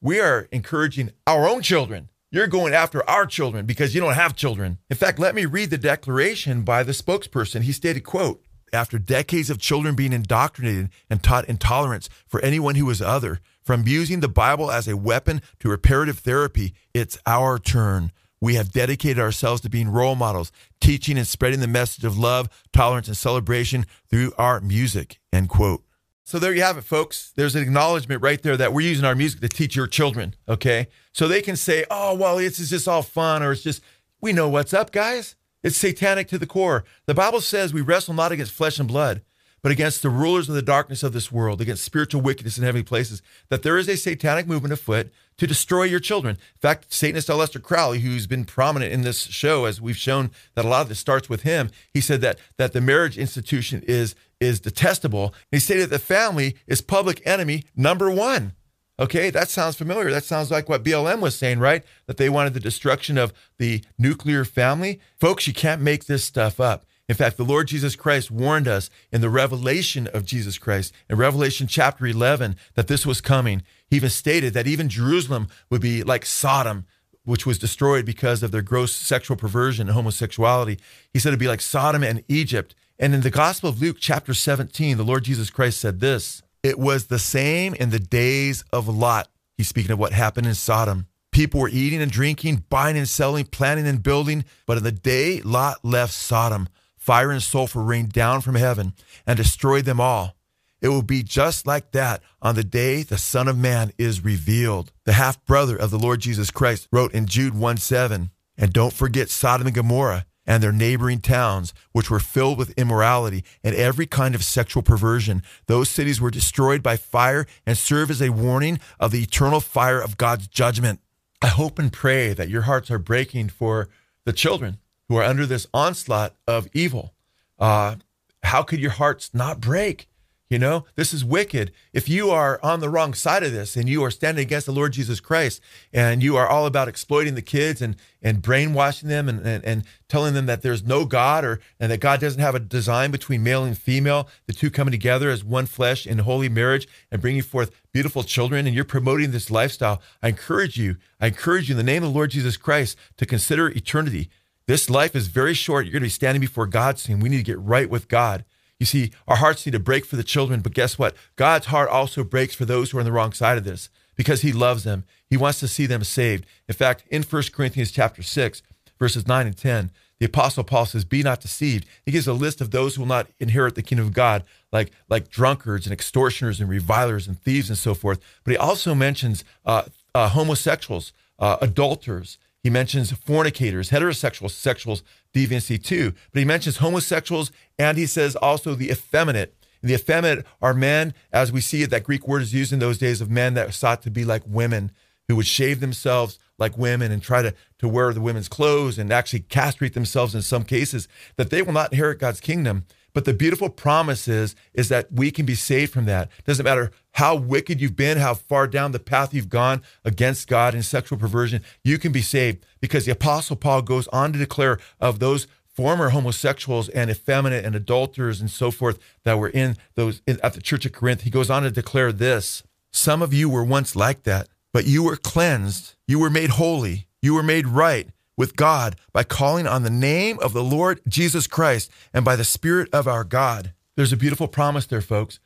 We 0.00 0.20
are 0.20 0.48
encouraging 0.52 1.10
our 1.26 1.48
own 1.48 1.62
children. 1.62 2.10
You're 2.30 2.46
going 2.48 2.74
after 2.74 3.08
our 3.08 3.26
children 3.26 3.64
because 3.64 3.94
you 3.94 4.00
don't 4.00 4.14
have 4.14 4.34
children. 4.34 4.78
In 4.90 4.96
fact, 4.96 5.20
let 5.20 5.34
me 5.34 5.46
read 5.46 5.70
the 5.70 5.78
declaration 5.78 6.62
by 6.62 6.82
the 6.82 6.92
spokesperson. 6.92 7.62
He 7.62 7.72
stated, 7.72 8.00
quote, 8.00 8.43
after 8.74 8.98
decades 8.98 9.48
of 9.48 9.58
children 9.58 9.94
being 9.94 10.12
indoctrinated 10.12 10.90
and 11.08 11.22
taught 11.22 11.48
intolerance 11.48 12.08
for 12.26 12.40
anyone 12.40 12.74
who 12.74 12.90
is 12.90 13.00
other, 13.00 13.40
from 13.62 13.88
using 13.88 14.20
the 14.20 14.28
Bible 14.28 14.70
as 14.70 14.86
a 14.86 14.96
weapon 14.96 15.40
to 15.60 15.70
reparative 15.70 16.18
therapy, 16.18 16.74
it's 16.92 17.18
our 17.26 17.58
turn. 17.58 18.12
We 18.40 18.56
have 18.56 18.72
dedicated 18.72 19.18
ourselves 19.18 19.62
to 19.62 19.70
being 19.70 19.88
role 19.88 20.16
models, 20.16 20.52
teaching 20.80 21.16
and 21.16 21.26
spreading 21.26 21.60
the 21.60 21.66
message 21.66 22.04
of 22.04 22.18
love, 22.18 22.50
tolerance, 22.74 23.08
and 23.08 23.16
celebration 23.16 23.86
through 24.10 24.32
our 24.36 24.60
music. 24.60 25.18
End 25.32 25.48
quote. 25.48 25.82
So 26.24 26.38
there 26.38 26.54
you 26.54 26.62
have 26.62 26.76
it, 26.76 26.84
folks. 26.84 27.32
There's 27.36 27.54
an 27.54 27.62
acknowledgement 27.62 28.22
right 28.22 28.42
there 28.42 28.56
that 28.56 28.72
we're 28.72 28.86
using 28.86 29.04
our 29.04 29.14
music 29.14 29.40
to 29.40 29.48
teach 29.48 29.76
your 29.76 29.86
children, 29.86 30.34
okay? 30.48 30.88
So 31.12 31.28
they 31.28 31.42
can 31.42 31.56
say, 31.56 31.84
oh, 31.90 32.14
well, 32.14 32.36
this 32.36 32.58
is 32.58 32.70
just 32.70 32.88
all 32.88 33.02
fun, 33.02 33.42
or 33.42 33.52
it's 33.52 33.62
just, 33.62 33.82
we 34.20 34.32
know 34.32 34.48
what's 34.48 34.74
up, 34.74 34.90
guys. 34.90 35.36
It's 35.64 35.76
satanic 35.76 36.28
to 36.28 36.38
the 36.38 36.46
core. 36.46 36.84
The 37.06 37.14
Bible 37.14 37.40
says 37.40 37.72
we 37.72 37.80
wrestle 37.80 38.14
not 38.14 38.30
against 38.30 38.52
flesh 38.52 38.78
and 38.78 38.86
blood, 38.86 39.22
but 39.62 39.72
against 39.72 40.02
the 40.02 40.10
rulers 40.10 40.46
of 40.50 40.54
the 40.54 40.60
darkness 40.60 41.02
of 41.02 41.14
this 41.14 41.32
world, 41.32 41.62
against 41.62 41.84
spiritual 41.84 42.20
wickedness 42.20 42.58
in 42.58 42.64
heavenly 42.64 42.84
places, 42.84 43.22
that 43.48 43.62
there 43.62 43.78
is 43.78 43.88
a 43.88 43.96
satanic 43.96 44.46
movement 44.46 44.74
afoot 44.74 45.10
to 45.38 45.46
destroy 45.46 45.84
your 45.84 46.00
children. 46.00 46.36
In 46.36 46.60
fact, 46.60 46.92
Satanist 46.92 47.28
Aleister 47.28 47.62
Crowley, 47.62 48.00
who's 48.00 48.26
been 48.26 48.44
prominent 48.44 48.92
in 48.92 49.00
this 49.00 49.22
show, 49.22 49.64
as 49.64 49.80
we've 49.80 49.96
shown 49.96 50.30
that 50.54 50.66
a 50.66 50.68
lot 50.68 50.82
of 50.82 50.90
this 50.90 50.98
starts 50.98 51.30
with 51.30 51.42
him, 51.44 51.70
he 51.94 52.02
said 52.02 52.20
that 52.20 52.38
that 52.58 52.74
the 52.74 52.82
marriage 52.82 53.16
institution 53.16 53.82
is 53.88 54.14
is 54.38 54.60
detestable. 54.60 55.28
And 55.50 55.56
he 55.56 55.58
stated 55.60 55.84
that 55.84 55.96
the 55.96 55.98
family 55.98 56.56
is 56.66 56.82
public 56.82 57.22
enemy 57.24 57.64
number 57.74 58.10
one. 58.10 58.52
Okay, 58.98 59.30
that 59.30 59.48
sounds 59.48 59.74
familiar. 59.74 60.10
That 60.10 60.24
sounds 60.24 60.52
like 60.52 60.68
what 60.68 60.84
BLM 60.84 61.20
was 61.20 61.36
saying, 61.36 61.58
right? 61.58 61.82
That 62.06 62.16
they 62.16 62.28
wanted 62.28 62.54
the 62.54 62.60
destruction 62.60 63.18
of 63.18 63.32
the 63.58 63.82
nuclear 63.98 64.44
family. 64.44 65.00
Folks, 65.18 65.48
you 65.48 65.52
can't 65.52 65.82
make 65.82 66.04
this 66.04 66.24
stuff 66.24 66.60
up. 66.60 66.84
In 67.08 67.16
fact, 67.16 67.36
the 67.36 67.44
Lord 67.44 67.68
Jesus 67.68 67.96
Christ 67.96 68.30
warned 68.30 68.68
us 68.68 68.88
in 69.12 69.20
the 69.20 69.28
revelation 69.28 70.06
of 70.14 70.24
Jesus 70.24 70.58
Christ, 70.58 70.94
in 71.10 71.16
Revelation 71.16 71.66
chapter 71.66 72.06
11, 72.06 72.56
that 72.74 72.86
this 72.86 73.04
was 73.04 73.20
coming. 73.20 73.62
He 73.86 73.96
even 73.96 74.10
stated 74.10 74.54
that 74.54 74.66
even 74.66 74.88
Jerusalem 74.88 75.48
would 75.70 75.82
be 75.82 76.02
like 76.02 76.24
Sodom, 76.24 76.86
which 77.24 77.44
was 77.44 77.58
destroyed 77.58 78.06
because 78.06 78.42
of 78.42 78.52
their 78.52 78.62
gross 78.62 78.94
sexual 78.94 79.36
perversion 79.36 79.88
and 79.88 79.94
homosexuality. 79.94 80.78
He 81.12 81.18
said 81.18 81.30
it'd 81.30 81.40
be 81.40 81.48
like 81.48 81.60
Sodom 81.60 82.02
and 82.02 82.22
Egypt. 82.28 82.74
And 82.98 83.12
in 83.12 83.22
the 83.22 83.30
Gospel 83.30 83.70
of 83.70 83.82
Luke, 83.82 83.96
chapter 83.98 84.32
17, 84.32 84.96
the 84.96 85.04
Lord 85.04 85.24
Jesus 85.24 85.50
Christ 85.50 85.80
said 85.80 86.00
this 86.00 86.43
It 86.64 86.78
was 86.78 87.08
the 87.08 87.18
same 87.18 87.74
in 87.74 87.90
the 87.90 87.98
days 87.98 88.64
of 88.72 88.88
Lot. 88.88 89.28
He's 89.58 89.68
speaking 89.68 89.90
of 89.90 89.98
what 89.98 90.14
happened 90.14 90.46
in 90.46 90.54
Sodom. 90.54 91.08
People 91.30 91.60
were 91.60 91.68
eating 91.68 92.00
and 92.00 92.10
drinking, 92.10 92.64
buying 92.70 92.96
and 92.96 93.06
selling, 93.06 93.44
planting 93.44 93.86
and 93.86 94.02
building. 94.02 94.46
But 94.66 94.78
in 94.78 94.82
the 94.82 94.90
day 94.90 95.42
Lot 95.42 95.84
left 95.84 96.14
Sodom, 96.14 96.70
fire 96.96 97.30
and 97.30 97.42
sulfur 97.42 97.82
rained 97.82 98.12
down 98.14 98.40
from 98.40 98.54
heaven 98.54 98.94
and 99.26 99.36
destroyed 99.36 99.84
them 99.84 100.00
all. 100.00 100.36
It 100.80 100.88
will 100.88 101.02
be 101.02 101.22
just 101.22 101.66
like 101.66 101.92
that 101.92 102.22
on 102.40 102.54
the 102.54 102.64
day 102.64 103.02
the 103.02 103.18
Son 103.18 103.46
of 103.46 103.58
Man 103.58 103.92
is 103.98 104.24
revealed. 104.24 104.90
The 105.04 105.12
half 105.12 105.44
brother 105.44 105.76
of 105.76 105.90
the 105.90 105.98
Lord 105.98 106.20
Jesus 106.20 106.50
Christ 106.50 106.88
wrote 106.90 107.12
in 107.12 107.26
Jude 107.26 107.54
1 107.54 107.76
7, 107.76 108.30
And 108.56 108.72
don't 108.72 108.92
forget 108.94 109.28
Sodom 109.28 109.66
and 109.66 109.76
Gomorrah 109.76 110.24
and 110.46 110.62
their 110.62 110.72
neighboring 110.72 111.20
towns, 111.20 111.72
which 111.92 112.10
were 112.10 112.20
filled 112.20 112.58
with 112.58 112.78
immorality 112.78 113.44
and 113.62 113.74
every 113.74 114.06
kind 114.06 114.34
of 114.34 114.44
sexual 114.44 114.82
perversion. 114.82 115.42
Those 115.66 115.88
cities 115.88 116.20
were 116.20 116.30
destroyed 116.30 116.82
by 116.82 116.96
fire 116.96 117.46
and 117.66 117.76
serve 117.76 118.10
as 118.10 118.20
a 118.20 118.30
warning 118.30 118.78
of 119.00 119.10
the 119.10 119.22
eternal 119.22 119.60
fire 119.60 120.00
of 120.00 120.16
God's 120.16 120.46
judgment. 120.46 121.00
I 121.42 121.48
hope 121.48 121.78
and 121.78 121.92
pray 121.92 122.32
that 122.32 122.48
your 122.48 122.62
hearts 122.62 122.90
are 122.90 122.98
breaking 122.98 123.50
for 123.50 123.88
the 124.24 124.32
children 124.32 124.78
who 125.08 125.16
are 125.16 125.24
under 125.24 125.46
this 125.46 125.66
onslaught 125.74 126.34
of 126.46 126.68
evil. 126.72 127.14
Uh, 127.58 127.96
how 128.42 128.62
could 128.62 128.80
your 128.80 128.90
hearts 128.92 129.30
not 129.34 129.60
break? 129.60 130.08
You 130.54 130.60
know, 130.60 130.84
this 130.94 131.12
is 131.12 131.24
wicked. 131.24 131.72
If 131.92 132.08
you 132.08 132.30
are 132.30 132.60
on 132.62 132.78
the 132.78 132.88
wrong 132.88 133.12
side 133.12 133.42
of 133.42 133.50
this 133.50 133.74
and 133.74 133.88
you 133.88 134.04
are 134.04 134.10
standing 134.12 134.40
against 134.40 134.66
the 134.66 134.72
Lord 134.72 134.92
Jesus 134.92 135.18
Christ 135.18 135.60
and 135.92 136.22
you 136.22 136.36
are 136.36 136.46
all 136.46 136.64
about 136.64 136.86
exploiting 136.86 137.34
the 137.34 137.42
kids 137.42 137.82
and, 137.82 137.96
and 138.22 138.40
brainwashing 138.40 139.08
them 139.08 139.28
and, 139.28 139.44
and, 139.44 139.64
and 139.64 139.82
telling 140.06 140.32
them 140.32 140.46
that 140.46 140.62
there's 140.62 140.84
no 140.84 141.06
God 141.06 141.44
or 141.44 141.58
and 141.80 141.90
that 141.90 141.98
God 141.98 142.20
doesn't 142.20 142.40
have 142.40 142.54
a 142.54 142.60
design 142.60 143.10
between 143.10 143.42
male 143.42 143.64
and 143.64 143.76
female, 143.76 144.28
the 144.46 144.52
two 144.52 144.70
coming 144.70 144.92
together 144.92 145.28
as 145.28 145.42
one 145.42 145.66
flesh 145.66 146.06
in 146.06 146.18
holy 146.18 146.48
marriage 146.48 146.86
and 147.10 147.20
bringing 147.20 147.42
forth 147.42 147.72
beautiful 147.92 148.22
children, 148.22 148.64
and 148.64 148.76
you're 148.76 148.84
promoting 148.84 149.32
this 149.32 149.50
lifestyle, 149.50 150.00
I 150.22 150.28
encourage 150.28 150.76
you, 150.76 150.98
I 151.20 151.26
encourage 151.26 151.68
you 151.68 151.72
in 151.72 151.78
the 151.78 151.82
name 151.82 152.04
of 152.04 152.10
the 152.10 152.14
Lord 152.14 152.30
Jesus 152.30 152.56
Christ 152.56 152.96
to 153.16 153.26
consider 153.26 153.70
eternity. 153.70 154.30
This 154.68 154.88
life 154.88 155.16
is 155.16 155.26
very 155.26 155.54
short. 155.54 155.84
You're 155.84 155.94
going 155.94 156.02
to 156.02 156.06
be 156.06 156.10
standing 156.10 156.40
before 156.40 156.68
God 156.68 157.00
soon. 157.00 157.18
We 157.18 157.28
need 157.28 157.38
to 157.38 157.42
get 157.42 157.58
right 157.58 157.90
with 157.90 158.06
God. 158.06 158.44
You 158.78 158.86
see, 158.86 159.12
our 159.28 159.36
hearts 159.36 159.64
need 159.64 159.72
to 159.72 159.78
break 159.78 160.04
for 160.04 160.16
the 160.16 160.24
children, 160.24 160.60
but 160.60 160.74
guess 160.74 160.98
what? 160.98 161.14
God's 161.36 161.66
heart 161.66 161.88
also 161.88 162.24
breaks 162.24 162.54
for 162.54 162.64
those 162.64 162.90
who 162.90 162.98
are 162.98 163.00
on 163.00 163.06
the 163.06 163.12
wrong 163.12 163.32
side 163.32 163.56
of 163.58 163.64
this 163.64 163.88
because 164.16 164.42
he 164.42 164.52
loves 164.52 164.84
them. 164.84 165.04
He 165.26 165.36
wants 165.36 165.60
to 165.60 165.68
see 165.68 165.86
them 165.86 166.04
saved. 166.04 166.46
In 166.68 166.74
fact, 166.74 167.04
in 167.10 167.22
1 167.22 167.42
Corinthians 167.52 167.90
chapter 167.90 168.22
6, 168.22 168.62
verses 168.98 169.26
9 169.26 169.46
and 169.46 169.56
10, 169.56 169.90
the 170.18 170.26
apostle 170.26 170.64
Paul 170.64 170.86
says, 170.86 171.04
"Be 171.04 171.22
not 171.22 171.40
deceived." 171.40 171.86
He 172.06 172.12
gives 172.12 172.28
a 172.28 172.32
list 172.32 172.60
of 172.60 172.70
those 172.70 172.94
who 172.94 173.02
will 173.02 173.08
not 173.08 173.26
inherit 173.40 173.74
the 173.74 173.82
kingdom 173.82 174.06
of 174.06 174.12
God, 174.12 174.44
like 174.72 174.92
like 175.08 175.28
drunkards 175.28 175.86
and 175.86 175.92
extortioners 175.92 176.60
and 176.60 176.68
revilers 176.68 177.26
and 177.26 177.40
thieves 177.40 177.68
and 177.68 177.76
so 177.76 177.94
forth. 177.94 178.20
But 178.44 178.52
he 178.52 178.56
also 178.56 178.94
mentions 178.94 179.44
uh, 179.66 179.82
uh, 180.14 180.28
homosexuals, 180.28 181.12
uh, 181.38 181.56
adulterers, 181.60 182.38
he 182.64 182.70
mentions 182.70 183.12
fornicators, 183.12 183.90
heterosexuals, 183.90 184.52
sexuals, 184.52 185.02
deviancy 185.34 185.80
too. 185.80 186.14
But 186.32 186.38
he 186.40 186.46
mentions 186.46 186.78
homosexuals 186.78 187.52
and 187.78 187.98
he 187.98 188.06
says 188.06 188.36
also 188.36 188.74
the 188.74 188.90
effeminate. 188.90 189.54
And 189.82 189.90
the 189.90 189.94
effeminate 189.94 190.46
are 190.62 190.72
men, 190.72 191.12
as 191.30 191.52
we 191.52 191.60
see 191.60 191.82
it, 191.82 191.90
that 191.90 192.04
Greek 192.04 192.26
word 192.26 192.40
is 192.40 192.54
used 192.54 192.72
in 192.72 192.78
those 192.78 192.96
days 192.96 193.20
of 193.20 193.30
men 193.30 193.52
that 193.52 193.74
sought 193.74 194.00
to 194.02 194.10
be 194.10 194.24
like 194.24 194.42
women, 194.46 194.92
who 195.28 195.36
would 195.36 195.46
shave 195.46 195.80
themselves 195.80 196.38
like 196.58 196.78
women 196.78 197.12
and 197.12 197.22
try 197.22 197.42
to, 197.42 197.54
to 197.80 197.86
wear 197.86 198.14
the 198.14 198.20
women's 198.22 198.48
clothes 198.48 198.98
and 198.98 199.12
actually 199.12 199.40
castrate 199.40 199.92
themselves 199.92 200.34
in 200.34 200.40
some 200.40 200.64
cases, 200.64 201.06
that 201.36 201.50
they 201.50 201.60
will 201.60 201.72
not 201.74 201.92
inherit 201.92 202.18
God's 202.18 202.40
kingdom. 202.40 202.86
But 203.14 203.24
the 203.24 203.32
beautiful 203.32 203.70
promise 203.70 204.26
is, 204.26 204.56
is 204.74 204.88
that 204.88 205.10
we 205.10 205.30
can 205.30 205.46
be 205.46 205.54
saved 205.54 205.92
from 205.92 206.04
that. 206.06 206.30
Doesn't 206.44 206.64
matter 206.64 206.90
how 207.12 207.36
wicked 207.36 207.80
you've 207.80 207.96
been, 207.96 208.18
how 208.18 208.34
far 208.34 208.66
down 208.66 208.90
the 208.90 208.98
path 208.98 209.32
you've 209.32 209.48
gone 209.48 209.82
against 210.04 210.48
God 210.48 210.74
in 210.74 210.82
sexual 210.82 211.16
perversion, 211.16 211.62
you 211.84 211.96
can 211.96 212.10
be 212.10 212.20
saved 212.20 212.66
because 212.80 213.06
the 213.06 213.12
apostle 213.12 213.54
Paul 213.54 213.82
goes 213.82 214.08
on 214.08 214.32
to 214.32 214.38
declare 214.38 214.78
of 215.00 215.20
those 215.20 215.46
former 215.64 216.10
homosexuals 216.10 216.88
and 216.88 217.08
effeminate 217.08 217.64
and 217.64 217.76
adulterers 217.76 218.40
and 218.40 218.50
so 218.50 218.72
forth 218.72 218.98
that 219.22 219.38
were 219.38 219.48
in 219.48 219.76
those 219.94 220.20
in, 220.26 220.38
at 220.42 220.54
the 220.54 220.60
church 220.60 220.84
of 220.84 220.92
Corinth. 220.92 221.22
He 221.22 221.30
goes 221.30 221.50
on 221.50 221.62
to 221.62 221.70
declare 221.70 222.12
this. 222.12 222.64
Some 222.92 223.22
of 223.22 223.32
you 223.32 223.48
were 223.48 223.64
once 223.64 223.94
like 223.94 224.24
that, 224.24 224.48
but 224.72 224.86
you 224.86 225.04
were 225.04 225.16
cleansed, 225.16 225.94
you 226.06 226.18
were 226.18 226.30
made 226.30 226.50
holy, 226.50 227.06
you 227.22 227.34
were 227.34 227.42
made 227.42 227.68
right 227.68 228.08
with 228.36 228.56
God 228.56 228.96
by 229.12 229.24
calling 229.24 229.66
on 229.66 229.82
the 229.82 229.90
name 229.90 230.38
of 230.40 230.52
the 230.52 230.64
Lord 230.64 231.00
Jesus 231.08 231.46
Christ 231.46 231.90
and 232.12 232.24
by 232.24 232.36
the 232.36 232.44
Spirit 232.44 232.88
of 232.92 233.06
our 233.06 233.24
God. 233.24 233.72
There's 233.96 234.12
a 234.12 234.16
beautiful 234.16 234.48
promise 234.48 234.86
there, 234.86 235.00
folks. 235.00 235.38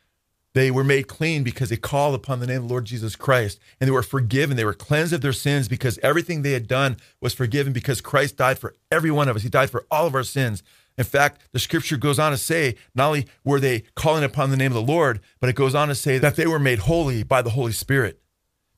They 0.55 0.71
were 0.71 0.85
made 0.85 1.09
clean 1.09 1.45
because 1.45 1.69
they 1.69 1.77
called 1.77 2.15
upon 2.15 2.41
the 2.41 2.47
name 2.47 2.63
of 2.63 2.69
the 2.69 2.73
Lord 2.73 2.87
Jesus 2.87 3.15
Christ 3.15 3.61
and 3.81 3.87
they 3.87 3.93
were 3.93 4.03
forgiven. 4.03 4.57
They 4.57 4.65
were 4.65 4.75
cleansed 4.75 5.13
of 5.13 5.21
their 5.21 5.33
sins 5.33 5.69
because 5.69 5.99
everything 6.03 6.43
they 6.43 6.53
had 6.53 6.67
done 6.67 6.97
was 7.21 7.35
forgiven 7.35 7.73
because 7.73 8.01
Christ 8.01 8.37
died 8.39 8.59
for 8.59 8.75
every 8.91 9.11
one 9.11 9.29
of 9.29 9.37
us. 9.37 9.43
He 9.43 9.51
died 9.51 9.71
for 9.71 9.87
all 9.91 10.07
of 10.07 10.15
our 10.15 10.25
sins. 10.25 10.63
In 10.97 11.05
fact, 11.05 11.43
the 11.53 11.61
scripture 11.61 11.97
goes 11.97 12.19
on 12.19 12.33
to 12.33 12.39
say 12.39 12.75
not 12.95 13.09
only 13.09 13.27
were 13.45 13.61
they 13.61 13.85
calling 13.95 14.25
upon 14.25 14.51
the 14.51 14.57
name 14.57 14.73
of 14.73 14.87
the 14.87 14.93
Lord, 14.93 15.21
but 15.39 15.49
it 15.49 15.55
goes 15.55 15.75
on 15.75 15.89
to 15.89 15.95
say 15.95 16.19
that 16.19 16.35
they 16.35 16.47
were 16.47 16.59
made 16.59 16.81
holy 16.81 17.23
by 17.23 17.41
the 17.41 17.51
Holy 17.51 17.73
Spirit 17.73 18.21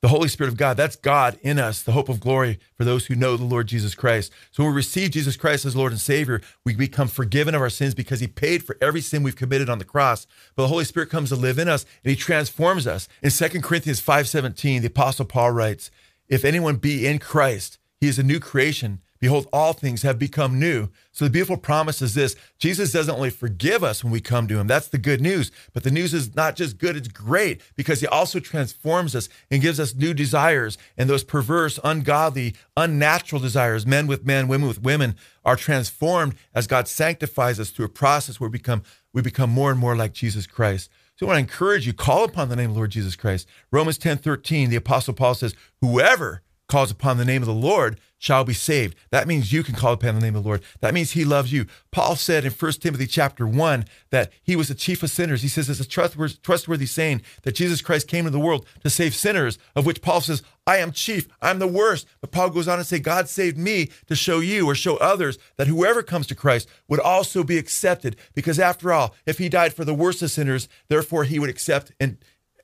the 0.02 0.08
Holy 0.08 0.28
Spirit 0.28 0.50
of 0.50 0.56
God. 0.56 0.76
That's 0.76 0.96
God 0.96 1.38
in 1.42 1.58
us, 1.58 1.82
the 1.82 1.92
hope 1.92 2.08
of 2.08 2.20
glory 2.20 2.58
for 2.74 2.84
those 2.84 3.06
who 3.06 3.14
know 3.14 3.36
the 3.36 3.44
Lord 3.44 3.66
Jesus 3.66 3.94
Christ. 3.94 4.32
So 4.50 4.62
when 4.62 4.72
we 4.72 4.76
receive 4.76 5.10
Jesus 5.10 5.36
Christ 5.36 5.64
as 5.64 5.76
Lord 5.76 5.92
and 5.92 6.00
Savior, 6.00 6.40
we 6.64 6.74
become 6.74 7.08
forgiven 7.08 7.54
of 7.54 7.60
our 7.60 7.70
sins 7.70 7.94
because 7.94 8.20
He 8.20 8.26
paid 8.26 8.64
for 8.64 8.78
every 8.80 9.02
sin 9.02 9.22
we've 9.22 9.36
committed 9.36 9.68
on 9.68 9.78
the 9.78 9.84
cross. 9.84 10.26
But 10.56 10.62
the 10.62 10.68
Holy 10.68 10.84
Spirit 10.84 11.10
comes 11.10 11.28
to 11.28 11.36
live 11.36 11.58
in 11.58 11.68
us 11.68 11.84
and 12.04 12.10
He 12.10 12.16
transforms 12.16 12.86
us. 12.86 13.08
In 13.22 13.30
2 13.30 13.60
Corinthians 13.60 14.00
5:17, 14.00 14.80
the 14.80 14.86
Apostle 14.86 15.26
Paul 15.26 15.52
writes, 15.52 15.90
If 16.28 16.44
anyone 16.44 16.76
be 16.76 17.06
in 17.06 17.18
Christ, 17.18 17.78
he 18.00 18.08
is 18.08 18.18
a 18.18 18.22
new 18.22 18.40
creation. 18.40 19.00
Behold, 19.20 19.46
all 19.52 19.74
things 19.74 20.00
have 20.00 20.18
become 20.18 20.58
new. 20.58 20.88
So 21.12 21.26
the 21.26 21.30
beautiful 21.30 21.58
promise 21.58 22.00
is 22.00 22.14
this 22.14 22.36
Jesus 22.58 22.90
doesn't 22.90 23.14
only 23.14 23.28
forgive 23.28 23.84
us 23.84 24.02
when 24.02 24.12
we 24.12 24.20
come 24.20 24.48
to 24.48 24.58
him. 24.58 24.66
That's 24.66 24.88
the 24.88 24.96
good 24.96 25.20
news. 25.20 25.52
But 25.74 25.84
the 25.84 25.90
news 25.90 26.14
is 26.14 26.34
not 26.34 26.56
just 26.56 26.78
good, 26.78 26.96
it's 26.96 27.08
great 27.08 27.60
because 27.76 28.00
he 28.00 28.06
also 28.06 28.40
transforms 28.40 29.14
us 29.14 29.28
and 29.50 29.60
gives 29.60 29.78
us 29.78 29.94
new 29.94 30.14
desires. 30.14 30.78
And 30.96 31.08
those 31.08 31.22
perverse, 31.22 31.78
ungodly, 31.84 32.54
unnatural 32.78 33.42
desires, 33.42 33.86
men 33.86 34.06
with 34.06 34.24
men, 34.24 34.48
women 34.48 34.68
with 34.68 34.82
women, 34.82 35.16
are 35.44 35.56
transformed 35.56 36.34
as 36.54 36.66
God 36.66 36.88
sanctifies 36.88 37.60
us 37.60 37.70
through 37.70 37.86
a 37.86 37.90
process 37.90 38.40
where 38.40 38.48
we 38.48 38.58
become, 38.58 38.82
we 39.12 39.20
become 39.20 39.50
more 39.50 39.70
and 39.70 39.78
more 39.78 39.96
like 39.96 40.14
Jesus 40.14 40.46
Christ. 40.46 40.90
So 41.16 41.26
I 41.26 41.28
want 41.28 41.36
to 41.36 41.40
encourage 41.40 41.86
you, 41.86 41.92
call 41.92 42.24
upon 42.24 42.48
the 42.48 42.56
name 42.56 42.70
of 42.70 42.76
Lord 42.76 42.90
Jesus 42.90 43.16
Christ. 43.16 43.46
Romans 43.70 43.98
10 43.98 44.16
13, 44.16 44.70
the 44.70 44.76
Apostle 44.76 45.12
Paul 45.12 45.34
says, 45.34 45.54
Whoever 45.82 46.40
calls 46.70 46.90
upon 46.90 47.16
the 47.16 47.24
name 47.24 47.42
of 47.42 47.46
the 47.46 47.52
Lord 47.54 47.98
shall 48.16 48.44
be 48.44 48.52
saved. 48.52 48.94
That 49.10 49.26
means 49.26 49.52
you 49.52 49.62
can 49.62 49.74
call 49.74 49.94
upon 49.94 50.14
the 50.14 50.20
name 50.20 50.36
of 50.36 50.42
the 50.42 50.48
Lord. 50.48 50.62
That 50.80 50.92
means 50.94 51.12
he 51.12 51.24
loves 51.24 51.52
you. 51.52 51.66
Paul 51.90 52.16
said 52.16 52.44
in 52.44 52.52
1 52.52 52.72
Timothy 52.72 53.06
chapter 53.06 53.46
1 53.46 53.86
that 54.10 54.30
he 54.42 54.56
was 54.56 54.68
the 54.68 54.74
chief 54.74 55.02
of 55.02 55.10
sinners. 55.10 55.40
He 55.42 55.48
says 55.48 55.68
it's 55.68 55.80
a 55.80 55.88
trustworthy, 55.88 56.34
trustworthy 56.42 56.86
saying 56.86 57.22
that 57.42 57.54
Jesus 57.54 57.80
Christ 57.80 58.08
came 58.08 58.26
into 58.26 58.38
the 58.38 58.44
world 58.44 58.66
to 58.82 58.90
save 58.90 59.14
sinners, 59.14 59.58
of 59.74 59.86
which 59.86 60.02
Paul 60.02 60.20
says, 60.20 60.42
I 60.66 60.76
am 60.76 60.92
chief, 60.92 61.28
I'm 61.40 61.58
the 61.58 61.66
worst. 61.66 62.06
But 62.20 62.30
Paul 62.30 62.50
goes 62.50 62.68
on 62.68 62.78
to 62.78 62.84
say, 62.84 62.98
God 62.98 63.28
saved 63.28 63.56
me 63.56 63.88
to 64.06 64.14
show 64.14 64.38
you 64.38 64.66
or 64.68 64.74
show 64.74 64.96
others 64.98 65.38
that 65.56 65.66
whoever 65.66 66.02
comes 66.02 66.26
to 66.28 66.34
Christ 66.34 66.68
would 66.88 67.00
also 67.00 67.42
be 67.42 67.58
accepted. 67.58 68.16
Because 68.34 68.60
after 68.60 68.92
all, 68.92 69.14
if 69.26 69.38
he 69.38 69.48
died 69.48 69.72
for 69.72 69.84
the 69.84 69.94
worst 69.94 70.22
of 70.22 70.30
sinners, 70.30 70.68
therefore 70.88 71.24
he 71.24 71.38
would 71.38 71.50
accept 71.50 71.90
and 71.98 72.18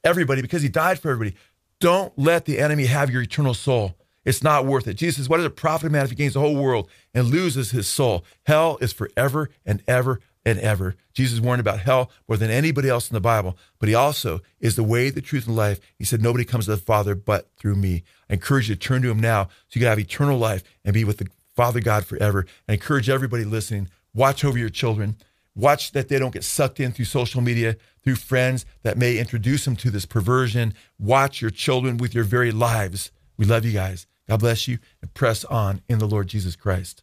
everybody 0.04 0.42
because 0.42 0.62
he 0.62 0.68
died 0.68 1.00
for 1.00 1.10
everybody. 1.10 1.36
Don't 1.80 2.12
let 2.18 2.44
the 2.44 2.58
enemy 2.58 2.86
have 2.86 3.10
your 3.10 3.22
eternal 3.22 3.54
soul. 3.54 3.94
It's 4.24 4.42
not 4.42 4.66
worth 4.66 4.88
it. 4.88 4.94
Jesus 4.94 5.28
What 5.28 5.36
does 5.36 5.46
it 5.46 5.56
profit 5.56 5.88
a 5.88 5.90
man 5.90 6.04
if 6.04 6.10
he 6.10 6.16
gains 6.16 6.34
the 6.34 6.40
whole 6.40 6.56
world 6.56 6.90
and 7.14 7.28
loses 7.28 7.70
his 7.70 7.86
soul? 7.86 8.24
Hell 8.44 8.78
is 8.80 8.92
forever 8.92 9.50
and 9.64 9.82
ever 9.86 10.20
and 10.44 10.58
ever. 10.60 10.96
Jesus 11.12 11.40
warned 11.40 11.60
about 11.60 11.80
hell 11.80 12.10
more 12.28 12.36
than 12.36 12.50
anybody 12.50 12.88
else 12.88 13.10
in 13.10 13.14
the 13.14 13.20
Bible, 13.20 13.58
but 13.78 13.88
he 13.88 13.94
also 13.94 14.40
is 14.60 14.76
the 14.76 14.84
way, 14.84 15.10
the 15.10 15.20
truth, 15.20 15.46
and 15.46 15.56
life. 15.56 15.80
He 15.98 16.04
said, 16.04 16.22
Nobody 16.22 16.44
comes 16.44 16.64
to 16.64 16.72
the 16.72 16.76
Father 16.76 17.14
but 17.14 17.50
through 17.58 17.76
me. 17.76 18.04
I 18.30 18.34
encourage 18.34 18.68
you 18.68 18.74
to 18.74 18.80
turn 18.80 19.02
to 19.02 19.10
him 19.10 19.20
now 19.20 19.44
so 19.44 19.74
you 19.74 19.80
can 19.80 19.88
have 19.88 19.98
eternal 19.98 20.38
life 20.38 20.62
and 20.84 20.94
be 20.94 21.04
with 21.04 21.18
the 21.18 21.28
Father 21.54 21.80
God 21.80 22.04
forever. 22.06 22.46
I 22.68 22.74
encourage 22.74 23.08
everybody 23.08 23.44
listening, 23.44 23.88
watch 24.14 24.44
over 24.44 24.58
your 24.58 24.70
children. 24.70 25.16
Watch 25.56 25.92
that 25.92 26.08
they 26.08 26.18
don't 26.18 26.34
get 26.34 26.44
sucked 26.44 26.78
in 26.78 26.92
through 26.92 27.06
social 27.06 27.40
media, 27.40 27.76
through 28.04 28.16
friends 28.16 28.66
that 28.82 28.98
may 28.98 29.16
introduce 29.16 29.64
them 29.64 29.74
to 29.76 29.90
this 29.90 30.04
perversion. 30.04 30.74
Watch 30.98 31.40
your 31.40 31.50
children 31.50 31.96
with 31.96 32.14
your 32.14 32.24
very 32.24 32.52
lives. 32.52 33.10
We 33.38 33.46
love 33.46 33.64
you 33.64 33.72
guys. 33.72 34.06
God 34.28 34.40
bless 34.40 34.68
you 34.68 34.78
and 35.00 35.14
press 35.14 35.44
on 35.46 35.80
in 35.88 35.98
the 35.98 36.06
Lord 36.06 36.28
Jesus 36.28 36.56
Christ. 36.56 37.02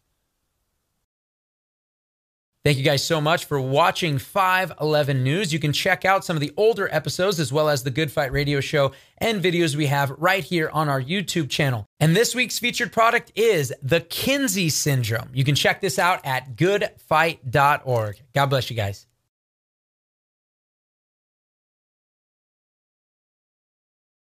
Thank 2.64 2.78
you 2.78 2.84
guys 2.84 3.04
so 3.04 3.20
much 3.20 3.44
for 3.44 3.60
watching 3.60 4.16
511 4.16 5.22
News. 5.22 5.52
You 5.52 5.58
can 5.58 5.74
check 5.74 6.06
out 6.06 6.24
some 6.24 6.34
of 6.34 6.40
the 6.40 6.54
older 6.56 6.88
episodes 6.90 7.38
as 7.38 7.52
well 7.52 7.68
as 7.68 7.82
the 7.82 7.90
Good 7.90 8.10
Fight 8.10 8.32
Radio 8.32 8.58
Show 8.60 8.92
and 9.18 9.42
videos 9.42 9.76
we 9.76 9.84
have 9.84 10.14
right 10.16 10.42
here 10.42 10.70
on 10.72 10.88
our 10.88 11.02
YouTube 11.02 11.50
channel. 11.50 11.86
And 12.00 12.16
this 12.16 12.34
week's 12.34 12.58
featured 12.58 12.90
product 12.90 13.32
is 13.34 13.70
the 13.82 14.00
Kinsey 14.00 14.70
Syndrome. 14.70 15.28
You 15.34 15.44
can 15.44 15.54
check 15.54 15.82
this 15.82 15.98
out 15.98 16.24
at 16.24 16.56
goodfight.org. 16.56 18.20
God 18.32 18.46
bless 18.46 18.70
you 18.70 18.76
guys. 18.76 19.06